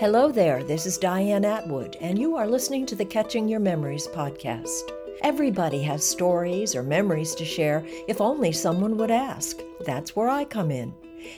Hello 0.00 0.32
there, 0.32 0.64
this 0.64 0.86
is 0.86 0.96
Diane 0.96 1.44
Atwood, 1.44 1.98
and 2.00 2.18
you 2.18 2.34
are 2.34 2.46
listening 2.48 2.86
to 2.86 2.94
the 2.94 3.04
Catching 3.04 3.46
Your 3.46 3.60
Memories 3.60 4.06
podcast. 4.06 4.90
Everybody 5.20 5.82
has 5.82 6.02
stories 6.02 6.74
or 6.74 6.82
memories 6.82 7.34
to 7.34 7.44
share 7.44 7.84
if 8.08 8.18
only 8.18 8.50
someone 8.50 8.96
would 8.96 9.10
ask. 9.10 9.58
That's 9.84 10.16
where 10.16 10.30
I 10.30 10.46
come 10.46 10.70
in. 10.70 10.94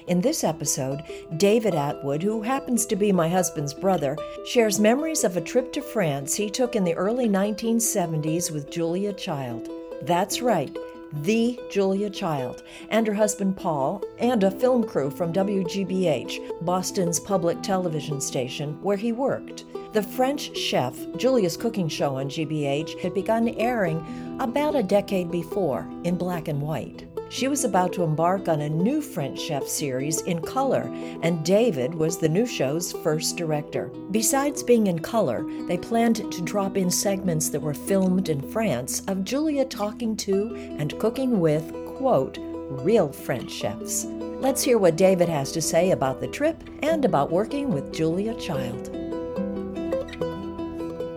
In 0.06 0.20
this 0.20 0.44
episode, 0.44 1.02
David 1.38 1.74
Atwood, 1.74 2.22
who 2.22 2.40
happens 2.40 2.86
to 2.86 2.94
be 2.94 3.10
my 3.10 3.28
husband's 3.28 3.74
brother, 3.74 4.16
shares 4.46 4.78
memories 4.78 5.24
of 5.24 5.36
a 5.36 5.40
trip 5.40 5.72
to 5.72 5.82
France 5.82 6.36
he 6.36 6.48
took 6.48 6.76
in 6.76 6.84
the 6.84 6.94
early 6.94 7.28
1970s 7.28 8.52
with 8.52 8.70
Julia 8.70 9.12
Child. 9.12 9.70
That's 10.02 10.40
right, 10.40 10.70
the 11.12 11.60
Julia 11.70 12.08
Child, 12.10 12.62
and 12.90 13.06
her 13.06 13.14
husband 13.14 13.56
Paul, 13.56 14.02
and 14.18 14.42
a 14.42 14.50
film 14.50 14.84
crew 14.84 15.10
from 15.10 15.32
WGBH, 15.32 16.64
Boston's 16.64 17.20
public 17.20 17.62
television 17.62 18.20
station, 18.20 18.80
where 18.82 18.96
he 18.96 19.12
worked. 19.12 19.64
The 19.92 20.02
French 20.02 20.56
Chef, 20.56 20.96
Julia's 21.16 21.56
cooking 21.56 21.88
show 21.88 22.16
on 22.16 22.28
GBH, 22.28 22.98
had 23.00 23.12
begun 23.12 23.48
airing 23.50 24.36
about 24.40 24.74
a 24.74 24.82
decade 24.82 25.30
before 25.30 25.86
in 26.04 26.16
black 26.16 26.48
and 26.48 26.62
white. 26.62 27.11
She 27.32 27.48
was 27.48 27.64
about 27.64 27.94
to 27.94 28.02
embark 28.02 28.46
on 28.46 28.60
a 28.60 28.68
new 28.68 29.00
French 29.00 29.40
chef 29.40 29.66
series 29.66 30.20
in 30.20 30.42
color, 30.42 30.82
and 31.22 31.42
David 31.42 31.94
was 31.94 32.18
the 32.18 32.28
new 32.28 32.44
show's 32.44 32.92
first 32.92 33.38
director. 33.38 33.90
Besides 34.10 34.62
being 34.62 34.88
in 34.88 34.98
color, 34.98 35.42
they 35.66 35.78
planned 35.78 36.16
to 36.30 36.42
drop 36.42 36.76
in 36.76 36.90
segments 36.90 37.48
that 37.48 37.62
were 37.62 37.72
filmed 37.72 38.28
in 38.28 38.42
France 38.42 39.00
of 39.08 39.24
Julia 39.24 39.64
talking 39.64 40.14
to 40.18 40.54
and 40.78 40.98
cooking 40.98 41.40
with, 41.40 41.72
quote, 41.96 42.36
real 42.38 43.10
French 43.10 43.50
chefs. 43.50 44.04
Let's 44.04 44.62
hear 44.62 44.76
what 44.76 44.96
David 44.96 45.30
has 45.30 45.52
to 45.52 45.62
say 45.62 45.92
about 45.92 46.20
the 46.20 46.28
trip 46.28 46.62
and 46.82 47.02
about 47.06 47.32
working 47.32 47.70
with 47.70 47.94
Julia 47.94 48.34
Child. 48.34 49.01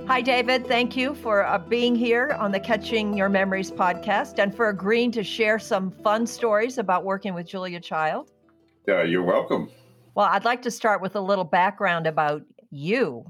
Hi, 0.07 0.21
David. 0.21 0.67
Thank 0.67 0.95
you 0.95 1.15
for 1.15 1.43
uh, 1.43 1.57
being 1.57 1.95
here 1.95 2.37
on 2.39 2.51
the 2.51 2.59
Catching 2.59 3.17
Your 3.17 3.27
Memories 3.27 3.71
podcast 3.71 4.37
and 4.37 4.55
for 4.55 4.69
agreeing 4.69 5.11
to 5.13 5.23
share 5.23 5.57
some 5.57 5.89
fun 5.89 6.27
stories 6.27 6.77
about 6.77 7.03
working 7.03 7.33
with 7.33 7.47
Julia 7.47 7.79
Child. 7.79 8.29
Yeah, 8.87 9.01
you're 9.01 9.23
welcome. 9.23 9.67
Well, 10.13 10.27
I'd 10.27 10.45
like 10.45 10.61
to 10.61 10.71
start 10.71 11.01
with 11.01 11.15
a 11.15 11.19
little 11.19 11.43
background 11.43 12.05
about 12.05 12.43
you. 12.69 13.25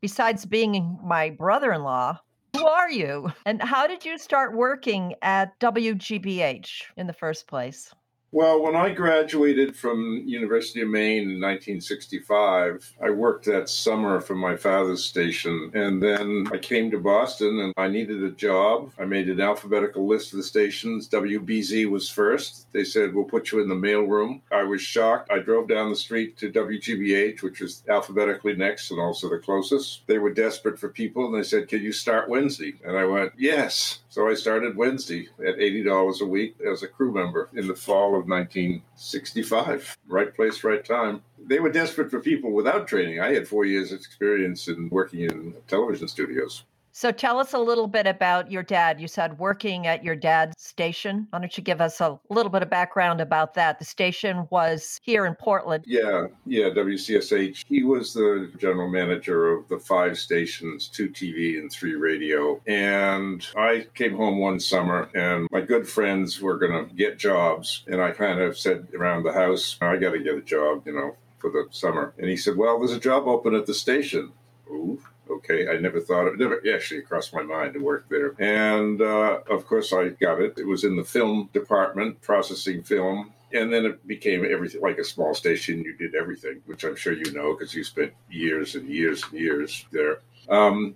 Besides 0.00 0.46
being 0.46 0.96
my 1.02 1.30
brother 1.30 1.72
in 1.72 1.82
law, 1.82 2.20
who 2.56 2.66
are 2.66 2.90
you? 2.90 3.32
And 3.44 3.60
how 3.60 3.88
did 3.88 4.04
you 4.04 4.16
start 4.16 4.56
working 4.56 5.16
at 5.22 5.58
WGBH 5.58 6.82
in 6.96 7.08
the 7.08 7.12
first 7.12 7.48
place? 7.48 7.92
Well, 8.34 8.62
when 8.62 8.74
I 8.74 8.88
graduated 8.94 9.76
from 9.76 10.22
University 10.24 10.80
of 10.80 10.88
Maine 10.88 11.24
in 11.24 11.38
1965, 11.38 12.94
I 13.04 13.10
worked 13.10 13.44
that 13.44 13.68
summer 13.68 14.22
for 14.22 14.34
my 14.34 14.56
father's 14.56 15.04
station. 15.04 15.70
And 15.74 16.02
then 16.02 16.48
I 16.50 16.56
came 16.56 16.90
to 16.92 16.98
Boston 16.98 17.60
and 17.60 17.74
I 17.76 17.88
needed 17.88 18.24
a 18.24 18.30
job. 18.30 18.90
I 18.98 19.04
made 19.04 19.28
an 19.28 19.42
alphabetical 19.42 20.06
list 20.06 20.32
of 20.32 20.38
the 20.38 20.44
stations. 20.44 21.10
WBZ 21.10 21.90
was 21.90 22.08
first. 22.08 22.72
They 22.72 22.84
said, 22.84 23.14
We'll 23.14 23.24
put 23.24 23.52
you 23.52 23.60
in 23.60 23.68
the 23.68 23.74
mailroom. 23.74 24.40
I 24.50 24.62
was 24.62 24.80
shocked. 24.80 25.30
I 25.30 25.40
drove 25.40 25.68
down 25.68 25.90
the 25.90 25.96
street 25.96 26.38
to 26.38 26.50
WGBH, 26.50 27.42
which 27.42 27.60
was 27.60 27.82
alphabetically 27.86 28.56
next 28.56 28.90
and 28.90 28.98
also 28.98 29.28
the 29.28 29.40
closest. 29.40 30.06
They 30.06 30.16
were 30.16 30.32
desperate 30.32 30.78
for 30.78 30.88
people 30.88 31.26
and 31.26 31.34
they 31.34 31.46
said, 31.46 31.68
Can 31.68 31.82
you 31.82 31.92
start 31.92 32.30
Wednesday? 32.30 32.76
And 32.82 32.96
I 32.96 33.04
went, 33.04 33.32
Yes. 33.36 33.98
So 34.08 34.28
I 34.28 34.34
started 34.34 34.76
Wednesday 34.76 35.28
at 35.38 35.56
$80 35.56 36.20
a 36.20 36.26
week 36.26 36.56
as 36.70 36.82
a 36.82 36.88
crew 36.88 37.12
member 37.12 37.50
in 37.54 37.66
the 37.66 37.74
fall 37.74 38.14
of 38.14 38.21
1965. 38.28 39.98
Right 40.08 40.34
place, 40.34 40.64
right 40.64 40.84
time. 40.84 41.22
They 41.38 41.60
were 41.60 41.70
desperate 41.70 42.10
for 42.10 42.20
people 42.20 42.52
without 42.52 42.88
training. 42.88 43.20
I 43.20 43.32
had 43.34 43.48
four 43.48 43.64
years' 43.64 43.92
experience 43.92 44.68
in 44.68 44.88
working 44.90 45.20
in 45.20 45.54
television 45.68 46.08
studios. 46.08 46.64
So 46.94 47.10
tell 47.10 47.38
us 47.38 47.54
a 47.54 47.58
little 47.58 47.86
bit 47.86 48.06
about 48.06 48.50
your 48.50 48.62
dad. 48.62 49.00
You 49.00 49.08
said 49.08 49.38
working 49.38 49.86
at 49.86 50.04
your 50.04 50.14
dad's 50.14 50.62
station. 50.62 51.26
Why 51.30 51.38
don't 51.38 51.56
you 51.56 51.64
give 51.64 51.80
us 51.80 52.02
a 52.02 52.20
little 52.28 52.52
bit 52.52 52.62
of 52.62 52.68
background 52.68 53.22
about 53.22 53.54
that? 53.54 53.78
The 53.78 53.86
station 53.86 54.46
was 54.50 55.00
here 55.02 55.24
in 55.24 55.34
Portland. 55.34 55.84
Yeah, 55.86 56.26
yeah, 56.44 56.68
WCSH. 56.68 57.64
He 57.66 57.82
was 57.82 58.12
the 58.12 58.52
general 58.58 58.90
manager 58.90 59.52
of 59.52 59.68
the 59.68 59.78
five 59.78 60.18
stations, 60.18 60.88
two 60.88 61.08
TV 61.08 61.58
and 61.58 61.72
three 61.72 61.94
radio. 61.94 62.60
And 62.66 63.46
I 63.56 63.86
came 63.94 64.14
home 64.14 64.38
one 64.38 64.60
summer 64.60 65.08
and 65.14 65.48
my 65.50 65.62
good 65.62 65.88
friends 65.88 66.42
were 66.42 66.58
going 66.58 66.88
to 66.88 66.94
get 66.94 67.18
jobs. 67.18 67.84
And 67.86 68.02
I 68.02 68.10
kind 68.10 68.38
of 68.38 68.58
said 68.58 68.88
around 68.94 69.22
the 69.22 69.32
house, 69.32 69.78
I 69.80 69.96
got 69.96 70.12
to 70.12 70.18
get 70.18 70.34
a 70.34 70.42
job, 70.42 70.82
you 70.86 70.92
know, 70.92 71.16
for 71.38 71.50
the 71.50 71.68
summer. 71.70 72.12
And 72.18 72.28
he 72.28 72.36
said, 72.36 72.58
Well, 72.58 72.78
there's 72.78 72.92
a 72.92 73.00
job 73.00 73.26
open 73.26 73.54
at 73.54 73.64
the 73.64 73.74
station. 73.74 74.32
Ooh, 74.70 75.00
okay. 75.30 75.68
I 75.68 75.78
never 75.78 76.00
thought 76.00 76.26
of 76.26 76.34
it 76.34 76.40
never 76.40 76.62
actually 76.74 77.02
crossed 77.02 77.34
my 77.34 77.42
mind 77.42 77.74
to 77.74 77.80
work 77.80 78.08
there. 78.08 78.34
And 78.38 79.00
uh, 79.00 79.40
of 79.50 79.66
course, 79.66 79.92
I 79.92 80.10
got 80.10 80.40
it. 80.40 80.58
It 80.58 80.66
was 80.66 80.84
in 80.84 80.96
the 80.96 81.04
film 81.04 81.50
department, 81.52 82.20
processing 82.20 82.82
film. 82.82 83.32
And 83.54 83.70
then 83.70 83.84
it 83.84 84.06
became 84.06 84.46
everything 84.50 84.80
like 84.80 84.96
a 84.96 85.04
small 85.04 85.34
station. 85.34 85.84
You 85.84 85.94
did 85.94 86.14
everything, 86.14 86.62
which 86.64 86.84
I'm 86.84 86.96
sure 86.96 87.12
you 87.12 87.32
know 87.32 87.54
because 87.54 87.74
you 87.74 87.84
spent 87.84 88.12
years 88.30 88.74
and 88.74 88.88
years 88.88 89.22
and 89.24 89.38
years 89.38 89.84
there. 89.92 90.20
Um, 90.48 90.94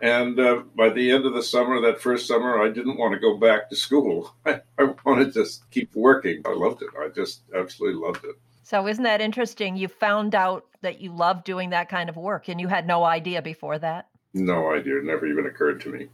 and 0.00 0.38
uh, 0.38 0.62
by 0.76 0.90
the 0.90 1.10
end 1.10 1.26
of 1.26 1.34
the 1.34 1.42
summer, 1.42 1.80
that 1.80 2.00
first 2.00 2.26
summer, 2.26 2.62
I 2.62 2.68
didn't 2.68 2.98
want 2.98 3.14
to 3.14 3.18
go 3.18 3.36
back 3.36 3.68
to 3.68 3.76
school. 3.76 4.32
I, 4.46 4.60
I 4.78 4.94
wanted 5.04 5.34
to 5.34 5.44
keep 5.70 5.94
working. 5.94 6.42
I 6.46 6.52
loved 6.52 6.82
it. 6.82 6.90
I 6.98 7.08
just 7.08 7.40
absolutely 7.54 8.00
loved 8.00 8.24
it. 8.24 8.36
So, 8.68 8.86
isn't 8.86 9.04
that 9.04 9.22
interesting? 9.22 9.78
You 9.78 9.88
found 9.88 10.34
out 10.34 10.66
that 10.82 11.00
you 11.00 11.10
love 11.10 11.42
doing 11.42 11.70
that 11.70 11.88
kind 11.88 12.10
of 12.10 12.18
work 12.18 12.50
and 12.50 12.60
you 12.60 12.68
had 12.68 12.86
no 12.86 13.02
idea 13.02 13.40
before 13.40 13.78
that? 13.78 14.08
No 14.34 14.70
idea. 14.74 14.98
It 14.98 15.04
never 15.04 15.24
even 15.24 15.46
occurred 15.46 15.80
to 15.80 15.88
me. 15.88 16.08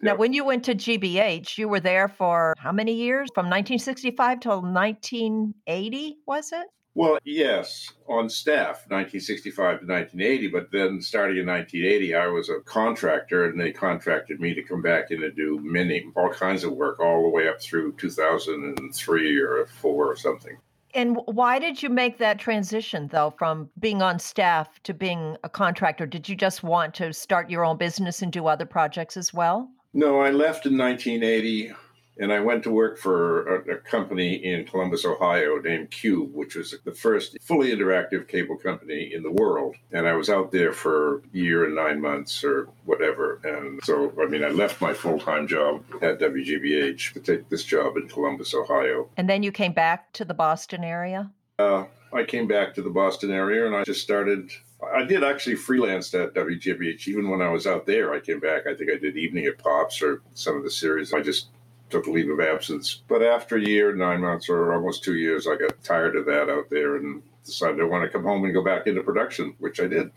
Now, 0.00 0.14
when 0.14 0.32
you 0.32 0.44
went 0.44 0.66
to 0.66 0.76
GBH, 0.76 1.58
you 1.58 1.68
were 1.68 1.80
there 1.80 2.06
for 2.06 2.54
how 2.56 2.70
many 2.70 2.92
years? 2.92 3.30
From 3.34 3.46
1965 3.46 4.38
till 4.38 4.62
1980, 4.62 6.18
was 6.24 6.52
it? 6.52 6.68
Well, 6.94 7.18
yes, 7.24 7.92
on 8.08 8.30
staff, 8.30 8.86
1965 8.86 9.80
to 9.80 9.86
1980. 9.86 10.48
But 10.50 10.70
then 10.70 11.02
starting 11.02 11.38
in 11.38 11.46
1980, 11.46 12.14
I 12.14 12.28
was 12.28 12.48
a 12.48 12.60
contractor 12.60 13.46
and 13.46 13.60
they 13.60 13.72
contracted 13.72 14.38
me 14.38 14.54
to 14.54 14.62
come 14.62 14.82
back 14.82 15.10
in 15.10 15.24
and 15.24 15.34
do 15.34 15.58
many, 15.60 16.06
all 16.14 16.32
kinds 16.32 16.62
of 16.62 16.74
work 16.74 17.00
all 17.00 17.24
the 17.24 17.28
way 17.28 17.48
up 17.48 17.60
through 17.60 17.94
2003 17.94 19.40
or 19.40 19.66
four 19.66 20.06
or 20.06 20.14
something. 20.14 20.58
And 20.94 21.18
why 21.26 21.58
did 21.58 21.82
you 21.82 21.90
make 21.90 22.18
that 22.18 22.38
transition, 22.38 23.08
though, 23.08 23.34
from 23.36 23.68
being 23.78 24.00
on 24.00 24.18
staff 24.18 24.82
to 24.84 24.94
being 24.94 25.36
a 25.44 25.48
contractor? 25.48 26.06
Did 26.06 26.28
you 26.28 26.34
just 26.34 26.62
want 26.62 26.94
to 26.94 27.12
start 27.12 27.50
your 27.50 27.64
own 27.64 27.76
business 27.76 28.22
and 28.22 28.32
do 28.32 28.46
other 28.46 28.66
projects 28.66 29.16
as 29.16 29.34
well? 29.34 29.70
No, 29.92 30.20
I 30.20 30.30
left 30.30 30.66
in 30.66 30.78
1980 30.78 31.72
and 32.18 32.32
I 32.32 32.40
went 32.40 32.62
to 32.64 32.70
work 32.70 32.98
for 32.98 33.56
a, 33.56 33.74
a, 33.74 33.76
company 33.78 34.34
in 34.34 34.64
Columbus, 34.64 35.04
Ohio 35.04 35.58
named 35.58 35.90
QUBE, 35.90 36.32
which 36.32 36.56
was 36.56 36.74
the 36.84 36.92
first 36.92 37.36
fully 37.40 37.70
interactive 37.70 38.28
cable 38.28 38.56
company 38.56 39.12
in 39.14 39.22
the 39.22 39.30
world. 39.30 39.76
And 39.92 40.06
I 40.06 40.14
was 40.14 40.28
out 40.28 40.52
there 40.52 40.72
for 40.72 41.18
a 41.18 41.22
year 41.32 41.64
and 41.64 41.74
nine 41.74 42.00
months 42.00 42.42
or 42.44 42.68
whatever. 42.84 43.40
And 43.44 43.80
so, 43.84 44.12
I 44.20 44.26
mean, 44.26 44.44
I 44.44 44.48
left 44.48 44.80
my 44.80 44.92
full 44.92 45.18
time 45.18 45.46
job 45.46 45.84
at 46.02 46.18
WGBH 46.18 47.12
to 47.14 47.20
take 47.20 47.48
this 47.48 47.64
job 47.64 47.96
in 47.96 48.08
Columbus, 48.08 48.54
Ohio. 48.54 49.08
And 49.16 49.28
then 49.28 49.42
you 49.42 49.52
came 49.52 49.72
back 49.72 50.12
to 50.14 50.24
the 50.24 50.34
Boston 50.34 50.84
area? 50.84 51.30
Uh, 51.58 51.84
I 52.12 52.24
came 52.24 52.46
back 52.46 52.74
to 52.74 52.82
the 52.82 52.90
Boston 52.90 53.30
area 53.30 53.66
and 53.66 53.76
I 53.76 53.84
just 53.84 54.02
started 54.02 54.50
I 54.94 55.02
did 55.02 55.24
actually 55.24 55.56
freelance 55.56 56.14
at 56.14 56.34
WGBH. 56.34 57.08
Even 57.08 57.28
when 57.28 57.42
I 57.42 57.48
was 57.48 57.66
out 57.66 57.84
there, 57.84 58.14
I 58.14 58.20
came 58.20 58.38
back. 58.38 58.66
I 58.66 58.74
think 58.74 58.90
I 58.90 58.96
did 58.96 59.16
Evening 59.16 59.46
at 59.46 59.58
Pops 59.58 60.00
or 60.00 60.22
some 60.34 60.56
of 60.56 60.62
the 60.62 60.70
series. 60.70 61.12
I 61.12 61.20
just 61.20 61.48
took 61.90 62.06
a 62.06 62.10
leave 62.10 62.30
of 62.30 62.40
absence. 62.40 63.02
But 63.08 63.22
after 63.22 63.56
a 63.56 63.60
year, 63.60 63.94
nine 63.94 64.20
months, 64.20 64.48
or 64.48 64.74
almost 64.74 65.04
two 65.04 65.16
years, 65.16 65.46
I 65.46 65.56
got 65.56 65.82
tired 65.82 66.16
of 66.16 66.26
that 66.26 66.48
out 66.48 66.70
there 66.70 66.96
and 66.96 67.22
decided 67.44 67.80
I 67.80 67.84
want 67.84 68.04
to 68.04 68.10
come 68.10 68.24
home 68.24 68.44
and 68.44 68.54
go 68.54 68.62
back 68.62 68.86
into 68.86 69.02
production, 69.02 69.54
which 69.58 69.80
I 69.80 69.86
did. 69.86 70.10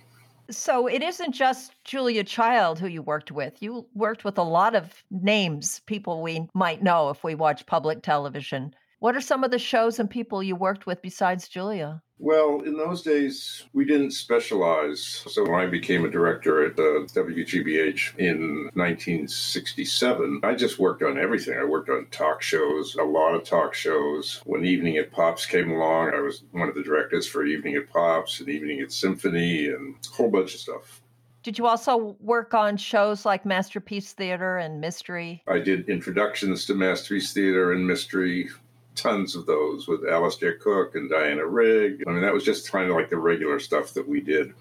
So 0.50 0.88
it 0.88 1.02
isn't 1.02 1.32
just 1.32 1.74
Julia 1.86 2.24
Child 2.26 2.78
who 2.78 2.88
you 2.88 3.02
worked 3.02 3.32
with. 3.32 3.62
You 3.62 3.88
worked 3.94 4.26
with 4.26 4.38
a 4.38 4.44
lot 4.44 4.76
of 4.76 5.04
names, 5.10 5.80
people 5.86 6.22
we 6.22 6.48
might 6.54 6.84
know 6.84 7.10
if 7.10 7.24
we 7.24 7.36
watch 7.36 7.66
public 7.66 8.04
television. 8.04 8.76
What 9.00 9.16
are 9.16 9.22
some 9.22 9.44
of 9.44 9.52
the 9.52 9.60
shows 9.60 9.98
and 9.98 10.10
people 10.10 10.44
you 10.44 10.56
worked 10.56 10.86
with 10.86 11.02
besides 11.02 11.48
Julia? 11.48 12.02
Well, 12.22 12.62
in 12.62 12.78
those 12.78 13.02
days, 13.02 13.64
we 13.74 13.84
didn't 13.84 14.12
specialize. 14.12 15.02
So 15.28 15.44
when 15.44 15.60
I 15.60 15.66
became 15.66 16.06
a 16.06 16.10
director 16.10 16.64
at 16.64 16.76
the 16.76 17.10
WGBH 17.16 18.20
in 18.20 18.70
1967, 18.76 20.42
I 20.44 20.54
just 20.54 20.78
worked 20.78 21.02
on 21.02 21.18
everything. 21.18 21.58
I 21.58 21.64
worked 21.64 21.90
on 21.90 22.06
talk 22.12 22.44
shows, 22.44 22.94
a 22.94 23.04
lot 23.04 23.34
of 23.34 23.44
talk 23.44 23.74
shows. 23.74 24.40
When 24.46 24.64
Evening 24.64 24.98
at 24.98 25.12
Pops 25.12 25.48
came 25.48 25.72
along, 25.72 26.14
I 26.14 26.22
was 26.22 26.44
one 26.52 26.70
of 26.70 26.76
the 26.76 26.84
directors 26.84 27.26
for 27.26 27.44
Evening 27.44 27.74
at 27.74 27.90
Pops 27.90 28.40
and 28.40 28.50
Evening 28.50 28.82
at 28.82 28.92
Symphony 28.92 29.70
and 29.70 29.96
a 30.06 30.16
whole 30.16 30.30
bunch 30.30 30.54
of 30.54 30.60
stuff. 30.60 31.02
Did 31.44 31.58
you 31.58 31.66
also 31.66 32.16
work 32.20 32.54
on 32.54 32.78
shows 32.78 33.26
like 33.26 33.48
Masterpiece 33.48 34.14
Theater 34.14 34.58
and 34.58 34.80
Mystery? 34.80 35.42
I 35.48 35.58
did 35.58 35.90
introductions 35.90 36.66
to 36.66 36.76
Masterpiece 36.76 37.34
Theater 37.34 37.72
and 37.72 37.88
Mystery, 37.88 38.50
tons 38.96 39.36
of 39.36 39.46
those 39.46 39.88
with 39.88 40.06
Alistair 40.08 40.58
Cooke 40.58 40.96
and 40.96 41.10
Diana 41.10 41.46
Rigg. 41.46 42.04
I 42.08 42.12
mean, 42.12 42.22
that 42.22 42.34
was 42.34 42.44
just 42.44 42.72
kind 42.72 42.90
of 42.90 42.96
like 42.96 43.10
the 43.10 43.18
regular 43.18 43.60
stuff 43.60 43.94
that 43.94 44.08
we 44.08 44.22
did. 44.22 44.54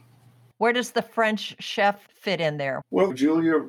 Where 0.58 0.72
does 0.72 0.90
the 0.90 1.02
French 1.02 1.56
chef 1.58 2.06
fit 2.14 2.40
in 2.40 2.58
there? 2.58 2.82
Well, 2.90 3.12
Julia 3.12 3.64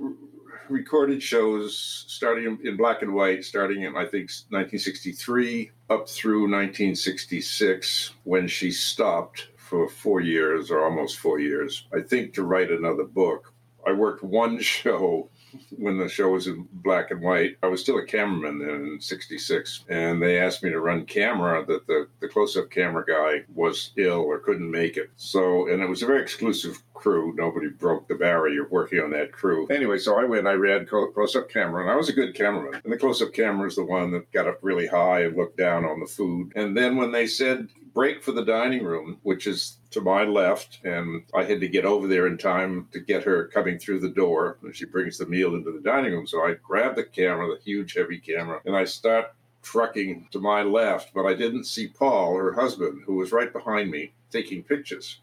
recorded 0.69 1.21
shows 1.21 2.05
starting 2.07 2.59
in 2.63 2.77
black 2.77 3.01
and 3.01 3.13
white, 3.13 3.43
starting 3.43 3.83
in, 3.83 3.95
I 3.95 4.05
think, 4.05 4.29
1963 4.49 5.71
up 5.89 6.09
through 6.09 6.41
1966 6.41 8.11
when 8.23 8.47
she 8.47 8.71
stopped 8.71 9.49
for 9.55 9.87
four 9.87 10.21
years 10.21 10.71
or 10.71 10.83
almost 10.83 11.19
four 11.19 11.39
years, 11.39 11.87
I 11.95 12.01
think, 12.01 12.33
to 12.33 12.43
write 12.43 12.71
another 12.71 13.03
book. 13.03 13.53
I 13.85 13.93
worked 13.93 14.23
one 14.23 14.59
show 14.61 15.29
when 15.77 15.97
the 15.97 16.09
show 16.09 16.29
was 16.29 16.47
in 16.47 16.67
black 16.71 17.11
and 17.11 17.21
white. 17.21 17.57
I 17.63 17.67
was 17.67 17.81
still 17.81 17.97
a 17.97 18.05
cameraman 18.05 18.59
then 18.59 18.93
in 18.93 19.01
66. 19.01 19.85
And 19.89 20.21
they 20.21 20.39
asked 20.39 20.63
me 20.63 20.69
to 20.69 20.79
run 20.79 21.05
camera 21.05 21.65
that 21.65 21.87
the, 21.87 22.07
the 22.19 22.27
close 22.27 22.55
up 22.57 22.69
camera 22.69 23.03
guy 23.05 23.43
was 23.53 23.91
ill 23.97 24.21
or 24.21 24.39
couldn't 24.39 24.69
make 24.69 24.97
it. 24.97 25.11
So, 25.17 25.67
and 25.67 25.81
it 25.81 25.89
was 25.89 26.03
a 26.03 26.07
very 26.07 26.21
exclusive 26.21 26.81
crew. 26.93 27.33
Nobody 27.35 27.67
broke 27.67 28.07
the 28.07 28.15
barrier 28.15 28.67
working 28.69 28.99
on 28.99 29.09
that 29.11 29.31
crew. 29.31 29.67
Anyway, 29.67 29.97
so 29.97 30.19
I 30.19 30.25
went, 30.25 30.47
I 30.47 30.53
ran 30.53 30.85
close 30.85 31.35
up 31.35 31.49
camera, 31.49 31.81
and 31.81 31.91
I 31.91 31.95
was 31.95 32.09
a 32.09 32.13
good 32.13 32.35
cameraman. 32.35 32.79
And 32.83 32.93
the 32.93 32.97
close 32.97 33.21
up 33.21 33.33
camera 33.33 33.67
is 33.67 33.75
the 33.75 33.83
one 33.83 34.11
that 34.11 34.31
got 34.31 34.47
up 34.47 34.59
really 34.61 34.87
high 34.87 35.23
and 35.23 35.35
looked 35.35 35.57
down 35.57 35.83
on 35.83 35.99
the 35.99 36.05
food. 36.05 36.53
And 36.55 36.77
then 36.77 36.97
when 36.97 37.11
they 37.11 37.25
said, 37.25 37.69
break 37.93 38.23
for 38.23 38.31
the 38.31 38.45
dining 38.45 38.83
room, 38.83 39.19
which 39.23 39.47
is 39.47 39.77
to 39.91 40.01
my 40.01 40.23
left, 40.23 40.79
and 40.83 41.23
I 41.33 41.43
had 41.43 41.59
to 41.59 41.67
get 41.67 41.85
over 41.85 42.07
there 42.07 42.27
in 42.27 42.37
time 42.37 42.87
to 42.91 42.99
get 42.99 43.23
her 43.23 43.47
coming 43.47 43.77
through 43.77 43.99
the 43.99 44.09
door. 44.09 44.57
And 44.63 44.75
she 44.75 44.85
brings 44.85 45.17
the 45.17 45.25
meal 45.25 45.55
into 45.55 45.71
the 45.71 45.81
dining 45.81 46.13
room. 46.13 46.27
So 46.27 46.45
I 46.45 46.53
grab 46.53 46.95
the 46.95 47.03
camera, 47.03 47.47
the 47.47 47.61
huge, 47.63 47.93
heavy 47.93 48.19
camera, 48.19 48.61
and 48.65 48.75
I 48.75 48.85
start 48.85 49.33
trucking 49.63 50.27
to 50.31 50.39
my 50.39 50.63
left, 50.63 51.13
but 51.13 51.25
I 51.25 51.33
didn't 51.33 51.65
see 51.65 51.87
Paul, 51.87 52.35
her 52.37 52.53
husband, 52.53 53.03
who 53.05 53.15
was 53.15 53.31
right 53.31 53.51
behind 53.51 53.91
me 53.91 54.13
taking 54.31 54.63
pictures, 54.63 55.19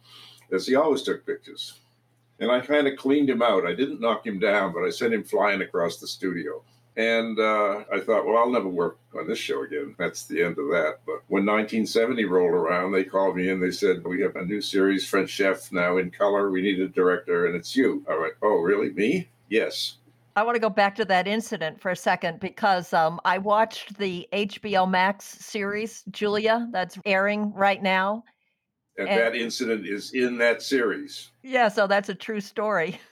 as 0.53 0.67
he 0.67 0.77
always 0.77 1.03
took 1.03 1.27
pictures. 1.27 1.81
And 2.39 2.51
I 2.51 2.61
kind 2.61 2.87
of 2.87 2.97
cleaned 2.97 3.31
him 3.31 3.43
out. 3.43 3.67
I 3.67 3.75
didn't 3.75 4.01
knock 4.01 4.25
him 4.25 4.39
down, 4.39 4.73
but 4.73 4.85
I 4.85 4.91
sent 4.91 5.15
him 5.15 5.25
flying 5.25 5.61
across 5.61 5.99
the 5.99 6.07
studio. 6.07 6.63
And 6.99 7.39
uh, 7.39 7.85
I 7.93 8.01
thought, 8.01 8.27
well, 8.27 8.39
I'll 8.39 8.51
never 8.51 8.69
work 8.69 8.99
on 9.17 9.29
this 9.29 9.39
show 9.39 9.63
again. 9.63 9.95
That's 10.01 10.25
the 10.25 10.43
end 10.43 10.59
of 10.59 10.67
that. 10.71 10.99
But 11.07 11.23
when 11.29 11.47
1970 11.47 12.25
rolled 12.25 12.51
around, 12.51 12.91
they 12.91 13.05
called 13.05 13.37
me 13.37 13.51
and 13.51 13.63
they 13.63 13.71
said, 13.71 14.03
we 14.05 14.21
have 14.23 14.35
a 14.35 14.45
new 14.45 14.61
series, 14.61 15.07
French 15.07 15.31
Chef, 15.31 15.71
now 15.71 15.99
in 15.99 16.11
color. 16.11 16.51
We 16.51 16.61
need 16.61 16.81
a 16.81 16.89
director, 16.89 17.47
and 17.47 17.55
it's 17.55 17.77
you. 17.77 18.05
I 18.11 18.19
went, 18.19 18.35
oh, 18.43 18.57
really? 18.57 18.91
Me? 18.91 19.29
Yes. 19.49 19.99
I 20.35 20.43
want 20.43 20.57
to 20.57 20.61
go 20.61 20.71
back 20.71 20.97
to 20.97 21.05
that 21.05 21.29
incident 21.29 21.81
for 21.81 21.93
a 21.93 21.97
second 21.97 22.41
because 22.41 22.93
um, 22.93 23.21
I 23.25 23.39
watched 23.39 23.97
the 23.97 24.29
HBO 24.33 24.91
Max 24.91 25.25
series, 25.25 26.03
Julia, 26.11 26.69
that's 26.73 26.99
airing 27.07 27.53
right 27.55 27.81
now. 27.81 28.25
And, 28.97 29.09
and 29.09 29.21
that 29.21 29.37
incident 29.37 29.87
is 29.87 30.15
in 30.15 30.37
that 30.39 30.63
series. 30.63 31.31
Yeah, 31.45 31.69
so 31.69 31.87
that's 31.87 32.09
a 32.09 32.15
true 32.15 32.41
story. 32.41 33.01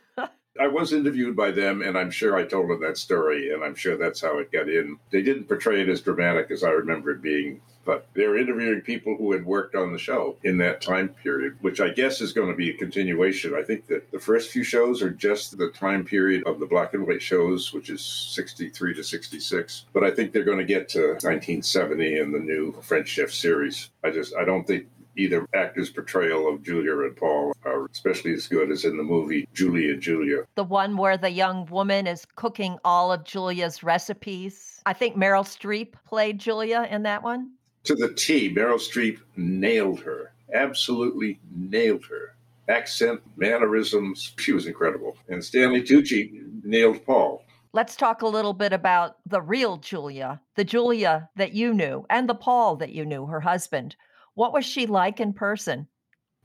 I 0.61 0.69
was 0.69 0.93
interviewed 0.93 1.37
by 1.37 1.51
them, 1.51 1.83
and 1.83 1.97
I'm 1.97 2.11
sure 2.11 2.37
I 2.37 2.45
told 2.45 2.71
them 2.71 2.81
that 2.81 2.99
story, 2.99 3.53
and 3.53 3.63
I'm 3.63 3.75
sure 3.75 3.97
that's 3.97 4.21
how 4.21 4.39
it 4.39 4.53
got 4.53 4.69
in. 4.69 4.99
They 5.11 5.23
didn't 5.23 5.49
portray 5.49 5.83
it 5.83 5.89
as 5.89 6.01
dramatic 6.01 6.51
as 6.51 6.65
I 6.65 6.71
remember 6.71 7.11
it 7.11 7.23
being, 7.23 7.61
but 7.85 8.07
they 8.15 8.27
were 8.27 8.37
interviewing 8.37 8.81
people 8.81 9.17
who 9.17 9.33
had 9.33 9.47
worked 9.47 9.75
on 9.75 9.93
the 9.93 9.99
show 9.99 10.37
in 10.43 10.59
that 10.59 10.83
time 10.83 11.11
period, 11.23 11.57
which 11.61 11.81
I 11.81 11.91
guess 11.91 12.21
is 12.21 12.33
going 12.33 12.51
to 12.51 12.57
be 12.57 12.71
a 12.71 12.77
continuation. 12.77 13.55
I 13.55 13.63
think 13.63 13.87
that 13.87 14.11
the 14.11 14.19
first 14.19 14.51
few 14.51 14.65
shows 14.65 15.03
are 15.03 15.11
just 15.11 15.57
the 15.57 15.71
time 15.71 16.05
period 16.05 16.43
of 16.47 16.59
the 16.59 16.67
black 16.67 16.95
and 16.95 17.07
white 17.07 17.23
shows, 17.23 17.73
which 17.73 17.89
is 17.89 18.05
63 18.05 18.95
to 18.95 19.05
66. 19.05 19.85
But 19.93 20.03
I 20.03 20.11
think 20.11 20.33
they're 20.33 20.45
going 20.45 20.59
to 20.59 20.65
get 20.65 20.89
to 20.91 21.11
1970 21.13 22.19
in 22.19 22.33
the 22.33 22.41
new 22.41 22.73
French 22.83 23.09
Chef 23.09 23.31
series. 23.31 23.91
I 24.03 24.11
just, 24.11 24.35
I 24.35 24.45
don't 24.45 24.67
think 24.67 24.89
either 25.17 25.47
actor's 25.55 25.91
portrayal 25.91 26.49
of 26.49 26.63
Julia 26.63 26.99
and 27.01 27.17
Paul 27.17 27.55
are 27.65 27.87
especially 27.87 28.35
as 28.35 28.47
good 28.47 28.71
as 28.71 28.85
in 28.85 28.97
the 28.97 29.03
movie 29.03 29.49
Julia 29.55 29.97
Julia. 29.97 30.45
The 30.55 30.65
one 30.65 30.97
where 30.97 31.17
the 31.17 31.31
young 31.31 31.67
woman 31.67 32.07
is 32.07 32.27
cooking 32.37 32.79
all 32.85 33.13
of 33.13 33.25
Julia's 33.25 33.83
recipes. 33.83 34.81
I 34.87 34.93
think 34.93 35.17
Meryl 35.17 35.45
Streep 35.45 35.95
played 36.07 36.39
Julia 36.39 36.87
in 36.91 37.03
that 37.05 37.23
one. 37.23 37.53
To 37.85 37.95
the 37.95 38.13
T, 38.13 38.53
Meryl 38.53 38.79
Streep 38.79 39.19
nailed 39.37 40.01
her. 40.01 40.33
Absolutely 40.53 41.41
nailed 41.55 42.05
her. 42.07 42.35
Accent, 42.69 43.21
mannerisms, 43.37 44.35
she 44.39 44.53
was 44.53 44.67
incredible. 44.67 45.17
And 45.29 45.43
Stanley 45.43 45.83
Tucci 45.83 46.65
nailed 46.65 47.05
Paul. 47.07 47.45
Let's 47.73 47.95
talk 47.95 48.23
a 48.23 48.27
little 48.27 48.55
bit 48.55 48.73
about 48.73 49.19
the 49.27 49.43
real 49.43 49.77
Julia, 49.77 50.41
the 50.55 50.65
Julia 50.65 51.29
that 51.37 51.53
you 51.53 51.75
knew, 51.75 52.07
and 52.09 52.29
the 52.29 52.35
Paul 52.35 52.77
that 52.77 52.93
you 52.93 53.05
knew, 53.05 53.27
her 53.27 53.41
husband. 53.41 53.97
What 54.37 54.53
was 54.53 54.65
she 54.67 54.87
like 54.87 55.19
in 55.19 55.33
person? 55.33 55.89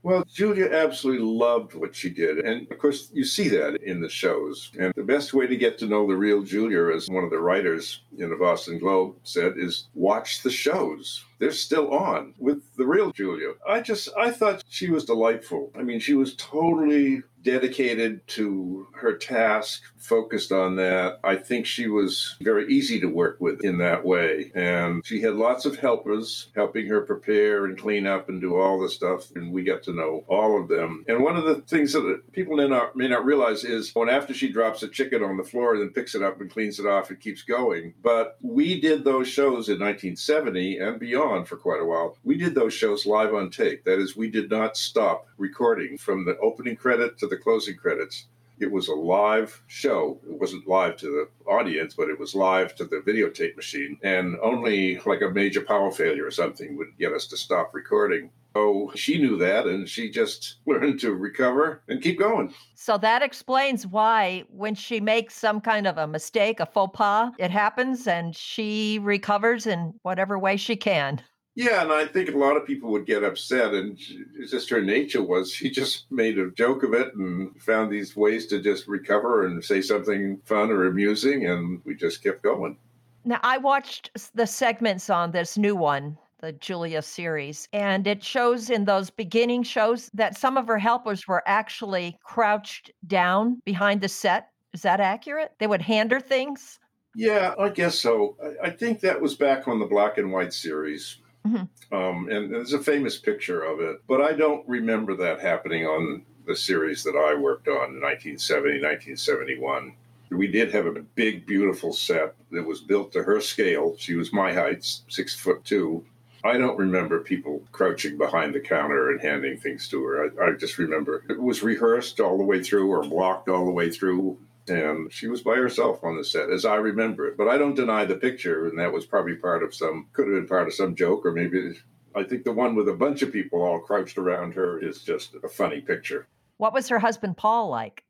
Well, 0.02 0.24
Julia 0.24 0.68
absolutely 0.72 1.24
loved 1.24 1.74
what 1.74 1.94
she 1.94 2.10
did. 2.10 2.38
And 2.38 2.70
of 2.72 2.78
course, 2.78 3.10
you 3.12 3.22
see 3.22 3.48
that 3.50 3.80
in 3.82 4.00
the 4.00 4.08
shows. 4.08 4.72
And 4.76 4.92
the 4.96 5.04
best 5.04 5.32
way 5.32 5.46
to 5.46 5.56
get 5.56 5.78
to 5.78 5.86
know 5.86 6.08
the 6.08 6.16
real 6.16 6.42
Julia, 6.42 6.92
as 6.92 7.08
one 7.08 7.22
of 7.22 7.30
the 7.30 7.38
writers 7.38 8.00
in 8.18 8.30
the 8.30 8.36
Boston 8.36 8.78
Globe 8.78 9.16
said, 9.22 9.54
is 9.56 9.88
watch 9.94 10.42
the 10.42 10.50
shows. 10.50 11.24
They're 11.38 11.52
still 11.52 11.92
on 11.92 12.34
with 12.38 12.62
the 12.76 12.86
real 12.86 13.12
Julia. 13.12 13.52
I 13.68 13.80
just, 13.80 14.08
I 14.18 14.30
thought 14.32 14.64
she 14.68 14.90
was 14.90 15.04
delightful. 15.04 15.70
I 15.78 15.82
mean, 15.82 16.00
she 16.00 16.14
was 16.14 16.34
totally 16.34 17.22
dedicated 17.42 18.26
to 18.28 18.86
her 18.94 19.14
task, 19.14 19.82
focused 19.96 20.52
on 20.52 20.76
that. 20.76 21.18
I 21.24 21.36
think 21.36 21.66
she 21.66 21.88
was 21.88 22.36
very 22.40 22.72
easy 22.72 23.00
to 23.00 23.06
work 23.06 23.40
with 23.40 23.64
in 23.64 23.78
that 23.78 24.04
way. 24.04 24.50
And 24.54 25.04
she 25.04 25.20
had 25.20 25.34
lots 25.34 25.64
of 25.64 25.78
helpers 25.78 26.50
helping 26.54 26.86
her 26.88 27.02
prepare 27.02 27.64
and 27.64 27.78
clean 27.78 28.06
up 28.06 28.28
and 28.28 28.40
do 28.40 28.56
all 28.56 28.80
the 28.80 28.88
stuff. 28.88 29.30
And 29.34 29.52
we 29.52 29.62
got 29.62 29.82
to 29.84 29.92
know 29.92 30.24
all 30.28 30.60
of 30.60 30.68
them. 30.68 31.04
And 31.08 31.22
one 31.22 31.36
of 31.36 31.44
the 31.44 31.56
things 31.62 31.92
that 31.92 32.20
people 32.32 32.56
may 32.56 32.68
not, 32.68 32.96
may 32.96 33.08
not 33.08 33.24
realize 33.24 33.64
is 33.64 33.94
when 33.94 34.08
after 34.08 34.34
she 34.34 34.50
drops 34.52 34.82
a 34.82 34.88
chicken 34.88 35.22
on 35.22 35.36
the 35.36 35.44
floor 35.44 35.74
and 35.74 35.82
then 35.82 35.90
picks 35.90 36.14
it 36.14 36.22
up 36.22 36.40
and 36.40 36.50
cleans 36.50 36.78
it 36.78 36.86
off, 36.86 37.10
it 37.10 37.20
keeps 37.20 37.42
going. 37.42 37.94
But 38.02 38.36
we 38.40 38.80
did 38.80 39.04
those 39.04 39.28
shows 39.28 39.68
in 39.68 39.78
1970 39.78 40.78
and 40.78 40.98
beyond 40.98 41.48
for 41.48 41.56
quite 41.56 41.80
a 41.80 41.84
while. 41.84 42.16
We 42.24 42.36
did 42.36 42.54
those 42.54 42.74
shows 42.74 43.06
live 43.06 43.34
on 43.34 43.50
tape. 43.50 43.84
That 43.84 43.98
is, 43.98 44.16
we 44.16 44.30
did 44.30 44.50
not 44.50 44.76
stop 44.76 45.26
recording 45.36 45.98
from 45.98 46.24
the 46.24 46.38
opening 46.38 46.76
credit 46.76 47.18
to 47.18 47.26
the 47.26 47.31
closing 47.36 47.76
credits. 47.76 48.26
It 48.58 48.70
was 48.70 48.88
a 48.88 48.94
live 48.94 49.62
show. 49.66 50.20
It 50.28 50.38
wasn't 50.38 50.68
live 50.68 50.96
to 50.98 51.06
the 51.06 51.50
audience, 51.50 51.94
but 51.94 52.08
it 52.08 52.18
was 52.18 52.34
live 52.34 52.76
to 52.76 52.84
the 52.84 52.98
videotape 52.98 53.56
machine. 53.56 53.98
And 54.02 54.36
only 54.40 55.00
like 55.04 55.20
a 55.22 55.30
major 55.30 55.62
power 55.62 55.90
failure 55.90 56.26
or 56.26 56.30
something 56.30 56.76
would 56.76 56.96
get 56.98 57.12
us 57.12 57.26
to 57.28 57.36
stop 57.36 57.74
recording. 57.74 58.30
So 58.54 58.92
she 58.94 59.18
knew 59.18 59.36
that 59.38 59.66
and 59.66 59.88
she 59.88 60.10
just 60.10 60.56
learned 60.66 61.00
to 61.00 61.14
recover 61.14 61.82
and 61.88 62.02
keep 62.02 62.18
going. 62.18 62.54
So 62.74 62.98
that 62.98 63.22
explains 63.22 63.86
why, 63.86 64.44
when 64.48 64.74
she 64.74 65.00
makes 65.00 65.34
some 65.34 65.60
kind 65.60 65.86
of 65.86 65.98
a 65.98 66.06
mistake, 66.06 66.60
a 66.60 66.66
faux 66.66 66.96
pas, 66.96 67.32
it 67.38 67.50
happens 67.50 68.06
and 68.06 68.36
she 68.36 68.98
recovers 69.00 69.66
in 69.66 69.94
whatever 70.02 70.38
way 70.38 70.56
she 70.56 70.76
can. 70.76 71.20
Yeah, 71.54 71.82
and 71.82 71.92
I 71.92 72.06
think 72.06 72.30
a 72.30 72.38
lot 72.38 72.56
of 72.56 72.66
people 72.66 72.90
would 72.92 73.04
get 73.04 73.22
upset, 73.22 73.74
and 73.74 73.98
it's 74.38 74.50
just 74.50 74.70
her 74.70 74.80
nature 74.80 75.22
was 75.22 75.52
she 75.52 75.70
just 75.70 76.10
made 76.10 76.38
a 76.38 76.50
joke 76.52 76.82
of 76.82 76.94
it 76.94 77.14
and 77.14 77.54
found 77.60 77.92
these 77.92 78.16
ways 78.16 78.46
to 78.46 78.60
just 78.60 78.88
recover 78.88 79.46
and 79.46 79.62
say 79.62 79.82
something 79.82 80.40
fun 80.46 80.70
or 80.70 80.86
amusing, 80.86 81.46
and 81.46 81.82
we 81.84 81.94
just 81.94 82.22
kept 82.22 82.42
going. 82.42 82.78
Now, 83.24 83.38
I 83.42 83.58
watched 83.58 84.10
the 84.34 84.46
segments 84.46 85.10
on 85.10 85.30
this 85.30 85.58
new 85.58 85.76
one, 85.76 86.16
the 86.40 86.52
Julia 86.52 87.02
series, 87.02 87.68
and 87.74 88.06
it 88.06 88.24
shows 88.24 88.70
in 88.70 88.86
those 88.86 89.10
beginning 89.10 89.62
shows 89.62 90.10
that 90.14 90.38
some 90.38 90.56
of 90.56 90.66
her 90.66 90.78
helpers 90.78 91.28
were 91.28 91.42
actually 91.46 92.18
crouched 92.24 92.90
down 93.06 93.60
behind 93.66 94.00
the 94.00 94.08
set. 94.08 94.48
Is 94.72 94.80
that 94.82 95.00
accurate? 95.00 95.52
They 95.58 95.66
would 95.66 95.82
hand 95.82 96.12
her 96.12 96.20
things? 96.20 96.80
Yeah, 97.14 97.54
I 97.58 97.68
guess 97.68 97.98
so. 97.98 98.38
I 98.64 98.70
think 98.70 99.00
that 99.00 99.20
was 99.20 99.34
back 99.34 99.68
on 99.68 99.78
the 99.78 99.84
black 99.84 100.16
and 100.16 100.32
white 100.32 100.54
series. 100.54 101.18
Mm-hmm. 101.46 101.94
Um, 101.94 102.28
and 102.30 102.52
there's 102.52 102.72
a 102.72 102.78
famous 102.78 103.18
picture 103.18 103.62
of 103.62 103.80
it, 103.80 104.00
but 104.06 104.20
I 104.20 104.32
don't 104.32 104.66
remember 104.68 105.16
that 105.16 105.40
happening 105.40 105.86
on 105.86 106.22
the 106.46 106.56
series 106.56 107.02
that 107.04 107.16
I 107.16 107.34
worked 107.34 107.68
on 107.68 107.94
in 107.94 108.00
1970, 108.00 108.80
1971. 108.80 109.94
We 110.30 110.46
did 110.46 110.72
have 110.72 110.86
a 110.86 111.02
big, 111.14 111.46
beautiful 111.46 111.92
set 111.92 112.34
that 112.52 112.66
was 112.66 112.80
built 112.80 113.12
to 113.12 113.22
her 113.22 113.40
scale. 113.40 113.94
She 113.98 114.14
was 114.14 114.32
my 114.32 114.52
height, 114.52 114.84
six 115.08 115.34
foot 115.34 115.64
two. 115.64 116.04
I 116.44 116.58
don't 116.58 116.78
remember 116.78 117.20
people 117.20 117.62
crouching 117.70 118.18
behind 118.18 118.54
the 118.54 118.60
counter 118.60 119.10
and 119.10 119.20
handing 119.20 119.58
things 119.58 119.88
to 119.88 120.02
her. 120.04 120.30
I, 120.40 120.46
I 120.46 120.52
just 120.52 120.78
remember 120.78 121.24
it 121.28 121.40
was 121.40 121.62
rehearsed 121.62 122.18
all 122.18 122.38
the 122.38 122.44
way 122.44 122.62
through 122.62 122.88
or 122.88 123.02
blocked 123.02 123.48
all 123.48 123.64
the 123.64 123.70
way 123.70 123.90
through 123.90 124.38
and 124.68 125.12
she 125.12 125.26
was 125.26 125.42
by 125.42 125.56
herself 125.56 126.02
on 126.04 126.16
the 126.16 126.24
set 126.24 126.50
as 126.50 126.64
i 126.64 126.76
remember 126.76 127.26
it. 127.26 127.36
But 127.36 127.48
i 127.48 127.58
don't 127.58 127.74
deny 127.74 128.04
the 128.04 128.14
picture 128.14 128.66
and 128.66 128.78
that 128.78 128.92
was 128.92 129.06
probably 129.06 129.34
part 129.34 129.62
of 129.62 129.74
some 129.74 130.08
could 130.12 130.26
have 130.28 130.36
been 130.36 130.48
part 130.48 130.68
of 130.68 130.74
some 130.74 130.94
joke 130.94 131.26
or 131.26 131.32
maybe 131.32 131.74
i 132.14 132.22
think 132.22 132.44
the 132.44 132.52
one 132.52 132.74
with 132.74 132.88
a 132.88 132.94
bunch 132.94 133.22
of 133.22 133.32
people 133.32 133.62
all 133.62 133.80
crouched 133.80 134.18
around 134.18 134.54
her 134.54 134.78
is 134.78 135.02
just 135.02 135.34
a 135.42 135.48
funny 135.48 135.80
picture. 135.80 136.28
What 136.58 136.72
was 136.72 136.88
her 136.88 136.98
husband 136.98 137.36
paul 137.36 137.68
like 137.68 138.04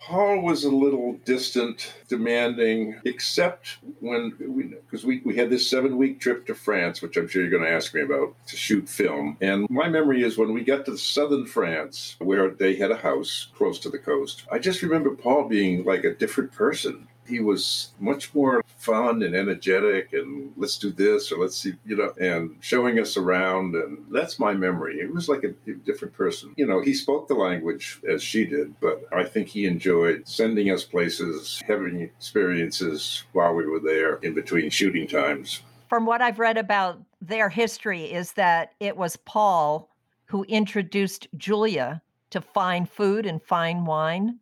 Paul 0.00 0.42
was 0.42 0.62
a 0.62 0.70
little 0.70 1.14
distant, 1.24 1.92
demanding, 2.08 3.00
except 3.04 3.78
when 4.00 4.34
we, 4.38 4.64
because 4.64 5.04
we, 5.04 5.20
we 5.24 5.36
had 5.36 5.50
this 5.50 5.68
seven 5.68 5.96
week 5.96 6.20
trip 6.20 6.46
to 6.46 6.54
France, 6.54 7.02
which 7.02 7.16
I'm 7.16 7.26
sure 7.26 7.42
you're 7.42 7.50
going 7.50 7.64
to 7.64 7.70
ask 7.74 7.92
me 7.92 8.02
about, 8.02 8.34
to 8.46 8.56
shoot 8.56 8.88
film. 8.88 9.36
And 9.40 9.66
my 9.68 9.88
memory 9.88 10.22
is 10.22 10.38
when 10.38 10.52
we 10.52 10.62
got 10.62 10.84
to 10.86 10.96
southern 10.96 11.46
France, 11.46 12.16
where 12.18 12.50
they 12.50 12.76
had 12.76 12.92
a 12.92 12.96
house 12.96 13.48
close 13.56 13.78
to 13.80 13.90
the 13.90 13.98
coast, 13.98 14.44
I 14.52 14.58
just 14.58 14.82
remember 14.82 15.10
Paul 15.10 15.48
being 15.48 15.84
like 15.84 16.04
a 16.04 16.14
different 16.14 16.52
person 16.52 17.08
he 17.26 17.40
was 17.40 17.90
much 17.98 18.34
more 18.34 18.62
fun 18.78 19.22
and 19.22 19.34
energetic 19.34 20.12
and 20.12 20.52
let's 20.56 20.78
do 20.78 20.90
this 20.90 21.32
or 21.32 21.38
let's 21.38 21.56
see 21.56 21.74
you 21.84 21.96
know 21.96 22.12
and 22.20 22.56
showing 22.60 22.98
us 22.98 23.16
around 23.16 23.74
and 23.74 24.04
that's 24.10 24.38
my 24.38 24.52
memory. 24.52 25.00
It 25.00 25.12
was 25.12 25.28
like 25.28 25.44
a, 25.44 25.70
a, 25.70 25.74
different 25.74 26.14
person. 26.14 26.54
You 26.56 26.66
know 26.66 26.80
he 26.80 26.94
spoke 26.94 27.28
the 27.28 27.34
language 27.34 28.00
as 28.08 28.22
she 28.22 28.44
did 28.44 28.74
but 28.80 29.02
i 29.12 29.24
think 29.24 29.48
he 29.48 29.66
enjoyed 29.66 30.26
sending 30.26 30.70
us 30.70 30.84
places 30.84 31.62
having 31.66 32.00
experiences 32.00 33.24
while 33.32 33.54
we 33.54 33.66
were 33.66 33.80
there 33.80 34.16
in 34.16 34.34
between 34.34 34.70
shooting 34.70 35.06
times. 35.06 35.62
From 35.88 36.06
what 36.06 36.22
i've 36.22 36.38
read 36.38 36.56
about 36.56 37.00
their 37.20 37.48
history 37.48 38.04
is 38.04 38.32
that 38.32 38.72
it 38.80 38.96
was 38.96 39.16
paul 39.16 39.90
who 40.26 40.44
introduced 40.44 41.28
julia 41.36 42.02
to 42.30 42.40
fine 42.40 42.86
food 42.86 43.24
and 43.26 43.42
fine 43.42 43.84
wine. 43.84 44.38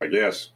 I 0.00 0.06
guess 0.06 0.50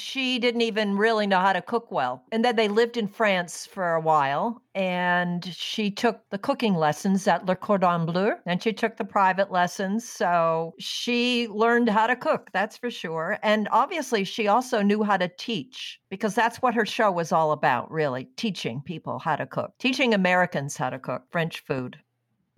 she 0.00 0.38
didn't 0.38 0.62
even 0.62 0.96
really 0.96 1.26
know 1.26 1.40
how 1.40 1.52
to 1.52 1.62
cook 1.62 1.90
well. 1.90 2.22
And 2.32 2.44
then 2.44 2.56
they 2.56 2.68
lived 2.68 2.96
in 2.96 3.08
France 3.08 3.66
for 3.66 3.94
a 3.94 4.00
while, 4.00 4.62
and 4.74 5.44
she 5.44 5.90
took 5.90 6.20
the 6.30 6.38
cooking 6.38 6.74
lessons 6.74 7.26
at 7.26 7.46
Le 7.46 7.56
Cordon 7.56 8.06
Bleu, 8.06 8.34
and 8.46 8.62
she 8.62 8.72
took 8.72 8.96
the 8.96 9.04
private 9.04 9.50
lessons. 9.50 10.08
So 10.08 10.74
she 10.78 11.48
learned 11.48 11.88
how 11.88 12.06
to 12.06 12.16
cook, 12.16 12.50
that's 12.52 12.76
for 12.76 12.90
sure. 12.90 13.38
And 13.42 13.68
obviously, 13.72 14.24
she 14.24 14.48
also 14.48 14.82
knew 14.82 15.02
how 15.02 15.16
to 15.16 15.28
teach 15.28 16.00
because 16.10 16.34
that's 16.34 16.62
what 16.62 16.74
her 16.74 16.86
show 16.86 17.10
was 17.10 17.32
all 17.32 17.52
about, 17.52 17.90
really 17.90 18.28
teaching 18.36 18.82
people 18.84 19.18
how 19.18 19.36
to 19.36 19.46
cook, 19.46 19.72
teaching 19.78 20.14
Americans 20.14 20.76
how 20.76 20.90
to 20.90 20.98
cook 20.98 21.22
French 21.30 21.60
food. 21.60 21.98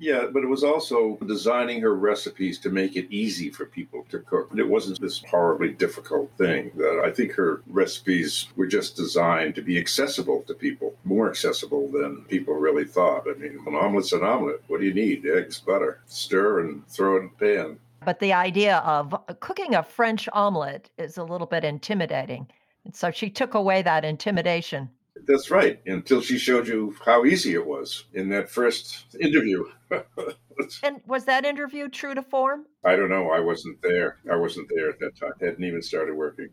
Yeah, 0.01 0.29
but 0.33 0.43
it 0.43 0.49
was 0.49 0.65
also 0.65 1.19
designing 1.27 1.83
her 1.83 1.95
recipes 1.95 2.59
to 2.61 2.71
make 2.71 2.97
it 2.97 3.07
easy 3.11 3.51
for 3.51 3.67
people 3.67 4.07
to 4.09 4.21
cook. 4.21 4.51
It 4.57 4.67
wasn't 4.67 4.99
this 4.99 5.23
horribly 5.31 5.75
difficult 5.75 6.31
thing. 6.39 6.73
That 6.77 7.03
I 7.05 7.11
think 7.11 7.33
her 7.33 7.61
recipes 7.67 8.49
were 8.57 8.67
just 8.67 8.97
designed 8.97 9.55
to 9.57 9.63
be 9.63 9.79
accessible 9.79 10.43
to 10.47 10.55
people, 10.55 10.95
more 11.05 11.29
accessible 11.29 11.89
than 11.89 12.25
people 12.29 12.55
really 12.55 12.87
thought. 12.87 13.27
I 13.29 13.39
mean, 13.39 13.61
an 13.67 13.75
omelet's 13.75 14.15
an 14.15 14.25
omelet. 14.25 14.65
What 14.69 14.81
do 14.81 14.87
you 14.87 14.95
need? 14.95 15.27
Eggs, 15.27 15.61
butter, 15.61 16.01
stir, 16.07 16.61
and 16.61 16.89
throw 16.89 17.17
it 17.17 17.21
in 17.21 17.31
the 17.39 17.47
pan. 17.47 17.79
But 18.03 18.21
the 18.21 18.33
idea 18.33 18.79
of 18.79 19.15
cooking 19.41 19.75
a 19.75 19.83
French 19.83 20.31
omelet 20.33 20.89
is 20.97 21.19
a 21.19 21.25
little 21.25 21.47
bit 21.47 21.63
intimidating. 21.63 22.47
And 22.87 22.97
so 22.97 23.11
she 23.11 23.29
took 23.29 23.53
away 23.53 23.83
that 23.83 24.07
intimidation. 24.07 24.89
That's 25.31 25.51
right. 25.51 25.81
Until 25.87 26.21
she 26.21 26.39
showed 26.39 26.67
you 26.67 26.97
how 27.05 27.25
easy 27.25 27.55
it 27.55 27.65
was 27.65 28.07
in 28.15 28.29
that 28.31 28.51
first 28.51 29.15
interview. 29.21 29.65
and 30.83 31.01
was 31.07 31.25
that 31.27 31.45
interview 31.45 31.89
true 31.89 32.15
to 32.15 32.23
form? 32.23 32.67
I 32.85 32.97
don't 32.97 33.11
know. 33.11 33.31
I 33.31 33.39
wasn't 33.39 33.81
there. 33.81 34.19
I 34.31 34.35
wasn't 34.35 34.69
there 34.75 34.91
at 34.91 34.99
that 34.99 35.17
time. 35.17 35.31
I 35.41 35.45
hadn't 35.47 35.63
even 35.63 35.83
started 35.83 36.17
working. 36.17 36.49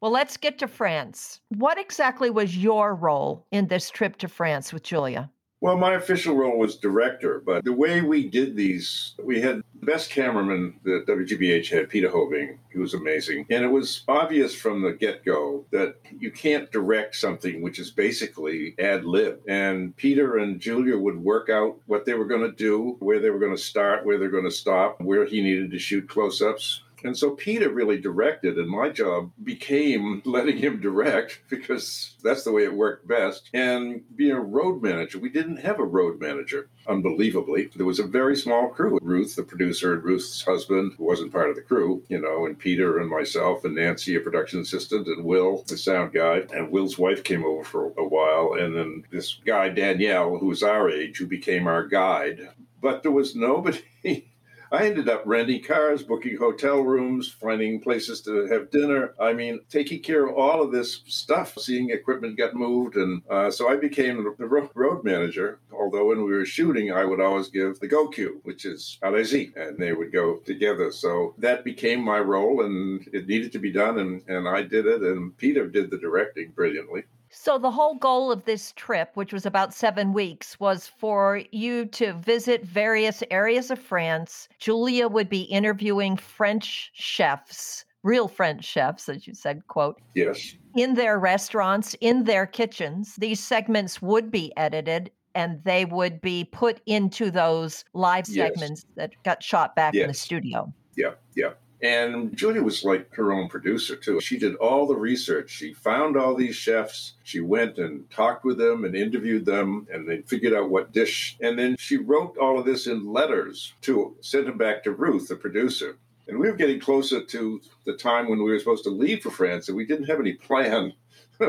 Well, 0.00 0.10
let's 0.10 0.36
get 0.36 0.58
to 0.58 0.66
France. 0.66 1.40
What 1.50 1.78
exactly 1.78 2.28
was 2.28 2.56
your 2.56 2.96
role 2.96 3.46
in 3.52 3.68
this 3.68 3.90
trip 3.90 4.16
to 4.18 4.28
France 4.28 4.72
with 4.72 4.82
Julia? 4.82 5.30
Well, 5.60 5.78
my 5.78 5.94
official 5.94 6.36
role 6.36 6.58
was 6.58 6.76
director, 6.76 7.42
but 7.44 7.64
the 7.64 7.72
way 7.72 8.02
we 8.02 8.28
did 8.28 8.56
these, 8.56 9.14
we 9.22 9.40
had 9.40 9.62
the 9.80 9.86
best 9.86 10.10
cameraman 10.10 10.78
that 10.84 11.06
WGBH 11.06 11.70
had, 11.70 11.88
Peter 11.88 12.10
Hoving. 12.10 12.58
He 12.70 12.78
was 12.78 12.92
amazing. 12.92 13.46
And 13.48 13.64
it 13.64 13.70
was 13.70 14.04
obvious 14.06 14.54
from 14.54 14.82
the 14.82 14.92
get 14.92 15.24
go 15.24 15.64
that 15.70 15.96
you 16.18 16.30
can't 16.30 16.70
direct 16.70 17.16
something 17.16 17.62
which 17.62 17.78
is 17.78 17.90
basically 17.90 18.74
ad 18.78 19.06
lib. 19.06 19.40
And 19.48 19.96
Peter 19.96 20.36
and 20.36 20.60
Julia 20.60 20.98
would 20.98 21.16
work 21.16 21.48
out 21.48 21.78
what 21.86 22.04
they 22.04 22.14
were 22.14 22.26
going 22.26 22.42
to 22.42 22.52
do, 22.52 22.96
where 22.98 23.18
they 23.18 23.30
were 23.30 23.38
going 23.38 23.56
to 23.56 23.62
start, 23.62 24.04
where 24.04 24.18
they're 24.18 24.28
going 24.28 24.44
to 24.44 24.50
stop, 24.50 25.00
where 25.00 25.24
he 25.24 25.40
needed 25.40 25.70
to 25.70 25.78
shoot 25.78 26.06
close 26.06 26.42
ups. 26.42 26.82
And 27.04 27.16
so 27.16 27.30
Peter 27.30 27.68
really 27.70 28.00
directed, 28.00 28.58
and 28.58 28.68
my 28.68 28.88
job 28.88 29.30
became 29.42 30.22
letting 30.24 30.58
him 30.58 30.80
direct 30.80 31.40
because 31.48 32.16
that's 32.22 32.44
the 32.44 32.52
way 32.52 32.64
it 32.64 32.74
worked 32.74 33.06
best. 33.06 33.50
And 33.52 34.02
being 34.16 34.32
a 34.32 34.40
road 34.40 34.82
manager, 34.82 35.18
we 35.18 35.28
didn't 35.28 35.58
have 35.58 35.78
a 35.78 35.84
road 35.84 36.20
manager, 36.20 36.68
unbelievably. 36.86 37.70
There 37.76 37.86
was 37.86 37.98
a 37.98 38.06
very 38.06 38.36
small 38.36 38.68
crew. 38.68 38.98
Ruth, 39.02 39.36
the 39.36 39.42
producer, 39.42 39.94
and 39.94 40.04
Ruth's 40.04 40.42
husband, 40.42 40.94
who 40.96 41.04
wasn't 41.04 41.32
part 41.32 41.50
of 41.50 41.56
the 41.56 41.62
crew, 41.62 42.02
you 42.08 42.20
know, 42.20 42.46
and 42.46 42.58
Peter 42.58 42.98
and 42.98 43.10
myself 43.10 43.64
and 43.64 43.74
Nancy, 43.74 44.16
a 44.16 44.20
production 44.20 44.60
assistant, 44.60 45.06
and 45.06 45.24
Will, 45.24 45.64
the 45.68 45.76
sound 45.76 46.12
guy. 46.12 46.42
And 46.52 46.70
Will's 46.70 46.98
wife 46.98 47.24
came 47.24 47.44
over 47.44 47.64
for 47.64 47.92
a 47.96 48.04
while. 48.04 48.54
And 48.58 48.74
then 48.74 49.04
this 49.10 49.38
guy, 49.44 49.68
Danielle, 49.68 50.38
who 50.38 50.46
was 50.46 50.62
our 50.62 50.90
age, 50.90 51.18
who 51.18 51.26
became 51.26 51.66
our 51.66 51.86
guide. 51.86 52.48
But 52.80 53.02
there 53.02 53.12
was 53.12 53.34
nobody. 53.34 53.82
I 54.72 54.86
ended 54.86 55.08
up 55.08 55.22
renting 55.24 55.62
cars, 55.62 56.02
booking 56.02 56.36
hotel 56.36 56.80
rooms, 56.80 57.28
finding 57.40 57.80
places 57.80 58.20
to 58.22 58.46
have 58.46 58.70
dinner. 58.70 59.14
I 59.20 59.32
mean, 59.32 59.60
taking 59.70 60.02
care 60.02 60.26
of 60.26 60.36
all 60.36 60.62
of 60.62 60.72
this 60.72 61.02
stuff, 61.06 61.54
seeing 61.58 61.90
equipment 61.90 62.36
get 62.36 62.54
moved. 62.54 62.96
And 62.96 63.22
uh, 63.30 63.50
so 63.50 63.68
I 63.68 63.76
became 63.76 64.24
the 64.24 64.70
road 64.74 65.04
manager. 65.04 65.60
Although 65.72 66.06
when 66.06 66.24
we 66.24 66.32
were 66.32 66.44
shooting, 66.44 66.92
I 66.92 67.04
would 67.04 67.20
always 67.20 67.48
give 67.48 67.78
the 67.78 67.88
go 67.88 68.08
cue, 68.08 68.40
which 68.42 68.64
is 68.64 68.98
allez-y, 69.02 69.50
and 69.56 69.78
they 69.78 69.92
would 69.92 70.12
go 70.12 70.38
together. 70.38 70.90
So 70.90 71.34
that 71.38 71.64
became 71.64 72.02
my 72.02 72.18
role, 72.18 72.64
and 72.64 73.06
it 73.12 73.26
needed 73.28 73.52
to 73.52 73.58
be 73.58 73.72
done. 73.72 73.98
And, 73.98 74.22
and 74.28 74.48
I 74.48 74.62
did 74.62 74.86
it, 74.86 75.02
and 75.02 75.36
Peter 75.36 75.66
did 75.68 75.90
the 75.90 75.98
directing 75.98 76.50
brilliantly. 76.50 77.04
So, 77.30 77.58
the 77.58 77.70
whole 77.70 77.96
goal 77.96 78.30
of 78.30 78.44
this 78.44 78.72
trip, 78.76 79.10
which 79.14 79.32
was 79.32 79.46
about 79.46 79.74
seven 79.74 80.12
weeks, 80.12 80.58
was 80.60 80.86
for 80.86 81.42
you 81.52 81.86
to 81.86 82.12
visit 82.14 82.64
various 82.64 83.22
areas 83.30 83.70
of 83.70 83.78
France. 83.78 84.48
Julia 84.58 85.08
would 85.08 85.28
be 85.28 85.42
interviewing 85.42 86.16
French 86.16 86.90
chefs, 86.94 87.84
real 88.02 88.28
French 88.28 88.64
chefs, 88.64 89.08
as 89.08 89.26
you 89.26 89.34
said, 89.34 89.66
quote. 89.66 90.00
Yes. 90.14 90.54
In 90.76 90.94
their 90.94 91.18
restaurants, 91.18 91.94
in 92.00 92.24
their 92.24 92.46
kitchens. 92.46 93.16
These 93.16 93.40
segments 93.40 94.00
would 94.00 94.30
be 94.30 94.52
edited 94.56 95.10
and 95.34 95.62
they 95.64 95.84
would 95.84 96.20
be 96.22 96.44
put 96.44 96.80
into 96.86 97.30
those 97.30 97.84
live 97.92 98.26
segments 98.26 98.86
yes. 98.88 98.94
that 98.96 99.22
got 99.22 99.42
shot 99.42 99.76
back 99.76 99.92
yes. 99.92 100.02
in 100.02 100.08
the 100.08 100.14
studio. 100.14 100.72
Yeah, 100.96 101.12
yeah. 101.34 101.52
And 101.82 102.34
Julia 102.36 102.62
was 102.62 102.84
like 102.84 103.14
her 103.14 103.32
own 103.32 103.48
producer, 103.48 103.96
too. 103.96 104.20
She 104.20 104.38
did 104.38 104.54
all 104.56 104.86
the 104.86 104.96
research. 104.96 105.50
She 105.50 105.74
found 105.74 106.16
all 106.16 106.34
these 106.34 106.56
chefs. 106.56 107.14
She 107.22 107.40
went 107.40 107.78
and 107.78 108.08
talked 108.10 108.44
with 108.44 108.58
them 108.58 108.84
and 108.84 108.96
interviewed 108.96 109.44
them 109.44 109.86
and 109.92 110.08
they 110.08 110.22
figured 110.22 110.54
out 110.54 110.70
what 110.70 110.92
dish. 110.92 111.36
And 111.40 111.58
then 111.58 111.76
she 111.78 111.98
wrote 111.98 112.38
all 112.38 112.58
of 112.58 112.64
this 112.64 112.86
in 112.86 113.12
letters 113.12 113.74
to 113.82 114.16
send 114.20 114.46
them 114.46 114.58
back 114.58 114.84
to 114.84 114.92
Ruth, 114.92 115.28
the 115.28 115.36
producer. 115.36 115.98
And 116.28 116.38
we 116.38 116.50
were 116.50 116.56
getting 116.56 116.80
closer 116.80 117.22
to 117.22 117.60
the 117.84 117.94
time 117.94 118.28
when 118.28 118.42
we 118.42 118.50
were 118.50 118.58
supposed 118.58 118.84
to 118.84 118.90
leave 118.90 119.22
for 119.22 119.30
France, 119.30 119.68
and 119.68 119.76
we 119.76 119.86
didn't 119.86 120.06
have 120.06 120.18
any 120.18 120.32
plan 120.32 120.92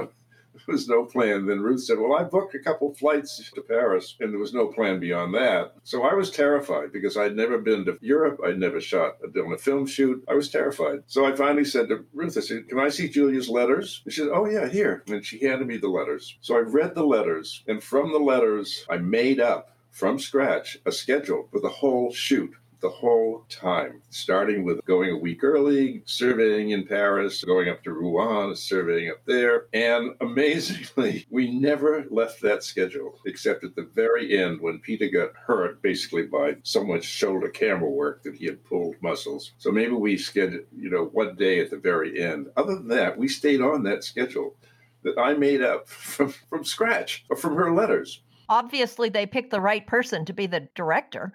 there 0.68 0.74
was 0.74 0.88
no 0.88 1.06
plan. 1.06 1.46
Then 1.46 1.62
Ruth 1.62 1.84
said, 1.84 2.00
Well, 2.00 2.18
I 2.18 2.24
booked 2.24 2.56
a 2.56 2.60
couple 2.60 2.94
flights 2.96 3.52
to 3.54 3.62
Paris, 3.62 4.16
and 4.20 4.32
there 4.32 4.40
was 4.40 4.54
no 4.54 4.68
plan 4.68 5.00
beyond 5.00 5.34
that. 5.36 5.74
So 5.84 6.04
I 6.04 6.14
was 6.14 6.32
terrified 6.32 6.92
because 6.92 7.18
I'd 7.18 7.36
never 7.36 7.58
been 7.58 7.86
to 7.86 7.98
Europe. 8.02 8.40
I'd 8.46 8.60
never 8.60 8.82
shot 8.82 9.18
on 9.24 9.54
a 9.54 9.58
film 9.58 9.86
shoot. 9.86 10.24
I 10.28 10.34
was 10.34 10.50
terrified. 10.50 11.04
So 11.08 11.26
I 11.26 11.36
finally 11.36 11.66
said 11.66 11.90
to 11.90 12.06
Ruth, 12.14 12.38
I 12.38 12.42
said, 12.42 12.68
Can 12.70 12.80
I 12.80 12.90
see 12.90 13.10
Julia's 13.10 13.50
letters? 13.50 14.02
And 14.06 14.14
she 14.14 14.22
said, 14.22 14.30
Oh, 14.34 14.46
yeah, 14.46 14.68
here. 14.68 15.04
And 15.08 15.26
she 15.26 15.40
handed 15.40 15.68
me 15.68 15.78
the 15.78 15.90
letters. 15.90 16.38
So 16.42 16.56
I 16.56 16.60
read 16.60 16.96
the 16.96 17.06
letters, 17.06 17.64
and 17.68 17.84
from 17.84 18.12
the 18.12 18.20
letters, 18.20 18.86
I 18.90 18.98
made 18.98 19.40
up 19.40 19.76
from 19.92 20.20
scratch 20.20 20.78
a 20.86 20.92
schedule 20.92 21.48
for 21.52 21.60
the 21.60 21.70
whole 21.70 22.12
shoot 22.14 22.52
the 22.80 22.90
whole 22.90 23.46
time, 23.50 24.02
starting 24.10 24.64
with 24.64 24.84
going 24.86 25.12
a 25.12 25.18
week 25.18 25.44
early, 25.44 26.04
surveying 26.06 26.72
in 26.72 26.86
Paris, 26.86 27.44
going 27.44 27.70
up 27.70 27.84
to 27.84 27.92
Rouen, 27.92 28.56
surveying 28.56 29.10
up 29.10 29.26
there. 29.26 29.68
And 29.74 30.16
amazingly, 30.22 31.26
we 31.32 31.52
never 31.52 32.06
left 32.10 32.42
that 32.42 32.64
schedule 32.64 33.20
except 33.26 33.64
at 33.64 33.76
the 33.76 33.90
very 33.96 34.38
end 34.38 34.62
when 34.62 34.80
Peter 34.80 35.08
got 35.10 35.36
hurt, 35.36 35.82
basically 35.82 36.24
by 36.24 36.58
so 36.64 36.84
much 36.84 37.04
shoulder 37.04 37.50
camera 37.50 37.90
work 37.90 38.24
that 38.24 38.36
he 38.36 38.46
had 38.46 38.64
pulled 38.64 38.96
muscles. 39.02 39.54
So 39.58 39.72
maybe 39.72 39.94
we 39.94 40.18
scheduled, 40.18 40.66
you 40.76 40.90
know, 40.90 41.06
one 41.06 41.36
day 41.36 41.60
at 41.60 41.70
the 41.70 41.78
very 41.78 42.22
end. 42.22 42.48
Other 42.56 42.76
than 42.76 42.88
that, 42.90 43.18
we 43.18 43.28
stayed 43.28 43.62
on 43.62 43.84
that 43.84 44.04
schedule 44.04 44.56
that 45.04 45.18
I 45.18 45.34
made 45.34 45.62
up 45.62 45.88
from, 45.88 46.34
from 46.50 46.64
scratch 46.64 47.26
or 47.30 47.36
from 47.36 47.56
her 47.56 47.74
letters. 47.74 48.22
Obviously, 48.50 49.10
they 49.10 49.26
picked 49.26 49.52
the 49.52 49.60
right 49.60 49.86
person 49.86 50.24
to 50.26 50.34
be 50.34 50.48
the 50.48 50.70
director. 50.74 51.34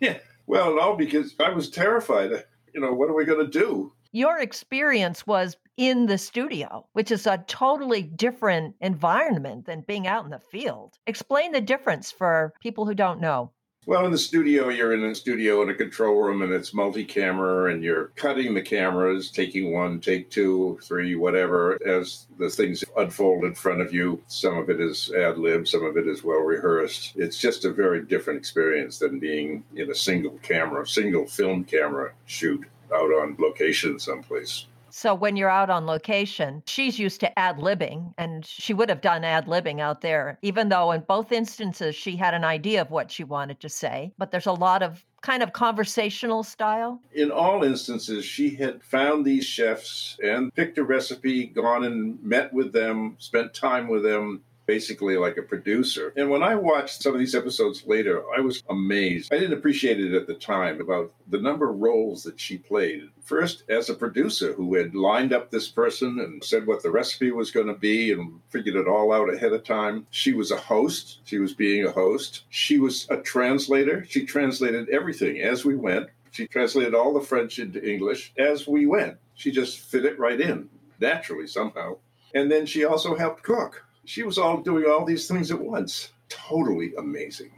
Yeah, 0.00 0.18
well, 0.46 0.74
no, 0.76 0.96
because 0.96 1.34
I 1.40 1.50
was 1.50 1.70
terrified. 1.70 2.30
You 2.74 2.80
know, 2.80 2.92
what 2.92 3.08
are 3.08 3.14
we 3.14 3.24
going 3.24 3.44
to 3.44 3.58
do? 3.58 3.92
Your 4.12 4.38
experience 4.40 5.26
was 5.26 5.56
in 5.76 6.06
the 6.06 6.18
studio, 6.18 6.86
which 6.92 7.10
is 7.10 7.26
a 7.26 7.44
totally 7.46 8.02
different 8.02 8.74
environment 8.80 9.64
than 9.66 9.84
being 9.86 10.06
out 10.06 10.24
in 10.24 10.30
the 10.30 10.38
field. 10.38 10.94
Explain 11.06 11.52
the 11.52 11.60
difference 11.60 12.10
for 12.10 12.52
people 12.60 12.84
who 12.84 12.94
don't 12.94 13.20
know. 13.20 13.52
Well, 13.84 14.06
in 14.06 14.12
the 14.12 14.18
studio, 14.18 14.68
you're 14.68 14.92
in 14.92 15.02
a 15.02 15.12
studio 15.12 15.60
in 15.62 15.70
a 15.70 15.74
control 15.74 16.22
room 16.22 16.42
and 16.42 16.52
it's 16.52 16.72
multi 16.72 17.04
camera 17.04 17.72
and 17.72 17.82
you're 17.82 18.12
cutting 18.14 18.54
the 18.54 18.62
cameras, 18.62 19.28
taking 19.28 19.72
one, 19.72 20.00
take 20.00 20.30
two, 20.30 20.78
three, 20.84 21.16
whatever, 21.16 21.76
as 21.84 22.28
the 22.38 22.48
things 22.48 22.84
unfold 22.96 23.44
in 23.44 23.56
front 23.56 23.80
of 23.80 23.92
you. 23.92 24.22
Some 24.28 24.56
of 24.56 24.70
it 24.70 24.80
is 24.80 25.10
ad 25.10 25.36
lib, 25.36 25.66
some 25.66 25.84
of 25.84 25.96
it 25.96 26.06
is 26.06 26.22
well 26.22 26.42
rehearsed. 26.42 27.14
It's 27.16 27.38
just 27.38 27.64
a 27.64 27.72
very 27.72 28.04
different 28.04 28.38
experience 28.38 29.00
than 29.00 29.18
being 29.18 29.64
in 29.74 29.90
a 29.90 29.94
single 29.96 30.38
camera, 30.42 30.86
single 30.86 31.26
film 31.26 31.64
camera 31.64 32.12
shoot 32.26 32.64
out 32.94 33.10
on 33.10 33.34
location 33.40 33.98
someplace. 33.98 34.66
So 34.94 35.14
when 35.14 35.36
you're 35.36 35.48
out 35.48 35.70
on 35.70 35.86
location, 35.86 36.62
she's 36.66 36.98
used 36.98 37.20
to 37.20 37.38
ad 37.38 37.56
libbing 37.56 38.12
and 38.18 38.44
she 38.44 38.74
would 38.74 38.90
have 38.90 39.00
done 39.00 39.24
ad 39.24 39.46
libbing 39.46 39.80
out 39.80 40.02
there, 40.02 40.38
even 40.42 40.68
though 40.68 40.92
in 40.92 41.00
both 41.00 41.32
instances 41.32 41.94
she 41.94 42.14
had 42.14 42.34
an 42.34 42.44
idea 42.44 42.82
of 42.82 42.90
what 42.90 43.10
she 43.10 43.24
wanted 43.24 43.58
to 43.60 43.70
say. 43.70 44.12
But 44.18 44.30
there's 44.30 44.46
a 44.46 44.52
lot 44.52 44.82
of 44.82 45.02
kind 45.22 45.42
of 45.42 45.52
conversational 45.52 46.42
style? 46.42 47.00
In 47.14 47.30
all 47.30 47.62
instances, 47.62 48.24
she 48.24 48.50
had 48.50 48.82
found 48.82 49.24
these 49.24 49.46
chefs 49.46 50.18
and 50.22 50.54
picked 50.54 50.78
a 50.78 50.84
recipe, 50.84 51.46
gone 51.46 51.84
and 51.84 52.22
met 52.22 52.52
with 52.52 52.72
them, 52.72 53.16
spent 53.18 53.54
time 53.54 53.88
with 53.88 54.02
them, 54.02 54.42
basically 54.72 55.18
like 55.18 55.36
a 55.36 55.42
producer. 55.42 56.14
And 56.16 56.30
when 56.30 56.42
I 56.42 56.54
watched 56.54 57.02
some 57.02 57.12
of 57.12 57.18
these 57.18 57.34
episodes 57.34 57.86
later, 57.86 58.22
I 58.34 58.40
was 58.40 58.62
amazed. 58.70 59.30
I 59.30 59.38
didn't 59.38 59.58
appreciate 59.58 60.00
it 60.00 60.14
at 60.14 60.26
the 60.26 60.34
time 60.34 60.80
about 60.80 61.12
the 61.28 61.42
number 61.42 61.68
of 61.68 61.78
roles 61.78 62.22
that 62.22 62.40
she 62.40 62.56
played. 62.56 63.02
First, 63.22 63.64
as 63.68 63.90
a 63.90 63.94
producer 63.94 64.54
who 64.54 64.74
had 64.74 64.94
lined 64.94 65.34
up 65.34 65.50
this 65.50 65.68
person 65.68 66.20
and 66.20 66.42
said 66.42 66.66
what 66.66 66.82
the 66.82 66.90
recipe 66.90 67.32
was 67.32 67.50
going 67.50 67.66
to 67.66 67.74
be 67.74 68.12
and 68.12 68.40
figured 68.48 68.76
it 68.76 68.88
all 68.88 69.12
out 69.12 69.32
ahead 69.34 69.52
of 69.52 69.62
time. 69.62 70.06
She 70.08 70.32
was 70.32 70.50
a 70.50 70.56
host. 70.56 71.20
She 71.24 71.38
was 71.38 71.52
being 71.52 71.84
a 71.84 71.92
host. 71.92 72.44
She 72.48 72.78
was 72.78 73.06
a 73.10 73.18
translator. 73.18 74.06
She 74.08 74.24
translated 74.24 74.88
everything 74.88 75.42
as 75.42 75.66
we 75.66 75.76
went. 75.76 76.08
She 76.30 76.46
translated 76.46 76.94
all 76.94 77.12
the 77.12 77.20
French 77.20 77.58
into 77.58 77.86
English 77.86 78.32
as 78.38 78.66
we 78.66 78.86
went. 78.86 79.18
She 79.34 79.50
just 79.50 79.80
fit 79.80 80.06
it 80.06 80.18
right 80.18 80.40
in 80.40 80.70
naturally 80.98 81.46
somehow. 81.46 81.98
And 82.34 82.50
then 82.50 82.64
she 82.64 82.86
also 82.86 83.14
helped 83.14 83.42
cook 83.42 83.84
she 84.04 84.22
was 84.22 84.38
all 84.38 84.60
doing 84.60 84.84
all 84.90 85.04
these 85.04 85.28
things 85.28 85.50
at 85.50 85.60
once. 85.60 86.12
Totally 86.28 86.92
amazing. 86.98 87.52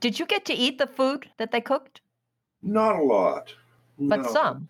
Did 0.00 0.18
you 0.18 0.26
get 0.26 0.44
to 0.46 0.54
eat 0.54 0.78
the 0.78 0.86
food 0.86 1.28
that 1.38 1.52
they 1.52 1.60
cooked? 1.60 2.00
Not 2.62 2.96
a 2.96 3.02
lot. 3.02 3.54
But 3.98 4.22
no. 4.22 4.32
some. 4.32 4.68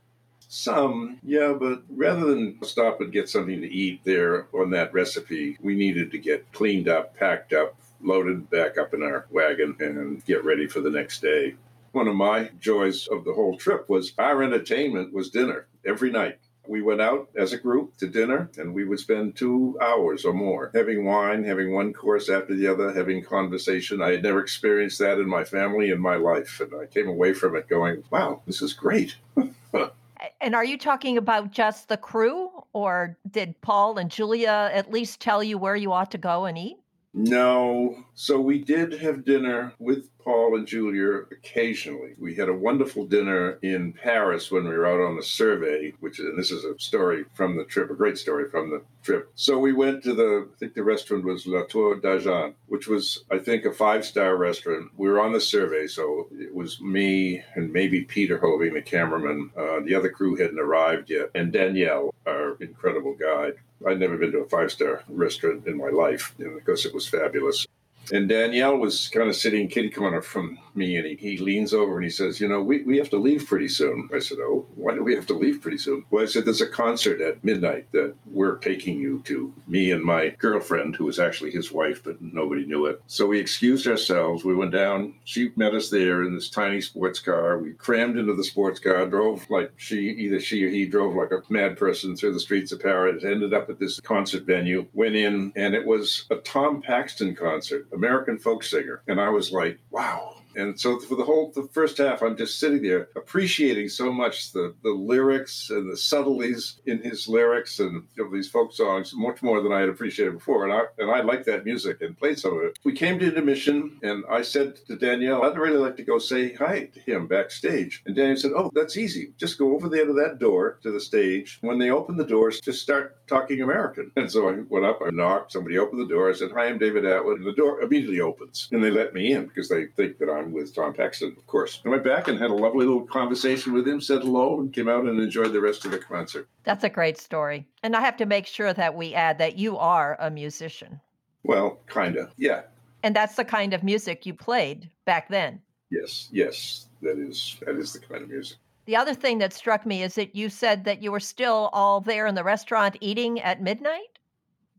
Some, 0.48 1.18
yeah, 1.24 1.54
but 1.58 1.82
rather 1.88 2.26
than 2.26 2.58
stop 2.62 3.00
and 3.00 3.12
get 3.12 3.28
something 3.28 3.60
to 3.60 3.72
eat 3.72 4.00
there 4.04 4.46
on 4.54 4.70
that 4.70 4.92
recipe, 4.92 5.58
we 5.60 5.74
needed 5.74 6.12
to 6.12 6.18
get 6.18 6.52
cleaned 6.52 6.88
up, 6.88 7.16
packed 7.16 7.52
up, 7.52 7.76
loaded 8.00 8.48
back 8.48 8.78
up 8.78 8.94
in 8.94 9.02
our 9.02 9.26
wagon, 9.30 9.76
and 9.80 10.24
get 10.24 10.44
ready 10.44 10.68
for 10.68 10.80
the 10.80 10.90
next 10.90 11.20
day. 11.20 11.56
One 11.92 12.06
of 12.06 12.14
my 12.14 12.50
joys 12.60 13.08
of 13.08 13.24
the 13.24 13.32
whole 13.32 13.56
trip 13.56 13.88
was 13.88 14.12
our 14.18 14.42
entertainment 14.42 15.12
was 15.12 15.30
dinner 15.30 15.66
every 15.84 16.10
night 16.10 16.38
we 16.68 16.82
went 16.82 17.00
out 17.00 17.28
as 17.36 17.52
a 17.52 17.58
group 17.58 17.96
to 17.98 18.06
dinner 18.06 18.50
and 18.58 18.74
we 18.74 18.84
would 18.84 18.98
spend 18.98 19.36
two 19.36 19.78
hours 19.80 20.24
or 20.24 20.32
more 20.32 20.70
having 20.74 21.04
wine, 21.04 21.44
having 21.44 21.72
one 21.72 21.92
course 21.92 22.28
after 22.28 22.54
the 22.54 22.66
other, 22.66 22.92
having 22.92 23.22
conversation. 23.22 24.02
I 24.02 24.12
had 24.12 24.22
never 24.22 24.40
experienced 24.40 24.98
that 24.98 25.18
in 25.18 25.28
my 25.28 25.44
family 25.44 25.90
in 25.90 26.00
my 26.00 26.16
life. 26.16 26.60
And 26.60 26.72
I 26.74 26.86
came 26.86 27.08
away 27.08 27.32
from 27.32 27.56
it 27.56 27.68
going, 27.68 28.02
wow, 28.10 28.42
this 28.46 28.62
is 28.62 28.72
great. 28.72 29.16
and 30.40 30.54
are 30.54 30.64
you 30.64 30.78
talking 30.78 31.18
about 31.18 31.50
just 31.50 31.88
the 31.88 31.96
crew 31.96 32.50
or 32.72 33.16
did 33.30 33.60
Paul 33.60 33.98
and 33.98 34.10
Julia 34.10 34.70
at 34.72 34.90
least 34.90 35.20
tell 35.20 35.42
you 35.42 35.58
where 35.58 35.76
you 35.76 35.92
ought 35.92 36.10
to 36.12 36.18
go 36.18 36.44
and 36.44 36.56
eat? 36.58 36.78
No. 37.16 38.04
So 38.14 38.38
we 38.38 38.58
did 38.58 38.92
have 39.00 39.24
dinner 39.24 39.72
with 39.78 40.10
Paul 40.18 40.56
and 40.56 40.66
Julia 40.66 41.22
occasionally. 41.32 42.14
We 42.18 42.34
had 42.34 42.50
a 42.50 42.54
wonderful 42.54 43.06
dinner 43.06 43.58
in 43.62 43.94
Paris 43.94 44.50
when 44.50 44.64
we 44.64 44.70
were 44.70 44.86
out 44.86 45.00
on 45.00 45.16
the 45.16 45.22
survey, 45.22 45.94
which 46.00 46.18
and 46.18 46.38
this 46.38 46.50
is 46.50 46.64
a 46.64 46.78
story 46.78 47.24
from 47.32 47.56
the 47.56 47.64
trip, 47.64 47.90
a 47.90 47.94
great 47.94 48.18
story 48.18 48.50
from 48.50 48.70
the 48.70 48.82
trip. 49.02 49.30
So 49.34 49.58
we 49.58 49.72
went 49.72 50.02
to 50.02 50.14
the 50.14 50.48
I 50.54 50.58
think 50.58 50.74
the 50.74 50.84
restaurant 50.84 51.24
was 51.24 51.46
La 51.46 51.64
Tour 51.64 52.00
d'Argent, 52.00 52.54
which 52.66 52.86
was 52.86 53.24
I 53.30 53.38
think 53.38 53.64
a 53.64 53.72
five-star 53.72 54.36
restaurant. 54.36 54.90
We 54.98 55.08
were 55.08 55.20
on 55.20 55.32
the 55.32 55.40
survey, 55.40 55.86
so 55.86 56.28
it 56.32 56.54
was 56.54 56.80
me 56.82 57.42
and 57.54 57.72
maybe 57.72 58.02
Peter 58.02 58.38
Hovey, 58.38 58.68
the 58.68 58.82
cameraman. 58.82 59.50
Uh, 59.56 59.80
the 59.80 59.94
other 59.94 60.10
crew 60.10 60.36
hadn't 60.36 60.58
arrived 60.58 61.08
yet, 61.08 61.30
and 61.34 61.50
Danielle, 61.50 62.14
our 62.26 62.56
incredible 62.60 63.14
guide. 63.14 63.54
I'd 63.86 64.00
never 64.00 64.16
been 64.16 64.32
to 64.32 64.38
a 64.38 64.48
five-star 64.48 65.02
restaurant 65.08 65.66
in 65.66 65.76
my 65.76 65.88
life, 65.88 66.34
and 66.38 66.56
of 66.56 66.64
course 66.64 66.84
it 66.84 66.94
was 66.94 67.08
fabulous. 67.08 67.66
And 68.12 68.28
Danielle 68.28 68.76
was 68.76 69.08
kind 69.08 69.28
of 69.28 69.34
sitting 69.34 69.68
kitty 69.68 69.90
corner 69.90 70.22
from 70.22 70.58
me, 70.74 70.96
and 70.96 71.06
he, 71.06 71.16
he 71.16 71.38
leans 71.38 71.74
over 71.74 71.96
and 71.96 72.04
he 72.04 72.10
says, 72.10 72.40
You 72.40 72.48
know, 72.48 72.62
we, 72.62 72.82
we 72.82 72.98
have 72.98 73.10
to 73.10 73.18
leave 73.18 73.46
pretty 73.46 73.68
soon. 73.68 74.08
I 74.14 74.20
said, 74.20 74.38
Oh, 74.40 74.66
why 74.86 74.94
do 74.94 75.02
we 75.02 75.16
have 75.16 75.26
to 75.26 75.34
leave 75.34 75.60
pretty 75.60 75.78
soon? 75.78 76.04
Well, 76.10 76.22
I 76.22 76.26
said, 76.26 76.44
There's 76.44 76.60
a 76.60 76.68
concert 76.68 77.20
at 77.20 77.42
midnight 77.42 77.90
that 77.90 78.14
we're 78.24 78.54
taking 78.58 79.00
you 79.00 79.20
to, 79.24 79.52
me 79.66 79.90
and 79.90 80.00
my 80.00 80.28
girlfriend, 80.38 80.94
who 80.94 81.06
was 81.06 81.18
actually 81.18 81.50
his 81.50 81.72
wife, 81.72 82.04
but 82.04 82.22
nobody 82.22 82.64
knew 82.64 82.86
it. 82.86 83.02
So 83.08 83.26
we 83.26 83.40
excused 83.40 83.88
ourselves. 83.88 84.44
We 84.44 84.54
went 84.54 84.70
down. 84.70 85.14
She 85.24 85.50
met 85.56 85.74
us 85.74 85.90
there 85.90 86.22
in 86.22 86.36
this 86.36 86.48
tiny 86.48 86.80
sports 86.80 87.18
car. 87.18 87.58
We 87.58 87.72
crammed 87.72 88.16
into 88.16 88.36
the 88.36 88.44
sports 88.44 88.78
car, 88.78 89.04
drove 89.06 89.50
like 89.50 89.72
she, 89.76 90.08
either 90.10 90.38
she 90.38 90.64
or 90.64 90.68
he 90.68 90.86
drove 90.86 91.16
like 91.16 91.32
a 91.32 91.42
mad 91.52 91.76
person 91.76 92.16
through 92.16 92.34
the 92.34 92.38
streets 92.38 92.70
of 92.70 92.78
Paris, 92.80 93.24
ended 93.24 93.54
up 93.54 93.68
at 93.68 93.80
this 93.80 93.98
concert 93.98 94.44
venue, 94.44 94.86
went 94.94 95.16
in, 95.16 95.52
and 95.56 95.74
it 95.74 95.84
was 95.84 96.26
a 96.30 96.36
Tom 96.36 96.80
Paxton 96.80 97.34
concert 97.34 97.88
American 97.92 98.38
folk 98.38 98.62
singer. 98.62 99.02
And 99.08 99.20
I 99.20 99.30
was 99.30 99.50
like, 99.50 99.80
wow, 99.90 100.35
and 100.56 100.78
so 100.78 100.98
for 100.98 101.14
the 101.16 101.24
whole 101.24 101.52
the 101.54 101.68
first 101.72 101.98
half, 101.98 102.22
I'm 102.22 102.36
just 102.36 102.58
sitting 102.58 102.82
there 102.82 103.08
appreciating 103.16 103.88
so 103.88 104.12
much 104.12 104.52
the 104.52 104.74
the 104.82 104.90
lyrics 104.90 105.70
and 105.70 105.90
the 105.90 105.96
subtleties 105.96 106.80
in 106.86 107.02
his 107.02 107.28
lyrics 107.28 107.78
and 107.78 108.04
you 108.16 108.24
know, 108.24 108.30
these 108.30 108.48
folk 108.48 108.72
songs 108.72 109.12
much 109.14 109.42
more 109.42 109.60
than 109.62 109.72
I 109.72 109.80
had 109.80 109.88
appreciated 109.88 110.34
before. 110.34 110.64
And 110.64 110.72
I 110.72 110.82
and 110.98 111.10
I 111.10 111.20
liked 111.20 111.46
that 111.46 111.64
music 111.64 112.00
and 112.00 112.18
played 112.18 112.38
some 112.38 112.56
of 112.56 112.64
it. 112.64 112.78
We 112.84 112.92
came 112.92 113.18
to 113.18 113.26
intermission, 113.26 113.98
and 114.02 114.24
I 114.30 114.42
said 114.42 114.76
to 114.86 114.96
Danielle, 114.96 115.42
I'd 115.44 115.58
really 115.58 115.78
like 115.78 115.96
to 115.96 116.04
go 116.04 116.18
say 116.18 116.54
hi 116.54 116.84
to 116.86 117.00
him 117.00 117.26
backstage. 117.26 118.02
And 118.06 118.16
Danielle 118.16 118.36
said, 118.36 118.52
Oh, 118.56 118.70
that's 118.74 118.96
easy. 118.96 119.32
Just 119.38 119.58
go 119.58 119.74
over 119.74 119.88
there 119.88 120.06
to 120.06 120.12
that 120.14 120.38
door 120.38 120.78
to 120.82 120.90
the 120.90 121.00
stage. 121.00 121.58
When 121.60 121.78
they 121.78 121.90
open 121.90 122.16
the 122.16 122.24
doors, 122.24 122.60
just 122.60 122.82
start 122.82 123.26
talking 123.26 123.60
American. 123.60 124.12
And 124.16 124.30
so 124.30 124.48
I 124.48 124.60
went 124.68 124.86
up, 124.86 125.00
I 125.04 125.10
knocked, 125.10 125.52
somebody 125.52 125.78
opened 125.78 126.00
the 126.00 126.14
door. 126.14 126.30
I 126.30 126.34
said, 126.34 126.52
Hi, 126.52 126.66
I'm 126.66 126.78
David 126.78 127.04
Atwood. 127.04 127.38
And 127.38 127.46
the 127.46 127.52
door 127.52 127.80
immediately 127.80 128.20
opens, 128.20 128.68
and 128.72 128.82
they 128.82 128.90
let 128.90 129.14
me 129.14 129.32
in 129.32 129.46
because 129.46 129.68
they 129.68 129.86
think 129.86 130.18
that 130.18 130.30
I'm 130.30 130.45
with 130.52 130.74
Tom 130.74 130.92
Paxton, 130.92 131.34
of 131.36 131.46
course. 131.46 131.80
I 131.84 131.88
went 131.88 132.04
back 132.04 132.28
and 132.28 132.38
had 132.38 132.50
a 132.50 132.54
lovely 132.54 132.86
little 132.86 133.06
conversation 133.06 133.72
with 133.72 133.86
him, 133.86 134.00
said 134.00 134.22
hello, 134.22 134.60
and 134.60 134.72
came 134.72 134.88
out 134.88 135.04
and 135.04 135.20
enjoyed 135.20 135.52
the 135.52 135.60
rest 135.60 135.84
of 135.84 135.90
the 135.90 135.98
concert. 135.98 136.48
That's 136.64 136.84
a 136.84 136.88
great 136.88 137.18
story. 137.18 137.66
And 137.82 137.94
I 137.94 138.00
have 138.00 138.16
to 138.18 138.26
make 138.26 138.46
sure 138.46 138.72
that 138.72 138.94
we 138.94 139.14
add 139.14 139.38
that 139.38 139.56
you 139.58 139.76
are 139.76 140.16
a 140.20 140.30
musician. 140.30 141.00
Well, 141.44 141.80
kind 141.86 142.16
of, 142.16 142.32
yeah. 142.36 142.62
And 143.02 143.14
that's 143.14 143.36
the 143.36 143.44
kind 143.44 143.72
of 143.72 143.82
music 143.82 144.26
you 144.26 144.34
played 144.34 144.90
back 145.04 145.28
then. 145.28 145.60
Yes, 145.90 146.28
yes, 146.32 146.86
that 147.02 147.18
is 147.18 147.56
that 147.64 147.76
is 147.76 147.92
the 147.92 148.00
kind 148.00 148.22
of 148.22 148.28
music. 148.28 148.58
The 148.86 148.96
other 148.96 149.14
thing 149.14 149.38
that 149.38 149.52
struck 149.52 149.86
me 149.86 150.02
is 150.02 150.14
that 150.16 150.34
you 150.34 150.48
said 150.48 150.84
that 150.84 151.02
you 151.02 151.12
were 151.12 151.20
still 151.20 151.70
all 151.72 152.00
there 152.00 152.26
in 152.26 152.34
the 152.34 152.44
restaurant 152.44 152.96
eating 153.00 153.40
at 153.40 153.62
midnight. 153.62 154.18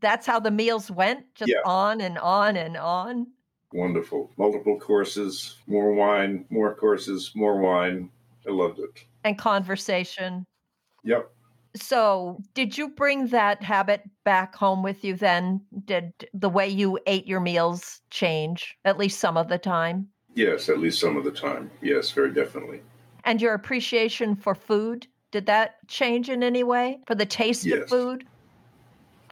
That's 0.00 0.26
how 0.26 0.40
the 0.40 0.50
meals 0.50 0.90
went, 0.90 1.24
just 1.34 1.50
yeah. 1.50 1.60
on 1.64 2.00
and 2.00 2.18
on 2.18 2.56
and 2.56 2.76
on 2.76 3.28
wonderful. 3.72 4.30
Multiple 4.36 4.78
courses, 4.78 5.56
more 5.66 5.92
wine, 5.92 6.44
more 6.50 6.74
courses, 6.74 7.32
more 7.34 7.60
wine. 7.60 8.10
I 8.46 8.50
loved 8.50 8.78
it. 8.78 9.04
And 9.24 9.36
conversation. 9.38 10.46
Yep. 11.04 11.30
So, 11.76 12.38
did 12.54 12.78
you 12.78 12.88
bring 12.88 13.28
that 13.28 13.62
habit 13.62 14.02
back 14.24 14.54
home 14.54 14.82
with 14.82 15.04
you 15.04 15.14
then? 15.14 15.60
Did 15.84 16.12
the 16.32 16.48
way 16.48 16.68
you 16.68 16.98
ate 17.06 17.26
your 17.26 17.40
meals 17.40 18.00
change, 18.10 18.76
at 18.84 18.98
least 18.98 19.20
some 19.20 19.36
of 19.36 19.48
the 19.48 19.58
time? 19.58 20.08
Yes, 20.34 20.68
at 20.68 20.78
least 20.78 21.00
some 21.00 21.16
of 21.16 21.24
the 21.24 21.30
time. 21.30 21.70
Yes, 21.82 22.10
very 22.10 22.32
definitely. 22.32 22.80
And 23.24 23.40
your 23.42 23.54
appreciation 23.54 24.34
for 24.34 24.54
food, 24.54 25.06
did 25.30 25.46
that 25.46 25.86
change 25.88 26.30
in 26.30 26.42
any 26.42 26.64
way 26.64 27.00
for 27.06 27.14
the 27.14 27.26
taste 27.26 27.64
yes. 27.64 27.82
of 27.82 27.88
food? 27.90 28.26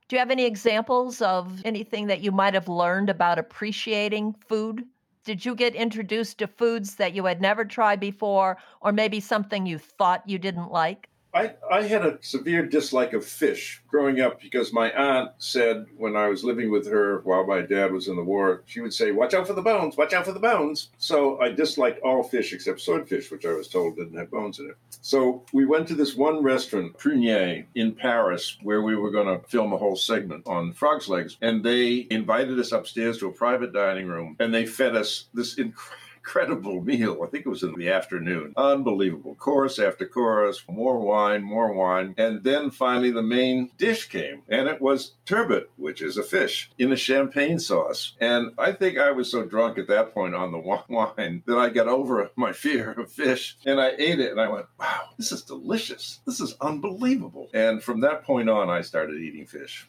Do 0.08 0.16
you 0.16 0.20
have 0.20 0.30
any 0.32 0.44
examples 0.46 1.22
of 1.22 1.64
anything 1.64 2.08
that 2.08 2.20
you 2.20 2.32
might 2.32 2.54
have 2.54 2.68
learned 2.68 3.08
about 3.08 3.38
appreciating 3.38 4.32
food? 4.34 4.88
Did 5.24 5.44
you 5.44 5.54
get 5.54 5.74
introduced 5.76 6.38
to 6.38 6.48
foods 6.48 6.96
that 6.96 7.12
you 7.14 7.24
had 7.26 7.40
never 7.40 7.64
tried 7.64 8.00
before, 8.00 8.56
or 8.80 8.92
maybe 8.92 9.20
something 9.20 9.64
you 9.66 9.78
thought 9.78 10.28
you 10.28 10.38
didn't 10.38 10.72
like? 10.72 11.08
I, 11.36 11.54
I 11.70 11.82
had 11.82 12.06
a 12.06 12.18
severe 12.22 12.64
dislike 12.64 13.12
of 13.12 13.22
fish 13.22 13.82
growing 13.88 14.22
up 14.22 14.40
because 14.40 14.72
my 14.72 14.90
aunt 14.92 15.32
said 15.36 15.84
when 15.98 16.16
I 16.16 16.28
was 16.28 16.44
living 16.44 16.70
with 16.70 16.86
her 16.90 17.20
while 17.24 17.46
my 17.46 17.60
dad 17.60 17.92
was 17.92 18.08
in 18.08 18.16
the 18.16 18.24
war, 18.24 18.62
she 18.64 18.80
would 18.80 18.94
say, 18.94 19.10
Watch 19.10 19.34
out 19.34 19.46
for 19.46 19.52
the 19.52 19.60
bones, 19.60 19.98
watch 19.98 20.14
out 20.14 20.24
for 20.24 20.32
the 20.32 20.40
bones. 20.40 20.88
So 20.96 21.38
I 21.38 21.50
disliked 21.50 22.00
all 22.00 22.22
fish 22.22 22.54
except 22.54 22.80
swordfish, 22.80 23.30
which 23.30 23.44
I 23.44 23.52
was 23.52 23.68
told 23.68 23.96
didn't 23.96 24.16
have 24.16 24.30
bones 24.30 24.58
in 24.58 24.70
it. 24.70 24.76
So 25.02 25.44
we 25.52 25.66
went 25.66 25.86
to 25.88 25.94
this 25.94 26.16
one 26.16 26.42
restaurant, 26.42 26.96
Prunier, 26.96 27.66
in 27.74 27.92
Paris, 27.92 28.56
where 28.62 28.80
we 28.80 28.96
were 28.96 29.10
going 29.10 29.26
to 29.26 29.46
film 29.46 29.74
a 29.74 29.76
whole 29.76 29.96
segment 29.96 30.46
on 30.46 30.72
frog's 30.72 31.08
legs. 31.08 31.36
And 31.42 31.62
they 31.62 32.06
invited 32.08 32.58
us 32.58 32.72
upstairs 32.72 33.18
to 33.18 33.28
a 33.28 33.32
private 33.32 33.74
dining 33.74 34.06
room 34.06 34.36
and 34.40 34.54
they 34.54 34.64
fed 34.64 34.96
us 34.96 35.26
this 35.34 35.58
incredible 35.58 36.05
incredible 36.26 36.82
meal. 36.82 37.20
I 37.22 37.26
think 37.28 37.46
it 37.46 37.48
was 37.48 37.62
in 37.62 37.74
the 37.76 37.88
afternoon. 37.88 38.52
Unbelievable. 38.56 39.36
Course 39.36 39.78
after 39.78 40.06
course, 40.06 40.64
more 40.68 40.98
wine, 40.98 41.42
more 41.42 41.72
wine. 41.72 42.16
And 42.18 42.42
then 42.42 42.70
finally 42.70 43.12
the 43.12 43.22
main 43.22 43.70
dish 43.78 44.08
came, 44.08 44.42
and 44.48 44.66
it 44.66 44.80
was 44.82 45.12
turbot, 45.24 45.70
which 45.76 46.02
is 46.02 46.16
a 46.16 46.24
fish, 46.24 46.70
in 46.78 46.90
a 46.90 46.96
champagne 46.96 47.60
sauce. 47.60 48.14
And 48.20 48.50
I 48.58 48.72
think 48.72 48.98
I 48.98 49.12
was 49.12 49.30
so 49.30 49.44
drunk 49.44 49.78
at 49.78 49.86
that 49.86 50.12
point 50.12 50.34
on 50.34 50.50
the 50.50 50.58
wine 50.88 51.44
that 51.46 51.58
I 51.58 51.68
got 51.68 51.86
over 51.86 52.28
my 52.34 52.52
fear 52.52 52.90
of 52.92 53.12
fish 53.12 53.56
and 53.64 53.80
I 53.80 53.92
ate 53.96 54.18
it 54.18 54.32
and 54.32 54.40
I 54.40 54.48
went, 54.48 54.66
wow, 54.80 55.10
this 55.16 55.30
is 55.30 55.42
delicious. 55.42 56.20
This 56.26 56.40
is 56.40 56.56
unbelievable. 56.60 57.48
And 57.54 57.80
from 57.80 58.00
that 58.00 58.24
point 58.24 58.50
on, 58.50 58.68
I 58.68 58.80
started 58.80 59.20
eating 59.20 59.46
fish. 59.46 59.86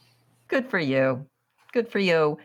Good 0.48 0.70
for 0.70 0.80
you. 0.80 1.26
Good 1.74 1.90
for 1.90 2.00
you. 2.00 2.38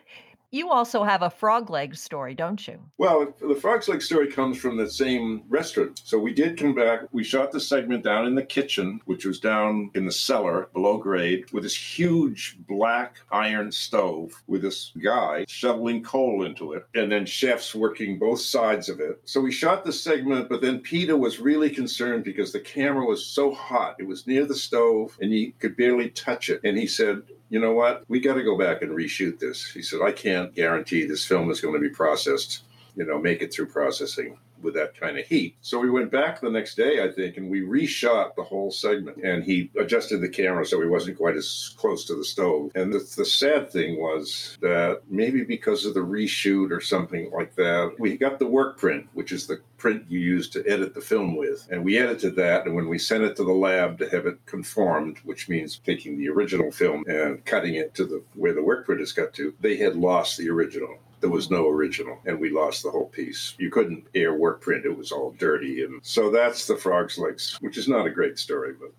You 0.55 0.69
also 0.69 1.03
have 1.03 1.23
a 1.23 1.31
frog 1.31 1.71
leg 1.71 1.97
story, 1.97 2.35
don't 2.35 2.69
you? 2.69 2.79
Well, 2.99 3.35
the 3.41 3.55
frog 3.55 3.89
leg 3.89 4.03
story 4.03 4.31
comes 4.31 4.59
from 4.59 4.77
the 4.77 4.91
same 4.91 5.45
restaurant. 5.49 6.03
So 6.05 6.19
we 6.19 6.35
did 6.35 6.59
come 6.59 6.75
back. 6.75 7.01
We 7.11 7.25
shot 7.25 7.53
the 7.53 7.59
segment 7.59 8.05
down 8.05 8.27
in 8.27 8.35
the 8.35 8.43
kitchen, 8.43 9.01
which 9.07 9.25
was 9.25 9.41
down 9.41 9.91
in 9.95 10.05
the 10.05 10.13
cellar 10.13 10.69
below 10.75 10.99
grade, 10.99 11.51
with 11.53 11.63
this 11.63 11.75
huge 11.75 12.59
black 12.69 13.17
iron 13.31 13.73
stove 13.73 14.43
with 14.47 14.61
this 14.61 14.93
guy 15.03 15.47
shoveling 15.49 16.03
coal 16.03 16.45
into 16.45 16.75
it, 16.75 16.87
and 16.95 17.11
then 17.11 17.25
chefs 17.25 17.75
working 17.75 18.19
both 18.19 18.41
sides 18.41 18.91
of 18.91 19.01
it. 19.01 19.23
So 19.25 19.41
we 19.41 19.53
shot 19.53 19.87
the 19.87 19.93
segment, 19.93 20.51
but 20.51 20.61
then 20.61 20.81
Peter 20.81 21.17
was 21.17 21.41
really 21.41 21.71
concerned 21.71 22.25
because 22.25 22.53
the 22.53 22.61
camera 22.61 23.07
was 23.07 23.25
so 23.25 23.55
hot. 23.55 23.97
It 23.99 24.07
was 24.07 24.27
near 24.27 24.45
the 24.45 24.55
stove, 24.55 25.17
and 25.19 25.33
he 25.33 25.53
could 25.53 25.79
barely 25.79 26.11
touch 26.11 26.51
it. 26.51 26.61
And 26.63 26.77
he 26.77 26.87
said, 26.87 27.23
you 27.53 27.61
know 27.61 27.75
what? 27.75 28.05
We 28.09 28.19
got 28.19 28.35
to 28.37 28.43
go 28.43 28.57
back 28.57 28.81
and 28.81 28.93
reshoot 28.93 29.39
this. 29.39 29.71
He 29.71 29.83
said, 29.83 30.01
I 30.01 30.11
can't 30.11 30.55
guarantee 30.55 31.05
this 31.05 31.27
film 31.27 31.51
is 31.51 31.61
going 31.61 31.75
to 31.75 31.81
be 31.81 31.91
processed, 31.91 32.63
you 32.97 33.05
know, 33.05 33.19
make 33.19 33.43
it 33.43 33.53
through 33.53 33.67
processing 33.67 34.39
with 34.63 34.75
that 34.75 34.99
kind 34.99 35.19
of 35.19 35.27
heat. 35.27 35.57
So 35.61 35.79
we 35.79 35.91
went 35.91 36.11
back 36.11 36.41
the 36.41 36.51
next 36.51 36.77
day, 36.77 37.03
I 37.03 37.11
think, 37.11 37.37
and 37.37 37.51
we 37.51 37.61
reshot 37.63 38.35
the 38.35 38.43
whole 38.43 38.71
segment. 38.71 39.19
And 39.23 39.45
he 39.45 39.71
adjusted 39.79 40.21
the 40.21 40.29
camera 40.29 40.65
so 40.65 40.81
he 40.81 40.89
wasn't 40.89 41.19
quite 41.19 41.37
as 41.37 41.75
close 41.77 42.05
to 42.07 42.15
the 42.15 42.25
stove. 42.25 42.73
And 42.75 42.93
the, 42.93 42.99
the 43.17 43.25
sad 43.25 43.71
thing 43.71 44.01
was 44.01 44.57
that 44.61 45.03
maybe 45.09 45.43
because 45.43 45.85
of 45.85 45.95
the 45.95 46.01
reshoot 46.01 46.71
or 46.71 46.81
something 46.81 47.31
like 47.31 47.55
that, 47.57 47.95
we 47.99 48.17
got 48.17 48.39
the 48.39 48.47
work 48.47 48.79
print, 48.79 49.07
which 49.15 49.33
is 49.33 49.47
the 49.47 49.61
print 49.79 50.05
you 50.09 50.21
use 50.21 50.49
to 50.49 50.65
edit 50.67 50.95
the 50.95 51.01
film 51.01 51.37
with. 51.37 51.67
And 51.71 51.85
we 51.85 51.99
edited 51.99 52.37
that. 52.37 52.67
And 52.67 52.77
when 52.77 52.89
we 52.89 52.99
sent 52.99 53.25
it 53.25 53.35
to 53.37 53.45
the 53.45 53.53
lab 53.53 53.99
to 53.99 54.09
have 54.11 54.27
it 54.27 54.45
conformed, 54.47 55.19
which 55.25 55.49
means 55.49 55.81
taking 55.85 56.17
the 56.17 56.29
original 56.29 56.71
film 56.71 57.05
and 57.09 57.45
cutting 57.45 57.75
it 57.75 57.93
to 57.95 58.05
the 58.05 58.23
where 58.35 58.55
the 58.55 58.63
work 58.63 58.87
print 58.87 59.01
is 59.01 59.13
cut 59.13 59.35
to, 59.35 59.55
they 59.61 59.77
had 59.77 59.97
lost 59.97 60.39
the 60.39 60.49
original 60.49 60.99
there 61.23 61.31
was 61.31 61.51
no 61.51 61.69
original 61.69 62.19
and 62.27 62.39
we 62.39 62.51
lost 62.51 62.83
the 62.83 62.91
whole 62.91 63.07
piece. 63.07 63.55
You 63.57 63.71
couldn't 63.71 64.05
air 64.15 64.35
work 64.35 64.61
print 64.61 64.85
it 64.85 64.95
was 64.95 65.13
all 65.13 65.31
dirty 65.39 65.85
and 65.85 66.01
so 66.05 66.31
that's 66.31 66.67
the 66.67 66.77
frog's 66.77 67.17
legs 67.17 67.57
which 67.61 67.79
is 67.79 67.89
not 67.89 68.07
a 68.07 68.11
great 68.11 68.39
story 68.39 68.75
but 68.79 68.91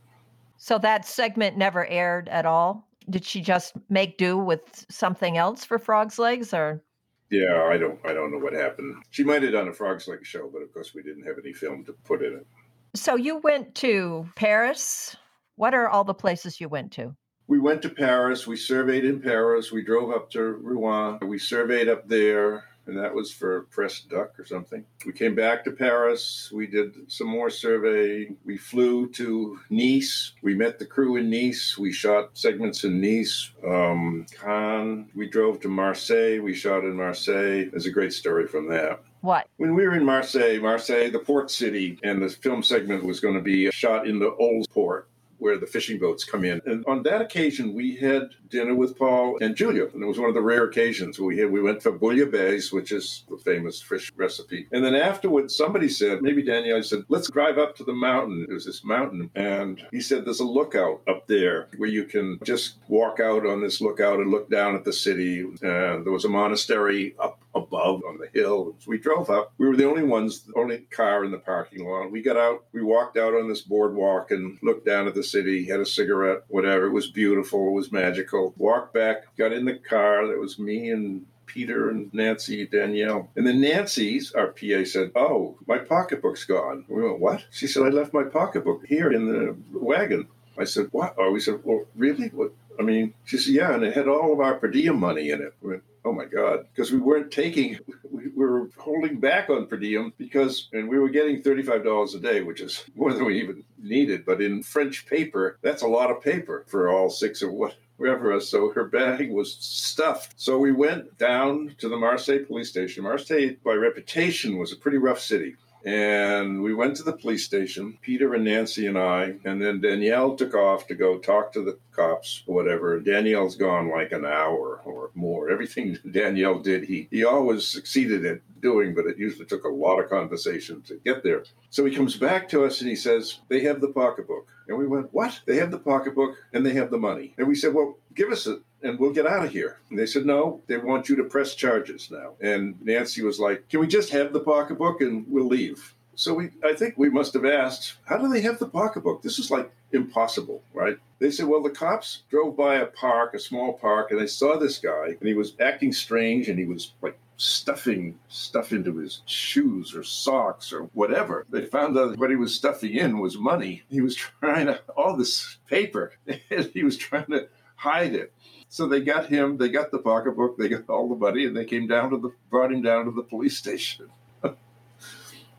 so 0.57 0.79
that 0.79 1.05
segment 1.05 1.57
never 1.57 1.86
aired 1.88 2.29
at 2.29 2.45
all? 2.45 2.88
Did 3.09 3.25
she 3.25 3.41
just 3.41 3.73
make 3.89 4.17
do 4.17 4.38
with 4.38 4.86
something 4.89 5.38
else 5.38 5.65
for 5.65 5.77
frog's 5.77 6.17
legs 6.17 6.53
or? 6.53 6.81
Yeah 7.29 7.67
i 7.69 7.77
don't 7.77 7.99
i 8.05 8.13
don't 8.13 8.31
know 8.31 8.39
what 8.39 8.53
happened. 8.53 8.95
She 9.12 9.23
might 9.23 9.43
have 9.43 9.51
done 9.51 9.67
a 9.67 9.73
frog's 9.73 10.07
leg 10.07 10.25
show 10.25 10.49
but 10.51 10.63
of 10.63 10.73
course 10.73 10.95
we 10.95 11.03
didn't 11.03 11.27
have 11.27 11.36
any 11.38 11.53
film 11.53 11.83
to 11.86 11.93
put 12.05 12.23
in 12.23 12.33
it. 12.33 12.47
So 12.95 13.15
you 13.15 13.38
went 13.38 13.75
to 13.75 14.27
paris? 14.36 15.15
What 15.55 15.75
are 15.75 15.89
all 15.89 16.05
the 16.05 16.13
places 16.15 16.62
you 16.62 16.69
went 16.69 16.91
to 16.93 17.15
we 17.47 17.60
went 17.60 17.82
to 17.82 17.89
Paris. 17.89 18.47
We 18.47 18.56
surveyed 18.56 19.06
in 19.06 19.19
Paris. 19.21 19.71
We 19.71 19.84
drove 19.84 20.12
up 20.12 20.29
to 20.32 20.41
Rouen. 20.41 21.19
We 21.21 21.38
surveyed 21.38 21.89
up 21.89 22.08
there, 22.08 22.65
and 22.86 22.97
that 22.97 23.13
was 23.13 23.32
for 23.32 23.63
Press 23.63 24.01
Duck 24.01 24.39
or 24.39 24.45
something. 24.45 24.86
We 25.06 25.12
came 25.12 25.36
back 25.36 25.63
to 25.65 25.71
Paris. 25.71 26.49
We 26.53 26.67
did 26.67 27.12
some 27.12 27.27
more 27.27 27.49
survey. 27.49 28.29
We 28.45 28.58
flew 28.58 29.10
to 29.12 29.60
Nice. 29.69 30.34
We 30.41 30.56
met 30.56 30.79
the 30.79 30.86
crew 30.86 31.17
in 31.17 31.29
Nice. 31.29 31.77
We 31.77 31.91
shot 31.91 32.29
segments 32.34 32.84
in 32.86 33.01
Nice. 33.01 33.51
Um, 33.67 34.25
Cannes. 34.32 35.10
We 35.13 35.27
drove 35.27 35.60
to 35.62 35.67
Marseille. 35.67 36.39
We 36.39 36.53
shot 36.53 36.84
in 36.84 36.95
Marseille. 36.95 37.69
There's 37.71 37.86
a 37.86 37.91
great 37.91 38.13
story 38.13 38.47
from 38.47 38.69
that. 38.69 39.01
What? 39.21 39.47
When 39.56 39.73
we 39.73 39.88
were 39.88 39.95
in 39.95 40.03
Marseille, 40.03 40.60
Marseille, 40.60 41.10
the 41.10 41.19
port 41.19 41.49
city, 41.49 41.97
and 42.03 42.21
the 42.21 42.27
film 42.27 42.62
segment 42.62 43.06
was 43.06 43.21
going 43.21 43.36
to 43.36 43.41
be 43.41 43.71
shot 43.71 44.06
in 44.06 44.19
the 44.19 44.34
old 44.34 44.69
port 44.69 45.08
where 45.43 45.58
the 45.58 45.67
fishing 45.67 45.99
boats 45.99 46.23
come 46.23 46.45
in. 46.45 46.62
And 46.65 46.86
on 46.88 47.03
that 47.03 47.21
occasion, 47.21 47.73
we 47.73 47.97
had 47.97 48.29
dinner 48.49 48.73
with 48.73 48.97
Paul 48.97 49.38
and 49.41 49.56
Julia. 49.56 49.88
And 49.93 50.01
it 50.01 50.06
was 50.06 50.17
one 50.17 50.29
of 50.29 50.36
the 50.36 50.41
rare 50.41 50.63
occasions 50.63 51.19
we 51.19 51.38
had. 51.38 51.51
We 51.51 51.62
went 51.62 51.84
for 51.84 51.91
bouillabaisse, 51.91 52.71
which 52.71 52.93
is 52.93 53.25
the 53.29 53.38
famous 53.38 53.82
fish 53.82 54.10
recipe. 54.15 54.67
And 54.71 54.86
then 54.86 54.95
afterwards, 54.95 55.56
somebody 55.56 55.89
said, 55.89 56.21
maybe 56.21 56.43
Daniel 56.43 56.82
said, 56.82 57.03
let's 57.10 57.29
drive 57.29 57.58
up 57.58 57.75
to 57.75 57.84
the 57.84 57.93
mountain. 57.93 58.45
There's 58.47 58.65
this 58.65 58.86
mountain. 58.86 59.29
And 59.36 59.86
he 59.91 59.99
said, 59.99 60.23
there's 60.23 60.39
a 60.39 60.45
lookout 60.45 61.01
up 61.08 61.27
there 61.27 61.67
where 61.77 61.89
you 61.89 62.06
can 62.06 62.39
just 62.43 62.77
walk 62.88 63.19
out 63.19 63.45
on 63.45 63.62
this 63.62 63.82
lookout 63.82 64.19
and 64.19 64.32
look 64.32 64.49
down 64.49 64.75
at 64.75 64.86
the 64.86 64.93
city. 64.93 65.41
And 65.41 66.06
there 66.06 66.13
was 66.13 66.25
a 66.25 66.29
monastery 66.29 67.15
up 67.19 67.41
above 67.56 68.01
on 68.08 68.17
the 68.17 68.29
hill. 68.39 68.75
So 68.79 68.89
we 68.89 68.97
drove 68.97 69.29
up. 69.29 69.53
We 69.58 69.67
were 69.67 69.75
the 69.75 69.88
only 69.88 70.03
ones, 70.03 70.43
the 70.43 70.58
only 70.58 70.79
car 70.89 71.23
in 71.23 71.32
the 71.32 71.38
parking 71.38 71.88
lot. 71.88 72.12
We 72.12 72.21
got 72.21 72.38
out, 72.38 72.63
we 72.71 72.82
walked 72.82 73.17
out 73.17 73.34
on 73.34 73.47
this 73.47 73.62
boardwalk 73.62 74.32
and 74.32 74.58
looked 74.63 74.86
down 74.86 75.08
at 75.08 75.13
the 75.13 75.23
city, 75.33 75.65
had 75.65 75.79
a 75.79 75.85
cigarette, 75.85 76.43
whatever. 76.47 76.85
It 76.85 76.91
was 76.91 77.11
beautiful. 77.11 77.67
It 77.67 77.73
was 77.73 77.91
magical. 77.91 78.53
Walked 78.57 78.93
back, 78.93 79.35
got 79.37 79.51
in 79.51 79.65
the 79.65 79.75
car. 79.75 80.27
That 80.27 80.39
was 80.39 80.59
me 80.59 80.91
and 80.91 81.25
Peter 81.45 81.89
and 81.89 82.13
Nancy, 82.13 82.65
Danielle. 82.65 83.29
And 83.35 83.45
then 83.45 83.61
Nancy's, 83.61 84.31
our 84.33 84.47
PA, 84.47 84.83
said, 84.85 85.11
Oh, 85.15 85.57
my 85.67 85.77
pocketbook's 85.77 86.45
gone. 86.45 86.85
We 86.87 87.03
went, 87.03 87.19
What? 87.19 87.45
She 87.51 87.67
said, 87.67 87.83
I 87.83 87.89
left 87.89 88.13
my 88.13 88.23
pocketbook 88.23 88.85
here 88.85 89.11
in 89.11 89.27
the 89.27 89.55
wagon. 89.71 90.27
I 90.57 90.63
said, 90.63 90.87
What? 90.91 91.15
Oh, 91.17 91.31
we 91.31 91.39
said, 91.39 91.59
Well, 91.63 91.85
really? 91.95 92.29
What? 92.29 92.53
I 92.79 92.83
mean, 92.83 93.13
she 93.25 93.38
said, 93.38 93.53
Yeah, 93.53 93.73
and 93.73 93.83
it 93.83 93.95
had 93.95 94.07
all 94.07 94.33
of 94.33 94.39
our 94.39 94.55
per 94.55 94.67
diem 94.67 94.99
money 94.99 95.29
in 95.29 95.41
it. 95.41 95.53
We 95.62 95.77
oh 96.05 96.13
my 96.13 96.25
God, 96.25 96.65
because 96.73 96.91
we 96.91 96.99
weren't 96.99 97.31
taking, 97.31 97.79
we 98.12 98.27
were 98.36 98.69
holding 98.77 99.19
back 99.19 99.49
on 99.49 99.67
per 99.67 99.77
diem 99.77 100.13
because, 100.17 100.67
and 100.73 100.89
we 100.89 100.99
were 100.99 101.09
getting 101.09 101.41
$35 101.41 102.15
a 102.15 102.19
day, 102.19 102.41
which 102.41 102.62
is 102.62 102.83
more 102.95 103.13
than 103.13 103.25
we 103.25 103.41
even 103.41 103.63
needed. 103.81 104.25
But 104.25 104.41
in 104.41 104.63
French 104.63 105.05
paper, 105.05 105.57
that's 105.62 105.81
a 105.81 105.88
lot 105.88 106.12
of 106.12 106.21
paper 106.21 106.65
for 106.67 106.89
all 106.89 107.09
six 107.09 107.41
of 107.41 107.51
what. 107.51 107.75
Wherever 107.97 108.38
so 108.41 108.71
her 108.71 108.86
bag 108.86 109.31
was 109.31 109.55
stuffed. 109.55 110.33
So 110.36 110.57
we 110.57 110.71
went 110.71 111.15
down 111.19 111.75
to 111.77 111.88
the 111.88 111.95
Marseille 111.95 112.43
police 112.43 112.67
station. 112.67 113.03
Marseille, 113.03 113.51
by 113.63 113.73
reputation, 113.73 114.57
was 114.57 114.73
a 114.73 114.75
pretty 114.75 114.97
rough 114.97 115.19
city. 115.19 115.55
And 115.85 116.63
we 116.63 116.73
went 116.73 116.95
to 116.97 117.03
the 117.03 117.11
police 117.11 117.43
station, 117.43 117.97
Peter 118.01 118.33
and 118.33 118.45
Nancy 118.45 118.87
and 118.87 118.97
I, 118.97 119.35
and 119.43 119.61
then 119.61 119.81
Danielle 119.81 120.35
took 120.35 120.53
off 120.53 120.87
to 120.87 120.95
go 120.95 121.17
talk 121.17 121.51
to 121.53 121.61
the 121.61 121.77
cops 121.91 122.43
whatever. 122.45 122.99
Danielle's 122.99 123.57
gone 123.57 123.89
like 123.89 124.13
an 124.13 124.25
hour 124.25 124.81
or 124.85 125.11
more. 125.13 125.49
Everything 125.49 125.97
Danielle 126.11 126.59
did, 126.59 126.85
he, 126.85 127.07
he 127.11 127.25
always 127.25 127.67
succeeded 127.67 128.25
at 128.25 128.39
doing, 128.61 128.95
but 128.95 129.05
it 129.05 129.17
usually 129.17 129.45
took 129.45 129.65
a 129.65 129.69
lot 129.69 129.99
of 129.99 130.09
conversation 130.09 130.81
to 130.83 130.95
get 131.03 131.21
there. 131.21 131.43
So 131.69 131.83
he 131.83 131.95
comes 131.95 132.15
back 132.15 132.47
to 132.49 132.63
us 132.63 132.79
and 132.79 132.89
he 132.89 132.95
says, 132.95 133.39
They 133.49 133.61
have 133.61 133.81
the 133.81 133.89
pocketbook. 133.89 134.47
And 134.67 134.78
we 134.78 134.88
went, 134.88 135.13
What? 135.13 135.39
They 135.45 135.58
have 135.58 135.71
the 135.71 135.80
pocketbook 135.80 136.36
and 136.54 136.65
they 136.65 136.73
have 136.73 136.91
the 136.91 136.97
money. 136.97 137.34
And 137.38 137.47
we 137.47 137.56
said, 137.56 137.73
Well, 137.73 137.97
give 138.15 138.32
us 138.32 138.47
it 138.47 138.60
and 138.84 138.99
we'll 138.99 139.13
get 139.13 139.26
out 139.26 139.45
of 139.45 139.52
here. 139.52 139.80
And 139.89 139.97
they 139.97 140.06
said, 140.06 140.26
no, 140.26 140.62
they 140.67 140.78
want 140.78 141.10
you 141.10 141.15
to 141.15 141.23
press 141.23 141.56
charges 141.56 142.12
now. 142.12 142.34
And 142.41 142.76
Nancy 142.82 143.23
was 143.23 143.39
like, 143.39 143.67
can 143.69 143.80
we 143.80 143.88
just 143.88 144.12
have 144.12 144.34
the 144.34 144.41
pocketbook 144.41 145.02
and 145.02 145.26
we'll 145.28 145.47
leave? 145.47 145.95
So 146.15 146.36
we, 146.36 146.49
I 146.63 146.73
think 146.73 146.95
we 146.97 147.10
must 147.10 147.34
have 147.34 147.45
asked, 147.45 147.95
how 148.06 148.17
do 148.17 148.28
they 148.28 148.41
have 148.41 148.60
the 148.60 148.67
pocketbook? 148.67 149.23
This 149.23 149.39
is 149.39 149.49
like 149.49 149.71
impossible, 149.93 150.62
right? 150.73 150.97
They 151.17 151.32
said, 151.32 151.47
well, 151.47 151.63
the 151.63 151.71
cops 151.71 152.23
drove 152.30 152.56
by 152.56 152.76
a 152.76 152.86
park, 152.86 153.34
a 153.34 153.39
small 153.39 153.73
park, 153.73 154.12
and 154.12 154.19
they 154.19 154.28
saw 154.28 154.58
this 154.58 154.78
guy, 154.78 155.15
and 155.19 155.28
he 155.28 155.34
was 155.34 155.56
acting 155.60 155.91
strange, 155.91 156.49
and 156.49 156.60
he 156.60 156.65
was 156.65 156.91
like 157.02 157.17
stuffing 157.37 158.17
stuff 158.27 158.71
into 158.71 158.97
his 158.97 159.21
shoes 159.25 159.95
or 159.95 160.03
socks 160.03 160.71
or 160.71 160.83
whatever. 160.93 161.45
They 161.49 161.65
found 161.65 161.97
out 161.97 162.17
what 162.17 162.29
he 162.29 162.35
was 162.35 162.55
stuffing 162.55 162.93
in 162.93 163.19
was 163.19 163.37
money. 163.37 163.83
He 163.89 164.01
was 164.01 164.15
trying 164.39 164.67
to, 164.67 164.79
all 164.95 165.15
this 165.17 165.57
paper, 165.67 166.13
and 166.49 166.65
he 166.73 166.83
was 166.83 166.97
trying 166.97 167.27
to 167.27 167.47
hide 167.75 168.13
it. 168.13 168.33
So 168.69 168.87
they 168.87 169.01
got 169.01 169.27
him, 169.27 169.57
they 169.57 169.69
got 169.69 169.91
the 169.91 169.99
pocketbook, 169.99 170.57
they 170.57 170.69
got 170.69 170.89
all 170.89 171.07
the 171.07 171.15
money, 171.15 171.45
and 171.45 171.55
they 171.55 171.65
came 171.65 171.87
down 171.87 172.09
to 172.09 172.17
the, 172.17 172.29
brought 172.49 172.71
him 172.71 172.81
down 172.81 173.05
to 173.05 173.11
the 173.11 173.23
police 173.23 173.57
station. 173.57 174.09
it 174.43 174.55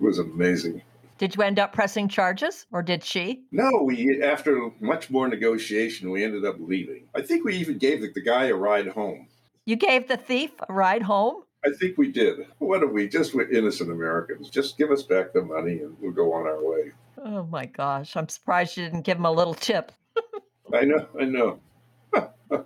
was 0.00 0.18
amazing. 0.18 0.82
Did 1.16 1.37
you 1.37 1.42
end 1.42 1.60
up 1.60 1.72
pressing 1.72 2.08
charges, 2.08 2.66
or 2.72 2.82
did 2.82 3.04
she? 3.04 3.44
No, 3.52 3.70
we 3.84 4.20
after 4.20 4.70
much 4.80 5.10
more 5.10 5.28
negotiation, 5.28 6.10
we 6.10 6.24
ended 6.24 6.44
up 6.44 6.56
leaving. 6.58 7.06
I 7.14 7.22
think 7.22 7.44
we 7.44 7.54
even 7.56 7.78
gave 7.78 8.00
the, 8.00 8.10
the 8.12 8.20
guy 8.20 8.46
a 8.46 8.54
ride 8.54 8.88
home. 8.88 9.28
You 9.64 9.76
gave 9.76 10.08
the 10.08 10.16
thief 10.16 10.50
a 10.68 10.72
ride 10.72 11.02
home? 11.02 11.44
I 11.64 11.70
think 11.70 11.96
we 11.96 12.12
did. 12.12 12.46
What 12.59 12.83
are 12.83 12.88
we? 12.88 13.09
Just 13.09 13.35
we're 13.35 13.50
innocent 13.50 13.90
Americans. 13.90 14.50
Just 14.50 14.77
give 14.77 14.90
us 14.90 15.03
back 15.03 15.33
the 15.33 15.42
money 15.42 15.81
and 15.81 15.96
we'll 16.00 16.12
go 16.12 16.33
on 16.33 16.46
our 16.46 16.62
way. 16.62 16.92
Oh 17.18 17.44
my 17.44 17.66
gosh. 17.66 18.16
I'm 18.16 18.29
surprised 18.29 18.77
you 18.77 18.85
didn't 18.85 19.03
give 19.03 19.18
him 19.18 19.24
a 19.24 19.33
little 19.33 19.55
tip. 19.55 19.92
I 20.72 20.85
know, 20.85 21.09
I 21.18 21.24
know. 21.24 21.61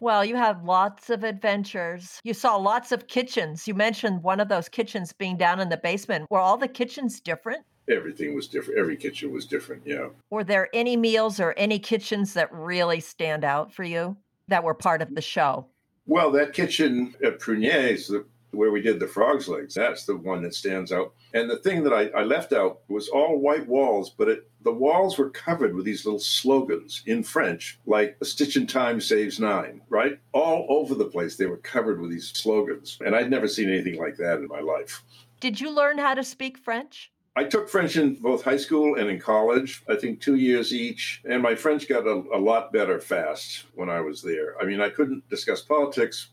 Well, 0.00 0.24
you 0.24 0.36
had 0.36 0.64
lots 0.64 1.10
of 1.10 1.24
adventures. 1.24 2.20
You 2.22 2.32
saw 2.32 2.56
lots 2.56 2.92
of 2.92 3.08
kitchens. 3.08 3.66
You 3.66 3.74
mentioned 3.74 4.22
one 4.22 4.38
of 4.38 4.48
those 4.48 4.68
kitchens 4.68 5.12
being 5.12 5.36
down 5.36 5.58
in 5.58 5.70
the 5.70 5.76
basement. 5.76 6.30
Were 6.30 6.38
all 6.38 6.56
the 6.56 6.68
kitchens 6.68 7.20
different? 7.20 7.64
Everything 7.90 8.34
was 8.34 8.46
different. 8.46 8.78
Every 8.78 8.96
kitchen 8.96 9.32
was 9.32 9.44
different. 9.44 9.82
Yeah. 9.84 10.08
Were 10.30 10.44
there 10.44 10.68
any 10.72 10.96
meals 10.96 11.40
or 11.40 11.52
any 11.56 11.80
kitchens 11.80 12.34
that 12.34 12.52
really 12.52 13.00
stand 13.00 13.44
out 13.44 13.72
for 13.72 13.82
you 13.82 14.16
that 14.46 14.62
were 14.62 14.74
part 14.74 15.02
of 15.02 15.14
the 15.14 15.20
show? 15.20 15.66
Well, 16.06 16.30
that 16.32 16.52
kitchen 16.52 17.14
at 17.24 17.40
Prunier's, 17.40 18.12
where 18.50 18.70
we 18.70 18.80
did 18.80 19.00
the 19.00 19.06
frog's 19.06 19.48
legs, 19.48 19.74
that's 19.74 20.04
the 20.04 20.16
one 20.16 20.42
that 20.42 20.54
stands 20.54 20.92
out. 20.92 21.14
And 21.34 21.50
the 21.50 21.58
thing 21.58 21.82
that 21.84 21.92
I, 21.92 22.08
I 22.18 22.22
left 22.24 22.52
out 22.52 22.80
was 22.88 23.08
all 23.08 23.38
white 23.38 23.66
walls, 23.66 24.10
but 24.10 24.28
it, 24.28 24.50
the 24.62 24.72
walls 24.72 25.18
were 25.18 25.30
covered 25.30 25.74
with 25.74 25.84
these 25.84 26.04
little 26.04 26.20
slogans 26.20 27.02
in 27.06 27.22
French, 27.22 27.78
like 27.86 28.16
a 28.20 28.24
stitch 28.24 28.56
in 28.56 28.66
time 28.66 29.00
saves 29.00 29.38
nine, 29.38 29.82
right? 29.88 30.18
All 30.32 30.66
over 30.68 30.94
the 30.94 31.04
place, 31.04 31.36
they 31.36 31.46
were 31.46 31.58
covered 31.58 32.00
with 32.00 32.10
these 32.10 32.30
slogans. 32.30 32.98
And 33.04 33.14
I'd 33.14 33.30
never 33.30 33.48
seen 33.48 33.68
anything 33.68 33.98
like 33.98 34.16
that 34.16 34.38
in 34.38 34.48
my 34.48 34.60
life. 34.60 35.02
Did 35.40 35.60
you 35.60 35.70
learn 35.70 35.98
how 35.98 36.14
to 36.14 36.24
speak 36.24 36.58
French? 36.58 37.12
I 37.38 37.44
took 37.44 37.68
French 37.68 37.96
in 37.96 38.16
both 38.16 38.42
high 38.42 38.56
school 38.56 38.96
and 38.96 39.08
in 39.08 39.20
college, 39.20 39.84
I 39.88 39.94
think 39.94 40.20
two 40.20 40.34
years 40.34 40.74
each. 40.74 41.22
And 41.24 41.40
my 41.40 41.54
French 41.54 41.88
got 41.88 42.04
a, 42.04 42.24
a, 42.34 42.36
lot 42.36 42.72
better 42.72 42.98
fast 42.98 43.66
when 43.74 43.88
I 43.88 44.00
was 44.00 44.20
there. 44.22 44.60
I 44.60 44.64
mean, 44.64 44.80
I 44.80 44.88
couldn't 44.88 45.28
discuss 45.30 45.62
politics, 45.62 46.30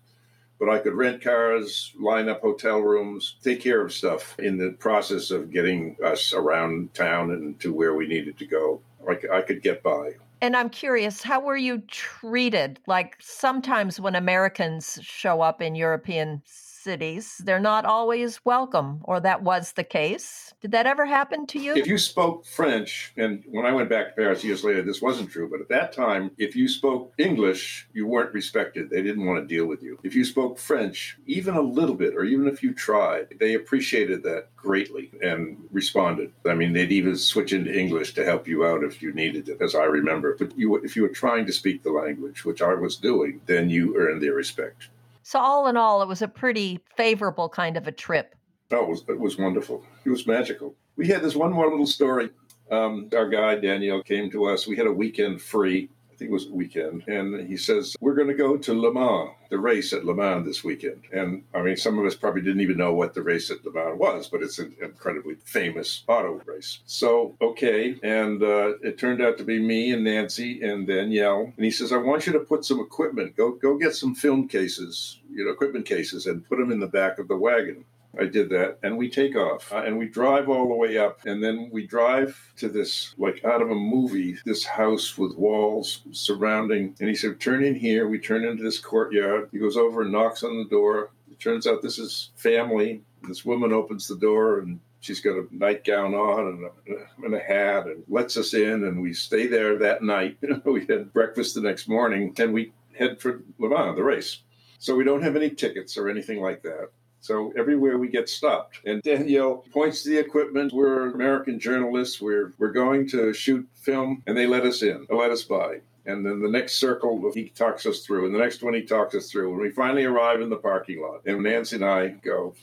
but 0.65 0.73
I 0.73 0.79
could 0.79 0.95
rent 0.95 1.21
cars, 1.21 1.93
line 1.99 2.27
up 2.27 2.41
hotel 2.41 2.79
rooms, 2.79 3.35
take 3.43 3.61
care 3.61 3.81
of 3.81 3.93
stuff 3.93 4.35
in 4.39 4.57
the 4.57 4.71
process 4.79 5.29
of 5.29 5.51
getting 5.51 5.95
us 6.03 6.33
around 6.33 6.93
town 6.93 7.31
and 7.31 7.59
to 7.59 7.71
where 7.71 7.93
we 7.93 8.07
needed 8.07 8.37
to 8.39 8.45
go. 8.45 8.81
I, 9.07 9.37
I 9.37 9.41
could 9.41 9.61
get 9.61 9.83
by. 9.83 10.13
And 10.41 10.55
I'm 10.55 10.69
curious, 10.69 11.21
how 11.21 11.39
were 11.39 11.55
you 11.55 11.79
treated? 11.87 12.79
Like 12.87 13.15
sometimes 13.19 13.99
when 13.99 14.15
Americans 14.15 14.99
show 15.03 15.41
up 15.41 15.61
in 15.61 15.75
European 15.75 16.41
cities, 16.85 17.41
they're 17.43 17.59
not 17.59 17.83
always 17.83 18.39
welcome, 18.45 19.01
or 19.03 19.19
that 19.19 19.41
was 19.41 19.73
the 19.73 19.83
case. 19.83 20.53
Did 20.61 20.71
that 20.71 20.85
ever 20.85 21.05
happen 21.05 21.47
to 21.47 21.59
you? 21.59 21.75
If 21.75 21.87
you 21.87 21.97
spoke 21.97 22.45
French, 22.45 23.11
and 23.17 23.43
when 23.47 23.65
I 23.65 23.73
went 23.73 23.89
back 23.89 24.09
to 24.09 24.13
Paris 24.13 24.43
years 24.43 24.63
later, 24.63 24.83
this 24.83 25.01
wasn't 25.01 25.31
true, 25.31 25.49
but 25.49 25.61
at 25.61 25.69
that 25.69 25.91
time, 25.91 26.29
if 26.37 26.55
you 26.55 26.67
spoke 26.67 27.11
English, 27.17 27.87
you 27.93 28.05
weren't 28.05 28.33
respected. 28.33 28.89
They 28.89 29.01
didn't 29.01 29.25
want 29.25 29.41
to 29.41 29.55
deal 29.55 29.65
with 29.65 29.81
you. 29.81 29.97
If 30.03 30.13
you 30.15 30.23
spoke 30.23 30.59
French, 30.59 31.17
even 31.25 31.55
a 31.55 31.61
little 31.61 31.95
bit, 31.95 32.13
or 32.15 32.23
even 32.23 32.47
if 32.47 32.61
you 32.61 32.71
tried, 32.73 33.35
they 33.39 33.55
appreciated 33.55 34.21
that 34.23 34.55
greatly 34.55 35.11
and 35.23 35.57
responded. 35.71 36.31
I 36.45 36.53
mean, 36.53 36.73
they'd 36.73 36.91
even 36.91 37.17
switch 37.17 37.51
into 37.51 37.77
English 37.77 38.13
to 38.13 38.25
help 38.25 38.47
you 38.47 38.65
out 38.65 38.83
if 38.83 39.01
you 39.01 39.11
needed 39.11 39.49
it, 39.49 39.61
as 39.61 39.73
I 39.73 39.85
remember. 39.85 40.35
But 40.37 40.57
you, 40.57 40.75
if 40.77 40.95
you 40.95 41.01
were 41.01 41.09
trying 41.09 41.45
to 41.47 41.53
speak 41.53 41.81
the 41.81 41.91
language, 41.91 42.45
which 42.45 42.61
I 42.61 42.73
was 42.75 42.95
doing, 42.95 43.41
then 43.47 43.69
you 43.69 43.97
earned 43.97 44.21
their 44.21 44.33
respect. 44.33 44.89
So, 45.27 45.39
all 45.39 45.67
in 45.67 45.75
all, 45.75 46.03
it 46.03 46.07
was 46.07 46.21
a 46.21 46.27
pretty 46.27 46.79
favorable 46.95 47.49
kind 47.49 47.77
of 47.77 47.87
a 47.87 47.91
trip. 47.91 48.35
Oh, 48.69 48.83
it 48.83 48.87
was, 48.87 49.03
it 49.09 49.19
was 49.19 49.39
wonderful. 49.39 49.83
It 50.05 50.11
was 50.11 50.27
magical. 50.27 50.75
We 50.97 51.07
had 51.07 51.23
this 51.23 51.35
one 51.35 51.51
more 51.51 51.67
little 51.67 51.87
story. 51.87 52.29
Um, 52.69 53.09
our 53.11 53.27
guy, 53.27 53.55
Daniel, 53.55 54.03
came 54.03 54.29
to 54.29 54.45
us. 54.45 54.67
We 54.67 54.77
had 54.77 54.85
a 54.85 54.91
weekend 54.91 55.41
free 55.41 55.89
I 56.15 56.17
think 56.17 56.31
it 56.31 56.33
was 56.33 56.47
weekend, 56.47 57.03
and 57.07 57.45
he 57.45 57.57
says, 57.57 57.97
We're 57.99 58.15
going 58.15 58.29
to 58.29 58.33
go 58.33 58.55
to 58.55 58.73
Le 58.73 58.93
Mans, 58.93 59.31
the 59.49 59.59
race 59.59 59.91
at 59.91 60.05
Le 60.05 60.15
Mans 60.15 60.45
this 60.45 60.63
weekend. 60.63 61.03
And 61.11 61.43
I 61.53 61.61
mean, 61.61 61.75
some 61.75 61.99
of 61.99 62.05
us 62.05 62.15
probably 62.15 62.41
didn't 62.41 62.61
even 62.61 62.77
know 62.77 62.93
what 62.93 63.13
the 63.13 63.21
race 63.21 63.51
at 63.51 63.65
Le 63.65 63.73
Mans 63.73 63.99
was, 63.99 64.29
but 64.29 64.41
it's 64.41 64.57
an 64.57 64.77
incredibly 64.81 65.35
famous 65.43 66.05
auto 66.07 66.41
race. 66.45 66.79
So, 66.85 67.35
okay. 67.41 67.97
And 68.01 68.41
uh, 68.41 68.77
it 68.81 68.97
turned 68.97 69.21
out 69.21 69.37
to 69.39 69.43
be 69.43 69.59
me 69.59 69.91
and 69.91 70.05
Nancy 70.05 70.61
and 70.61 70.87
Danielle. 70.87 71.51
And 71.57 71.65
he 71.65 71.71
says, 71.71 71.91
I 71.91 71.97
want 71.97 72.25
you 72.25 72.31
to 72.31 72.39
put 72.39 72.63
some 72.63 72.79
equipment, 72.79 73.35
go, 73.35 73.51
go 73.51 73.77
get 73.77 73.93
some 73.93 74.15
film 74.15 74.47
cases, 74.47 75.19
you 75.29 75.43
know, 75.43 75.51
equipment 75.51 75.85
cases, 75.85 76.27
and 76.27 76.47
put 76.47 76.59
them 76.59 76.71
in 76.71 76.79
the 76.79 76.87
back 76.87 77.19
of 77.19 77.27
the 77.27 77.35
wagon. 77.35 77.83
I 78.19 78.25
did 78.25 78.49
that, 78.49 78.77
and 78.83 78.97
we 78.97 79.09
take 79.09 79.35
off, 79.35 79.71
uh, 79.71 79.83
and 79.85 79.97
we 79.97 80.07
drive 80.07 80.49
all 80.49 80.67
the 80.67 80.75
way 80.75 80.97
up, 80.97 81.25
and 81.25 81.43
then 81.43 81.69
we 81.71 81.85
drive 81.85 82.39
to 82.57 82.69
this, 82.69 83.13
like 83.17 83.43
out 83.43 83.61
of 83.61 83.71
a 83.71 83.75
movie, 83.75 84.37
this 84.45 84.65
house 84.65 85.17
with 85.17 85.35
walls 85.35 86.01
surrounding. 86.11 86.95
And 86.99 87.09
he 87.09 87.15
said, 87.15 87.39
"Turn 87.39 87.63
in 87.63 87.75
here." 87.75 88.07
We 88.07 88.19
turn 88.19 88.45
into 88.45 88.63
this 88.63 88.79
courtyard. 88.79 89.49
He 89.51 89.59
goes 89.59 89.77
over 89.77 90.01
and 90.01 90.11
knocks 90.11 90.43
on 90.43 90.57
the 90.57 90.69
door. 90.69 91.11
It 91.31 91.39
turns 91.39 91.67
out 91.67 91.81
this 91.81 91.99
is 91.99 92.31
family. 92.35 93.01
This 93.27 93.43
woman 93.43 93.73
opens 93.73 94.07
the 94.07 94.17
door, 94.17 94.59
and 94.59 94.79
she's 95.05 95.19
got 95.19 95.37
a 95.37 95.45
nightgown 95.51 96.15
on 96.15 96.47
and 96.47 96.65
a, 96.65 97.25
and 97.25 97.35
a, 97.35 97.39
hat 97.39 97.85
and 97.85 98.03
lets 98.07 98.37
us 98.37 98.55
in 98.55 98.85
and 98.85 98.99
we 98.99 99.13
stay 99.13 99.45
there 99.45 99.77
that 99.77 100.01
night 100.01 100.35
we 100.65 100.85
had 100.87 101.13
breakfast 101.13 101.53
the 101.53 101.61
next 101.61 101.87
morning 101.87 102.33
and 102.39 102.51
we 102.51 102.73
head 102.97 103.21
for 103.21 103.41
le 103.59 103.69
mans 103.69 103.95
the 103.95 104.03
race 104.03 104.39
so 104.79 104.95
we 104.95 105.03
don't 105.03 105.21
have 105.21 105.35
any 105.35 105.49
tickets 105.49 105.95
or 105.95 106.09
anything 106.09 106.41
like 106.41 106.63
that 106.63 106.89
so 107.25 107.51
everywhere 107.57 107.97
we 107.97 108.07
get 108.07 108.29
stopped. 108.29 108.79
And 108.85 109.01
Danielle 109.01 109.65
points 109.71 110.03
to 110.03 110.09
the 110.09 110.19
equipment. 110.19 110.73
We're 110.73 111.11
American 111.11 111.59
journalists. 111.59 112.21
We're, 112.21 112.53
we're 112.59 112.71
going 112.71 113.07
to 113.09 113.33
shoot 113.33 113.67
film, 113.73 114.21
and 114.27 114.37
they 114.37 114.45
let 114.45 114.63
us 114.63 114.83
in, 114.83 115.07
they 115.09 115.15
let 115.15 115.31
us 115.31 115.43
by. 115.43 115.81
And 116.05 116.23
then 116.23 116.39
the 116.39 116.49
next 116.49 116.75
circle, 116.75 117.31
he 117.33 117.49
talks 117.49 117.87
us 117.87 118.05
through. 118.05 118.27
And 118.27 118.35
the 118.35 118.39
next 118.39 118.61
one, 118.61 118.75
he 118.75 118.83
talks 118.83 119.15
us 119.15 119.31
through. 119.31 119.53
And 119.53 119.59
we 119.59 119.71
finally 119.71 120.03
arrive 120.03 120.39
in 120.39 120.51
the 120.51 120.55
parking 120.55 121.01
lot. 121.01 121.21
And 121.25 121.41
Nancy 121.41 121.77
and 121.77 121.85
I 121.85 122.09
go, 122.09 122.53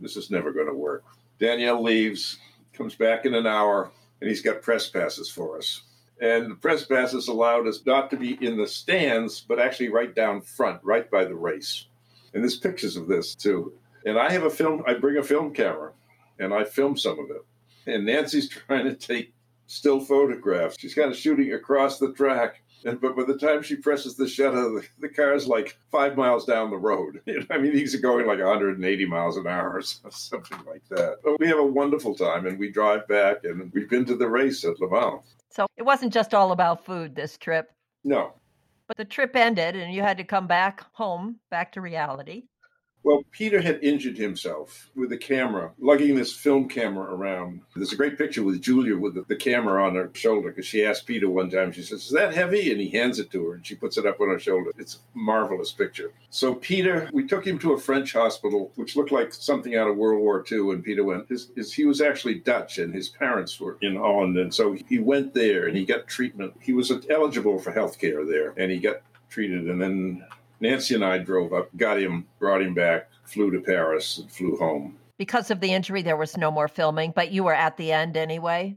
this 0.00 0.18
is 0.18 0.30
never 0.30 0.52
going 0.52 0.66
to 0.66 0.74
work. 0.74 1.02
Danielle 1.38 1.82
leaves, 1.82 2.36
comes 2.74 2.94
back 2.94 3.24
in 3.24 3.34
an 3.34 3.46
hour, 3.46 3.90
and 4.20 4.28
he's 4.28 4.42
got 4.42 4.60
press 4.60 4.90
passes 4.90 5.30
for 5.30 5.56
us. 5.56 5.80
And 6.20 6.50
the 6.50 6.56
press 6.56 6.84
passes 6.84 7.28
allowed 7.28 7.66
us 7.66 7.80
not 7.86 8.10
to 8.10 8.18
be 8.18 8.36
in 8.44 8.58
the 8.58 8.68
stands, 8.68 9.40
but 9.40 9.58
actually 9.58 9.88
right 9.88 10.14
down 10.14 10.42
front, 10.42 10.80
right 10.84 11.10
by 11.10 11.24
the 11.24 11.34
race. 11.34 11.86
And 12.34 12.42
there's 12.42 12.58
pictures 12.58 12.96
of 12.96 13.08
this 13.08 13.34
too. 13.34 13.72
And 14.04 14.18
I 14.18 14.30
have 14.30 14.44
a 14.44 14.50
film, 14.50 14.82
I 14.86 14.94
bring 14.94 15.18
a 15.18 15.22
film 15.22 15.52
camera 15.52 15.92
and 16.38 16.54
I 16.54 16.64
film 16.64 16.96
some 16.96 17.18
of 17.18 17.30
it. 17.30 17.44
And 17.86 18.06
Nancy's 18.06 18.48
trying 18.66 18.84
to 18.84 18.94
take 18.94 19.34
still 19.66 20.00
photographs. 20.00 20.76
She's 20.78 20.94
kind 20.94 21.10
of 21.10 21.16
shooting 21.16 21.52
across 21.52 21.98
the 21.98 22.12
track. 22.12 22.62
And, 22.84 23.00
but 23.00 23.14
by 23.14 23.24
the 23.24 23.36
time 23.36 23.62
she 23.62 23.76
presses 23.76 24.16
the 24.16 24.26
shutter, 24.26 24.62
the, 24.62 24.86
the 25.00 25.08
car's 25.08 25.46
like 25.46 25.76
five 25.92 26.16
miles 26.16 26.46
down 26.46 26.70
the 26.70 26.78
road. 26.78 27.20
I 27.50 27.58
mean, 27.58 27.72
these 27.72 27.94
are 27.94 28.00
going 28.00 28.26
like 28.26 28.38
180 28.38 29.06
miles 29.06 29.36
an 29.36 29.46
hour 29.46 29.74
or 29.74 29.82
something 30.10 30.58
like 30.66 30.82
that. 30.88 31.18
But 31.22 31.38
we 31.38 31.46
have 31.46 31.58
a 31.58 31.64
wonderful 31.64 32.14
time 32.14 32.46
and 32.46 32.58
we 32.58 32.70
drive 32.70 33.06
back 33.06 33.44
and 33.44 33.70
we've 33.72 33.88
been 33.88 34.06
to 34.06 34.16
the 34.16 34.28
race 34.28 34.64
at 34.64 34.80
Le 34.80 34.90
Mans. 34.90 35.20
So 35.50 35.66
it 35.76 35.82
wasn't 35.82 36.12
just 36.12 36.32
all 36.32 36.52
about 36.52 36.84
food 36.84 37.14
this 37.14 37.36
trip. 37.36 37.70
No. 38.02 38.32
But 38.88 38.96
the 38.96 39.04
trip 39.04 39.36
ended 39.36 39.76
and 39.76 39.94
you 39.94 40.02
had 40.02 40.16
to 40.16 40.24
come 40.24 40.46
back 40.46 40.84
home, 40.92 41.36
back 41.50 41.70
to 41.72 41.80
reality. 41.80 42.44
Well, 43.02 43.24
Peter 43.32 43.62
had 43.62 43.82
injured 43.82 44.18
himself 44.18 44.90
with 44.94 45.08
the 45.08 45.16
camera, 45.16 45.72
lugging 45.78 46.16
this 46.16 46.34
film 46.34 46.68
camera 46.68 47.14
around. 47.14 47.62
There's 47.74 47.92
a 47.92 47.96
great 47.96 48.18
picture 48.18 48.42
with 48.42 48.60
Julia 48.60 48.96
with 48.96 49.14
the, 49.14 49.22
the 49.22 49.36
camera 49.36 49.84
on 49.86 49.94
her 49.94 50.10
shoulder 50.12 50.50
because 50.50 50.66
she 50.66 50.84
asked 50.84 51.06
Peter 51.06 51.30
one 51.30 51.48
time, 51.48 51.72
she 51.72 51.82
says, 51.82 52.04
Is 52.04 52.10
that 52.10 52.34
heavy? 52.34 52.70
And 52.70 52.80
he 52.80 52.90
hands 52.90 53.18
it 53.18 53.30
to 53.30 53.46
her 53.46 53.54
and 53.54 53.66
she 53.66 53.74
puts 53.74 53.96
it 53.96 54.04
up 54.04 54.20
on 54.20 54.28
her 54.28 54.38
shoulder. 54.38 54.70
It's 54.76 54.96
a 54.96 55.18
marvelous 55.18 55.72
picture. 55.72 56.12
So, 56.28 56.54
Peter, 56.54 57.08
we 57.12 57.26
took 57.26 57.46
him 57.46 57.58
to 57.60 57.72
a 57.72 57.80
French 57.80 58.12
hospital, 58.12 58.70
which 58.74 58.96
looked 58.96 59.12
like 59.12 59.32
something 59.32 59.76
out 59.76 59.88
of 59.88 59.96
World 59.96 60.20
War 60.20 60.44
II. 60.50 60.70
And 60.70 60.84
Peter 60.84 61.02
went, 61.02 61.28
his, 61.28 61.50
his, 61.56 61.72
He 61.72 61.86
was 61.86 62.02
actually 62.02 62.34
Dutch 62.34 62.78
and 62.78 62.94
his 62.94 63.08
parents 63.08 63.58
were 63.58 63.78
in 63.80 63.96
Holland. 63.96 64.36
And 64.36 64.52
so 64.52 64.76
he 64.88 64.98
went 64.98 65.32
there 65.32 65.66
and 65.66 65.76
he 65.76 65.86
got 65.86 66.06
treatment. 66.06 66.52
He 66.60 66.74
was 66.74 66.92
eligible 67.08 67.58
for 67.58 67.70
health 67.70 67.98
care 67.98 68.26
there 68.26 68.52
and 68.58 68.70
he 68.70 68.78
got 68.78 68.96
treated. 69.30 69.70
And 69.70 69.80
then 69.80 70.24
Nancy 70.60 70.94
and 70.94 71.04
I 71.04 71.18
drove 71.18 71.52
up, 71.52 71.74
got 71.76 71.98
him, 71.98 72.26
brought 72.38 72.62
him 72.62 72.74
back, 72.74 73.08
flew 73.24 73.50
to 73.50 73.60
Paris, 73.60 74.18
and 74.18 74.30
flew 74.30 74.56
home. 74.56 74.98
Because 75.16 75.50
of 75.50 75.60
the 75.60 75.72
injury, 75.72 76.02
there 76.02 76.16
was 76.16 76.36
no 76.36 76.50
more 76.50 76.68
filming, 76.68 77.12
but 77.14 77.30
you 77.30 77.44
were 77.44 77.54
at 77.54 77.76
the 77.76 77.92
end 77.92 78.16
anyway? 78.16 78.76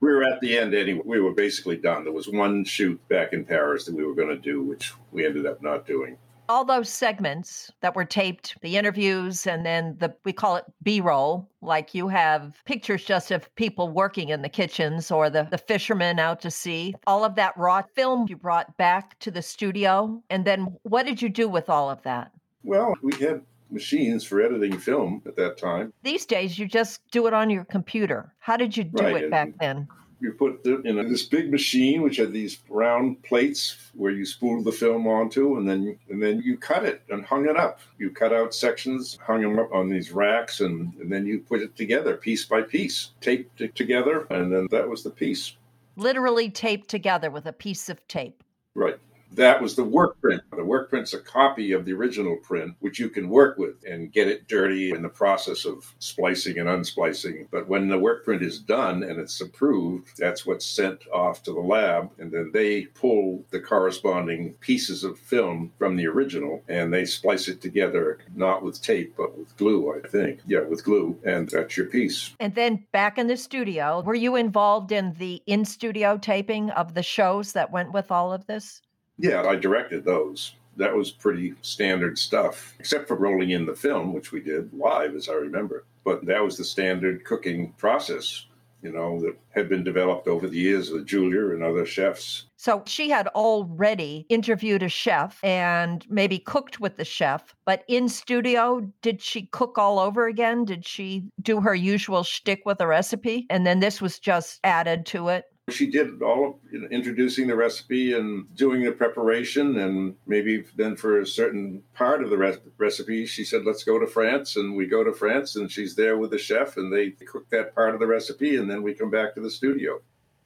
We 0.00 0.10
were 0.10 0.24
at 0.24 0.40
the 0.40 0.58
end 0.58 0.74
anyway. 0.74 1.02
We 1.04 1.20
were 1.20 1.32
basically 1.32 1.76
done. 1.76 2.04
There 2.04 2.12
was 2.12 2.28
one 2.28 2.64
shoot 2.64 3.00
back 3.08 3.32
in 3.32 3.44
Paris 3.44 3.84
that 3.84 3.94
we 3.94 4.04
were 4.04 4.14
going 4.14 4.28
to 4.28 4.36
do, 4.36 4.62
which 4.62 4.92
we 5.10 5.24
ended 5.24 5.46
up 5.46 5.62
not 5.62 5.86
doing 5.86 6.16
all 6.48 6.64
those 6.64 6.88
segments 6.88 7.70
that 7.80 7.94
were 7.94 8.04
taped, 8.04 8.56
the 8.62 8.76
interviews, 8.76 9.46
and 9.46 9.64
then 9.64 9.96
the 9.98 10.14
we 10.24 10.32
call 10.32 10.56
it 10.56 10.64
B-roll, 10.82 11.48
like 11.60 11.94
you 11.94 12.08
have 12.08 12.60
pictures 12.64 13.04
just 13.04 13.30
of 13.30 13.54
people 13.54 13.88
working 13.88 14.28
in 14.28 14.42
the 14.42 14.48
kitchens 14.48 15.10
or 15.10 15.30
the, 15.30 15.44
the 15.50 15.58
fishermen 15.58 16.18
out 16.18 16.40
to 16.40 16.50
sea. 16.50 16.94
All 17.06 17.24
of 17.24 17.34
that 17.36 17.56
raw 17.56 17.82
film 17.94 18.26
you 18.28 18.36
brought 18.36 18.76
back 18.76 19.18
to 19.20 19.30
the 19.30 19.42
studio. 19.42 20.22
And 20.30 20.44
then 20.44 20.76
what 20.82 21.06
did 21.06 21.22
you 21.22 21.28
do 21.28 21.48
with 21.48 21.70
all 21.70 21.90
of 21.90 22.02
that? 22.02 22.32
Well, 22.62 22.94
we 23.02 23.14
had 23.16 23.42
machines 23.70 24.24
for 24.24 24.40
editing 24.40 24.78
film 24.78 25.22
at 25.26 25.36
that 25.36 25.56
time. 25.56 25.92
These 26.02 26.26
days, 26.26 26.58
you 26.58 26.66
just 26.66 27.00
do 27.10 27.26
it 27.26 27.32
on 27.32 27.50
your 27.50 27.64
computer. 27.64 28.32
How 28.38 28.56
did 28.56 28.76
you 28.76 28.84
do 28.84 29.02
right. 29.02 29.24
it 29.24 29.30
back 29.30 29.48
then? 29.58 29.88
You 30.22 30.32
put 30.32 30.62
the, 30.62 30.80
in 30.82 30.98
a, 30.98 31.04
this 31.04 31.24
big 31.24 31.50
machine 31.50 32.00
which 32.00 32.16
had 32.16 32.32
these 32.32 32.58
round 32.68 33.20
plates 33.24 33.76
where 33.94 34.12
you 34.12 34.24
spooled 34.24 34.64
the 34.64 34.72
film 34.72 35.06
onto, 35.08 35.56
and 35.56 35.68
then 35.68 35.98
and 36.08 36.22
then 36.22 36.40
you 36.40 36.56
cut 36.56 36.84
it 36.84 37.02
and 37.10 37.24
hung 37.24 37.48
it 37.48 37.56
up. 37.56 37.80
You 37.98 38.10
cut 38.10 38.32
out 38.32 38.54
sections, 38.54 39.18
hung 39.20 39.42
them 39.42 39.58
up 39.58 39.72
on 39.72 39.88
these 39.88 40.12
racks, 40.12 40.60
and, 40.60 40.94
and 41.00 41.10
then 41.10 41.26
you 41.26 41.40
put 41.40 41.60
it 41.60 41.76
together 41.76 42.16
piece 42.16 42.44
by 42.44 42.62
piece, 42.62 43.10
taped 43.20 43.60
it 43.60 43.74
together, 43.74 44.26
and 44.30 44.52
then 44.52 44.68
that 44.70 44.88
was 44.88 45.02
the 45.02 45.10
piece. 45.10 45.56
Literally 45.96 46.48
taped 46.48 46.88
together 46.88 47.30
with 47.30 47.46
a 47.46 47.52
piece 47.52 47.88
of 47.88 48.06
tape. 48.06 48.42
Right. 48.74 48.98
That 49.34 49.62
was 49.62 49.74
the 49.74 49.84
work 49.84 50.20
print. 50.20 50.42
The 50.54 50.64
work 50.64 50.90
print's 50.90 51.14
a 51.14 51.20
copy 51.20 51.72
of 51.72 51.84
the 51.84 51.92
original 51.92 52.36
print, 52.36 52.74
which 52.80 52.98
you 52.98 53.08
can 53.08 53.28
work 53.28 53.56
with 53.56 53.76
and 53.88 54.12
get 54.12 54.28
it 54.28 54.46
dirty 54.46 54.90
in 54.90 55.02
the 55.02 55.08
process 55.08 55.64
of 55.64 55.94
splicing 55.98 56.58
and 56.58 56.68
unsplicing. 56.68 57.46
But 57.50 57.66
when 57.68 57.88
the 57.88 57.98
work 57.98 58.24
print 58.24 58.42
is 58.42 58.58
done 58.58 59.02
and 59.02 59.18
it's 59.18 59.40
approved, 59.40 60.18
that's 60.18 60.44
what's 60.44 60.66
sent 60.66 61.04
off 61.12 61.42
to 61.44 61.52
the 61.52 61.60
lab. 61.60 62.10
And 62.18 62.30
then 62.30 62.50
they 62.52 62.82
pull 62.86 63.44
the 63.50 63.60
corresponding 63.60 64.54
pieces 64.60 65.02
of 65.02 65.18
film 65.18 65.72
from 65.78 65.96
the 65.96 66.06
original 66.06 66.62
and 66.68 66.92
they 66.92 67.04
splice 67.04 67.48
it 67.48 67.62
together, 67.62 68.18
not 68.34 68.62
with 68.62 68.82
tape, 68.82 69.14
but 69.16 69.36
with 69.38 69.56
glue, 69.56 69.94
I 69.94 70.06
think. 70.06 70.40
Yeah, 70.46 70.60
with 70.60 70.84
glue. 70.84 71.18
And 71.24 71.48
that's 71.48 71.76
your 71.76 71.86
piece. 71.86 72.34
And 72.38 72.54
then 72.54 72.84
back 72.92 73.16
in 73.16 73.28
the 73.28 73.36
studio, 73.36 74.02
were 74.02 74.14
you 74.14 74.36
involved 74.36 74.92
in 74.92 75.14
the 75.14 75.42
in 75.46 75.64
studio 75.64 76.18
taping 76.18 76.70
of 76.70 76.94
the 76.94 77.02
shows 77.02 77.52
that 77.52 77.70
went 77.70 77.92
with 77.92 78.10
all 78.10 78.32
of 78.32 78.46
this? 78.46 78.82
Yeah, 79.18 79.42
I 79.42 79.56
directed 79.56 80.04
those. 80.04 80.54
That 80.76 80.94
was 80.94 81.10
pretty 81.10 81.54
standard 81.62 82.18
stuff, 82.18 82.74
except 82.78 83.06
for 83.06 83.16
rolling 83.16 83.50
in 83.50 83.66
the 83.66 83.74
film, 83.74 84.12
which 84.12 84.32
we 84.32 84.40
did 84.40 84.72
live, 84.72 85.14
as 85.14 85.28
I 85.28 85.34
remember. 85.34 85.84
But 86.04 86.24
that 86.26 86.42
was 86.42 86.56
the 86.56 86.64
standard 86.64 87.24
cooking 87.24 87.72
process, 87.74 88.46
you 88.82 88.90
know, 88.90 89.20
that 89.20 89.36
had 89.50 89.68
been 89.68 89.84
developed 89.84 90.28
over 90.28 90.48
the 90.48 90.58
years 90.58 90.90
with 90.90 91.06
Julia 91.06 91.50
and 91.50 91.62
other 91.62 91.84
chefs. 91.84 92.46
So 92.56 92.82
she 92.86 93.10
had 93.10 93.26
already 93.28 94.24
interviewed 94.28 94.82
a 94.82 94.88
chef 94.88 95.38
and 95.44 96.06
maybe 96.08 96.38
cooked 96.38 96.80
with 96.80 96.96
the 96.96 97.04
chef, 97.04 97.54
but 97.66 97.84
in 97.88 98.08
studio, 98.08 98.80
did 99.02 99.20
she 99.20 99.46
cook 99.46 99.78
all 99.78 99.98
over 99.98 100.26
again? 100.26 100.64
Did 100.64 100.86
she 100.86 101.24
do 101.40 101.60
her 101.60 101.74
usual 101.74 102.22
shtick 102.22 102.62
with 102.64 102.80
a 102.80 102.86
recipe? 102.86 103.46
And 103.50 103.66
then 103.66 103.80
this 103.80 104.00
was 104.00 104.18
just 104.18 104.58
added 104.64 105.06
to 105.06 105.28
it? 105.28 105.44
She 105.70 105.86
did 105.86 106.20
all 106.22 106.60
of 106.72 106.90
introducing 106.90 107.46
the 107.46 107.54
recipe 107.54 108.14
and 108.14 108.52
doing 108.56 108.82
the 108.82 108.90
preparation, 108.90 109.78
and 109.78 110.16
maybe 110.26 110.64
then 110.74 110.96
for 110.96 111.20
a 111.20 111.26
certain 111.26 111.84
part 111.94 112.20
of 112.20 112.30
the 112.30 112.36
re- 112.36 112.58
recipe, 112.78 113.26
she 113.26 113.44
said, 113.44 113.64
"Let's 113.64 113.84
go 113.84 113.96
to 114.00 114.06
France," 114.08 114.56
and 114.56 114.74
we 114.74 114.86
go 114.86 115.04
to 115.04 115.12
France, 115.12 115.54
and 115.54 115.70
she's 115.70 115.94
there 115.94 116.18
with 116.18 116.32
the 116.32 116.38
chef, 116.38 116.78
and 116.78 116.92
they 116.92 117.10
cook 117.10 117.48
that 117.50 117.76
part 117.76 117.94
of 117.94 118.00
the 118.00 118.08
recipe, 118.08 118.56
and 118.56 118.68
then 118.68 118.82
we 118.82 118.92
come 118.92 119.10
back 119.10 119.36
to 119.36 119.40
the 119.40 119.50
studio. 119.50 120.02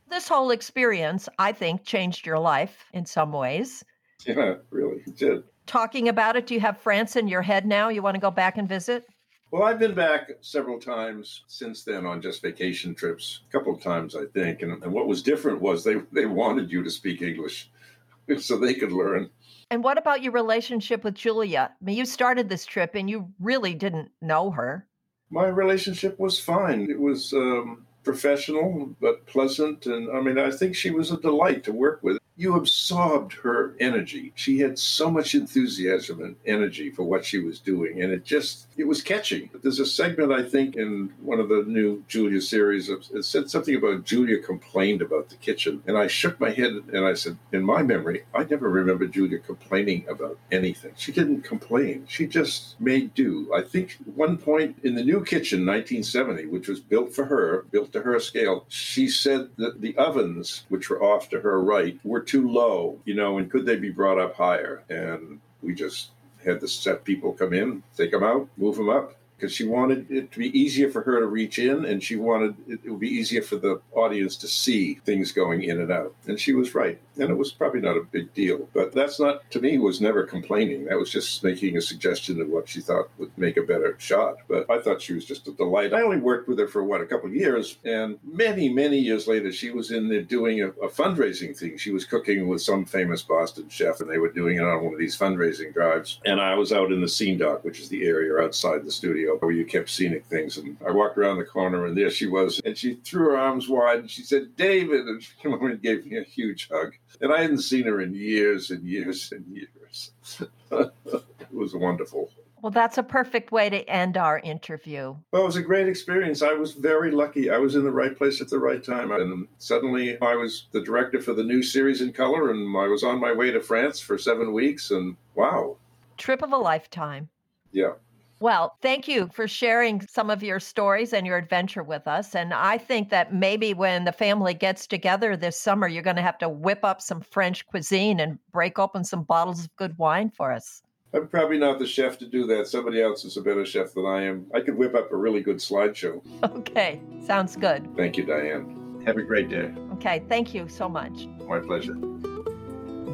This 0.07 0.29
whole 0.29 0.51
experience, 0.51 1.31
I 1.39 1.53
think, 1.53 1.85
changed 1.85 2.27
your 2.27 2.39
life 2.39 2.85
in 2.93 3.07
some 3.07 3.33
ways. 3.33 3.83
Yeah, 4.27 4.57
really, 4.69 5.03
it 5.07 5.17
did. 5.17 5.45
Talking 5.65 6.09
about 6.09 6.37
it, 6.37 6.47
do 6.47 6.53
you 6.53 6.61
have 6.61 6.77
France 6.77 7.17
in 7.17 7.27
your 7.27 7.43
head 7.43 7.65
now? 7.65 7.89
You 7.89 8.03
want 8.03 8.17
to 8.17 8.21
go 8.21 8.31
back 8.31 8.59
and 8.59 8.69
visit? 8.69 9.07
Well, 9.51 9.63
I've 9.63 9.79
been 9.79 9.95
back 9.95 10.31
several 10.41 10.81
times 10.81 11.45
since 11.47 11.85
then 11.85 12.05
on 12.05 12.21
just 12.21 12.43
vacation 12.43 12.95
trips, 12.95 13.41
a 13.49 13.53
couple 13.53 13.73
of 13.73 13.81
times, 13.81 14.17
I 14.17 14.27
think. 14.27 14.63
And, 14.63 14.83
and 14.83 14.93
what 14.93 15.07
was 15.07 15.23
different 15.23 15.61
was 15.61 15.85
they, 15.85 15.97
they 16.13 16.27
wanted 16.27 16.71
you 16.71 16.83
to 16.83 16.91
speak 16.91 17.23
English 17.23 17.71
so 18.39 18.59
they 18.59 18.75
could 18.75 18.93
learn. 18.93 19.31
And 19.71 19.83
what 19.83 19.99
about 19.99 20.23
your 20.23 20.33
relationship 20.33 21.05
with 21.05 21.15
Julia? 21.15 21.71
I 21.81 21.85
mean, 21.85 21.97
you 21.97 22.07
started 22.07 22.49
this 22.49 22.67
trip 22.67 22.95
and 22.95 23.09
you 23.11 23.33
really 23.41 23.75
didn't 23.75 24.11
know 24.21 24.51
her. 24.51 24.87
My 25.31 25.47
relationship 25.47 26.19
was 26.21 26.39
fine. 26.39 26.89
It 26.89 27.01
was 27.01 27.33
um, 27.33 27.85
professional, 28.05 28.95
but 29.01 29.27
pleasant. 29.27 29.87
And 29.87 30.09
I 30.17 30.21
mean, 30.21 30.39
I 30.39 30.51
think 30.51 30.77
she 30.77 30.91
was 30.91 31.11
a 31.11 31.21
delight 31.21 31.65
to 31.65 31.73
work 31.73 32.01
with 32.03 32.19
you 32.37 32.55
absorbed 32.55 33.33
her 33.33 33.75
energy. 33.81 34.33
She 34.35 34.59
had 34.59 34.79
so 34.79 35.11
much 35.11 35.35
enthusiasm 35.35 36.23
and 36.23 36.37
energy 36.45 36.91
for 36.91 37.03
what 37.05 37.25
she 37.25 37.39
was 37.39 37.59
doing, 37.59 38.03
and 38.03 38.13
it 38.13 38.25
just 38.25 38.67
it 38.77 38.87
was 38.87 39.01
catching. 39.01 39.49
There's 39.63 39.81
a 39.81 39.87
segment 39.87 40.33
I 40.33 40.43
think 40.43 40.77
in 40.77 41.13
one 41.21 41.41
of 41.41 41.49
the 41.49 41.65
new 41.67 42.05
Julia 42.09 42.41
series. 42.41 42.91
It 42.91 43.25
said 43.25 43.51
something 43.51 43.75
about 43.75 44.05
Julia 44.05 44.39
complained 44.39 45.01
about 45.01 45.31
the 45.31 45.37
kitchen, 45.37 45.83
and 45.87 45.97
I 45.97 46.07
shook 46.07 46.39
my 46.39 46.51
head 46.51 46.73
and 46.93 47.05
I 47.05 47.15
said, 47.15 47.39
in 47.53 47.65
my 47.65 47.83
memory, 47.83 48.25
I 48.35 48.45
never 48.45 48.69
remember 48.69 49.07
Julia 49.07 49.39
complaining 49.39 50.05
about 50.09 50.39
anything. 50.53 50.93
She 50.97 51.13
didn't 51.13 51.43
complain. 51.43 52.05
She 52.09 52.27
just 52.27 52.79
made 52.81 53.15
do. 53.15 53.51
I 53.55 53.63
think 53.63 53.97
one 54.15 54.37
point 54.37 54.79
in 54.83 54.95
the 54.95 55.05
new 55.05 55.25
kitchen, 55.25 55.65
1970, 55.65 56.47
which 56.47 56.69
was 56.69 56.81
built 56.81 57.15
for 57.15 57.25
her, 57.25 57.65
built 57.71 57.93
to 57.93 58.03
her 58.03 58.21
scale, 58.21 58.67
she 58.69 59.09
said 59.09 59.49
that 59.57 59.81
the 59.81 59.97
ovens, 59.97 60.65
which 60.69 60.91
were 60.91 61.03
off 61.03 61.31
to 61.31 61.41
her 61.41 61.63
right, 61.63 61.99
were 62.05 62.26
too 62.27 62.51
low, 62.51 63.01
you 63.05 63.15
know, 63.15 63.39
and 63.39 63.51
could 63.51 63.67
they 63.67 63.77
be 63.77 63.91
brought 63.91 64.19
up 64.19 64.35
higher? 64.35 64.83
And 64.89 65.41
we 65.63 65.75
just 65.75 66.11
had 66.45 66.61
the 66.61 66.69
set 66.69 67.05
people 67.05 67.33
come 67.33 67.53
in, 67.53 67.83
take 67.97 68.11
them 68.11 68.23
out, 68.23 68.49
move 68.57 68.77
them 68.77 68.89
up 68.89 69.17
because 69.37 69.53
she 69.53 69.67
wanted 69.67 70.11
it 70.11 70.33
to 70.33 70.39
be 70.39 70.59
easier 70.59 70.91
for 70.91 71.03
her 71.03 71.21
to 71.21 71.27
reach 71.27 71.59
in 71.59 71.85
and 71.85 72.03
she 72.03 72.17
wanted 72.17 72.57
it, 72.67 72.81
it 72.85 72.91
would 72.91 73.01
be 73.01 73.09
easier 73.09 73.43
for 73.43 73.57
the 73.57 73.81
audience 73.93 74.37
to 74.37 74.49
see 74.49 74.95
things 75.05 75.33
going 75.33 75.63
in 75.63 75.81
and 75.81 75.93
out. 75.93 76.15
And 76.27 76.41
she 76.41 76.53
was 76.53 76.75
right. 76.75 76.99
And 77.19 77.31
it 77.31 77.37
was 77.37 77.53
probably 77.53 77.81
not 77.81 77.97
a 77.97 78.03
big 78.03 78.33
deal. 78.35 78.69
But 78.75 78.93
that's 78.93 79.19
not, 79.21 79.51
to 79.51 79.61
me, 79.61 79.79
was 79.79 80.01
never 80.01 80.25
complaining. 80.25 80.85
That 80.85 80.99
was 80.99 81.11
just 81.11 81.43
making 81.43 81.77
a 81.77 81.81
suggestion 81.81 82.41
of 82.41 82.49
what 82.49 82.69
she 82.69 82.81
thought 82.81 83.09
would 83.19 83.37
make 83.39 83.57
a 83.57 83.63
better 83.63 83.97
shot. 83.99 84.37
But 84.49 84.71
I 84.71 84.81
thought 84.81 85.01
she 85.01 85.15
was 85.15 85.25
just 85.25 85.49
a 85.49 85.53
delight. 85.53 85.95
I 85.95 86.03
only 86.03 86.19
worked 86.19 86.49
with 86.49 86.59
her 86.59 86.69
for, 86.69 86.85
what, 86.85 87.01
a 87.01 87.07
couple 87.07 87.29
of 87.29 87.35
years. 87.35 87.79
And 87.85 88.19
many, 88.25 88.69
many 88.69 88.99
years 88.99 89.27
later, 89.27 89.51
she 89.53 89.71
was 89.71 89.91
in 89.91 90.09
there 90.09 90.23
doing 90.23 90.63
a, 90.63 90.69
a 90.69 90.89
fundraising 90.89 91.57
thing. 91.57 91.79
She 91.79 91.91
was 91.91 92.05
cooking 92.05 92.49
with 92.49 92.61
some 92.61 92.85
famous 92.85 93.23
Boston 93.23 93.69
chef, 93.69 94.01
and 94.01 94.11
they 94.11 94.19
were 94.19 94.33
doing 94.33 94.59
it 94.59 94.65
on 94.65 94.85
one 94.85 94.93
of 94.93 94.99
these 94.99 95.17
fundraising 95.17 95.73
drives. 95.73 96.21
And 96.27 96.41
I 96.41 96.55
was 96.55 96.73
out 96.73 96.93
in 96.93 97.01
the 97.01 97.09
scene 97.09 97.39
dock, 97.39 97.65
which 97.65 97.81
is 97.81 97.89
the 97.89 98.05
area 98.05 98.37
outside 98.37 98.85
the 98.85 98.93
studio 98.93 99.26
where 99.27 99.53
you 99.53 99.65
kept 99.65 99.91
scenic 99.91 100.25
things. 100.27 100.57
And 100.59 100.77
I 100.87 100.91
walked 100.91 101.19
around 101.19 101.39
the 101.39 101.45
corner, 101.45 101.87
and 101.87 101.97
there 101.97 102.11
she 102.11 102.27
was. 102.27 102.61
And 102.65 102.77
she 102.77 102.95
threw 103.05 103.31
her 103.31 103.37
arms 103.37 103.69
wide, 103.69 104.01
and 104.01 104.11
she 104.11 104.23
said, 104.23 104.57
David. 104.57 105.07
And 105.07 105.23
she 105.23 105.33
came 105.41 105.53
over 105.53 105.69
and 105.69 105.83
gave 105.83 106.07
me 106.07 106.19
a 106.19 106.23
huge 106.23 106.69
hug. 106.71 106.93
And 107.21 107.33
I 107.33 107.43
hadn't 107.43 107.59
seen 107.59 107.85
her 107.85 108.01
in 108.01 108.15
years 108.15 108.71
and 108.71 108.85
years 108.85 109.33
and 109.33 109.45
years. 109.47 110.13
it 110.71 111.53
was 111.53 111.75
wonderful. 111.75 112.31
Well, 112.63 112.71
that's 112.71 112.99
a 112.99 113.03
perfect 113.03 113.53
way 113.53 113.69
to 113.71 113.89
end 113.89 114.17
our 114.17 114.39
interview. 114.39 115.15
Well, 115.31 115.43
it 115.43 115.47
was 115.47 115.57
a 115.57 115.63
great 115.63 115.89
experience. 115.89 116.43
I 116.43 116.55
was 116.55 116.73
very 116.73 117.11
lucky. 117.11 117.51
I 117.51 117.59
was 117.59 117.77
in 117.77 117.85
the 117.85 117.93
right 117.93 118.17
place 118.17 118.41
at 118.41 118.49
the 118.49 118.59
right 118.59 118.83
time. 118.83 119.13
And 119.13 119.47
suddenly 119.59 120.21
I 120.21 120.35
was 120.35 120.67
the 120.73 120.81
director 120.81 121.21
for 121.21 121.33
the 121.33 121.45
new 121.45 121.63
series 121.63 122.01
in 122.01 122.13
color, 122.13 122.51
and 122.51 122.77
I 122.77 122.89
was 122.89 123.05
on 123.05 123.21
my 123.21 123.33
way 123.33 123.51
to 123.51 123.61
France 123.61 124.01
for 124.01 124.19
seven 124.19 124.53
weeks. 124.53 124.91
And 124.91 125.17
wow. 125.35 125.77
Trip 126.17 126.43
of 126.43 126.53
a 126.53 126.57
lifetime. 126.57 127.29
Yeah. 127.73 127.93
Well, 128.39 128.77
thank 128.83 129.09
you 129.09 129.29
for 129.33 129.49
sharing 129.49 130.07
some 130.07 130.29
of 130.29 130.43
your 130.43 130.61
stories 130.61 131.15
and 131.15 131.27
your 131.27 131.39
adventure 131.39 131.83
with 131.83 132.07
us. 132.07 132.35
And 132.35 132.53
I 132.53 132.77
think 132.77 133.09
that 133.09 133.33
maybe 133.33 133.73
when 133.73 134.05
the 134.05 134.13
family 134.13 134.53
gets 134.53 134.87
together 134.87 135.37
this 135.37 135.59
summer, 135.59 135.89
you're 135.89 136.03
going 136.03 136.17
to 136.17 136.23
have 136.23 136.39
to 136.39 136.49
whip 136.49 136.81
up 136.85 137.01
some 137.01 137.23
French 137.23 137.67
cuisine 137.67 138.21
and 138.21 138.39
break 138.53 138.79
open 138.79 139.05
some 139.05 139.23
bottles 139.23 139.65
of 139.65 139.75
good 139.77 139.97
wine 139.97 140.31
for 140.31 140.53
us. 140.53 140.83
I'm 141.15 141.29
probably 141.29 141.59
not 141.59 141.79
the 141.79 141.87
chef 141.87 142.19
to 142.19 142.27
do 142.27 142.47
that. 142.49 142.67
Somebody 142.67 143.01
else 143.01 143.25
is 143.25 143.39
a 143.39 143.41
better 143.41 143.65
chef 143.65 143.95
than 143.95 144.05
I 144.05 144.25
am. 144.25 144.47
I 144.55 144.61
could 144.61 144.77
whip 144.77 144.95
up 144.95 145.11
a 145.13 145.17
really 145.17 145.41
good 145.41 145.57
slideshow. 145.57 146.21
Okay, 146.57 147.01
sounds 147.25 147.57
good. 147.57 147.89
Thank 147.97 148.19
you, 148.19 148.25
Diane. 148.27 149.03
Have 149.07 149.17
a 149.17 149.23
great 149.23 149.49
day. 149.49 149.73
Okay, 149.95 150.23
thank 150.29 150.53
you 150.53 150.69
so 150.69 150.89
much. 150.89 151.27
My 151.49 151.61
pleasure. 151.61 151.97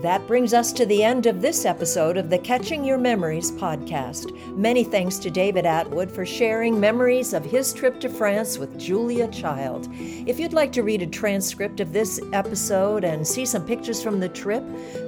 That 0.02 0.26
brings 0.26 0.52
us 0.52 0.72
to 0.72 0.84
the 0.84 1.04
end 1.04 1.26
of 1.26 1.40
this 1.40 1.64
episode 1.64 2.16
of 2.16 2.28
the 2.28 2.38
Catching 2.38 2.84
Your 2.84 2.98
Memories 2.98 3.52
podcast. 3.52 4.36
Many 4.56 4.82
thanks 4.82 5.16
to 5.18 5.30
David 5.30 5.64
Atwood 5.64 6.10
for 6.10 6.26
sharing 6.26 6.80
memories 6.80 7.32
of 7.32 7.44
his 7.44 7.72
trip 7.72 8.00
to 8.00 8.08
France 8.08 8.58
with 8.58 8.76
Julia 8.76 9.28
Child. 9.28 9.88
If 9.92 10.40
you'd 10.40 10.54
like 10.54 10.72
to 10.72 10.82
read 10.82 11.02
a 11.02 11.06
transcript 11.06 11.78
of 11.78 11.92
this 11.92 12.20
episode 12.32 13.04
and 13.04 13.24
see 13.24 13.46
some 13.46 13.64
pictures 13.64 14.02
from 14.02 14.18
the 14.18 14.28
trip, 14.28 14.64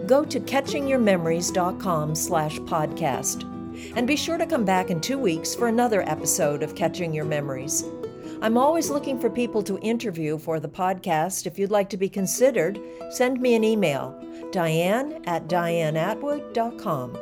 go 0.06 0.24
to 0.24 0.38
catchingyourmemories.com 0.38 2.14
slash 2.14 2.58
podcast. 2.60 3.42
And 3.96 4.06
be 4.06 4.14
sure 4.14 4.38
to 4.38 4.46
come 4.46 4.64
back 4.64 4.90
in 4.90 5.00
two 5.00 5.18
weeks 5.18 5.56
for 5.56 5.66
another 5.66 6.08
episode 6.08 6.62
of 6.62 6.76
Catching 6.76 7.12
Your 7.12 7.24
Memories. 7.24 7.82
I'm 8.44 8.58
always 8.58 8.90
looking 8.90 9.18
for 9.18 9.30
people 9.30 9.62
to 9.62 9.78
interview 9.78 10.36
for 10.36 10.60
the 10.60 10.68
podcast. 10.68 11.46
If 11.46 11.58
you'd 11.58 11.70
like 11.70 11.88
to 11.88 11.96
be 11.96 12.10
considered, 12.10 12.78
send 13.10 13.40
me 13.40 13.54
an 13.54 13.64
email, 13.64 14.22
diane 14.52 15.22
at 15.24 15.48
dianeatwood.com. 15.48 17.16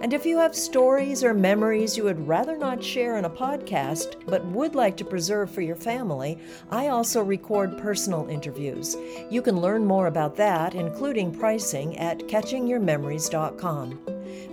And 0.00 0.14
if 0.14 0.24
you 0.24 0.38
have 0.38 0.54
stories 0.54 1.22
or 1.22 1.34
memories 1.34 1.98
you 1.98 2.04
would 2.04 2.26
rather 2.26 2.56
not 2.56 2.82
share 2.82 3.18
in 3.18 3.26
a 3.26 3.30
podcast, 3.30 4.24
but 4.24 4.42
would 4.46 4.74
like 4.74 4.96
to 4.96 5.04
preserve 5.04 5.50
for 5.50 5.60
your 5.60 5.76
family, 5.76 6.38
I 6.70 6.88
also 6.88 7.22
record 7.22 7.76
personal 7.76 8.26
interviews. 8.28 8.96
You 9.28 9.42
can 9.42 9.60
learn 9.60 9.84
more 9.84 10.06
about 10.06 10.34
that, 10.36 10.74
including 10.74 11.38
pricing, 11.38 11.98
at 11.98 12.20
catchingyourmemories.com. 12.20 14.00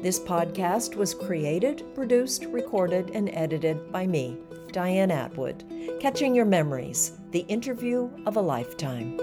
This 0.02 0.20
podcast 0.20 0.96
was 0.98 1.14
created, 1.14 1.86
produced, 1.96 2.44
recorded, 2.48 3.12
and 3.12 3.30
edited 3.30 3.94
by 3.94 4.06
me, 4.08 4.38
Diane 4.72 5.12
Atwood. 5.12 5.64
Catching 6.00 6.34
Your 6.34 6.46
Memories, 6.46 7.14
the 7.32 7.42
interview 7.42 8.10
of 8.26 8.38
a 8.38 8.42
lifetime. 8.42 9.20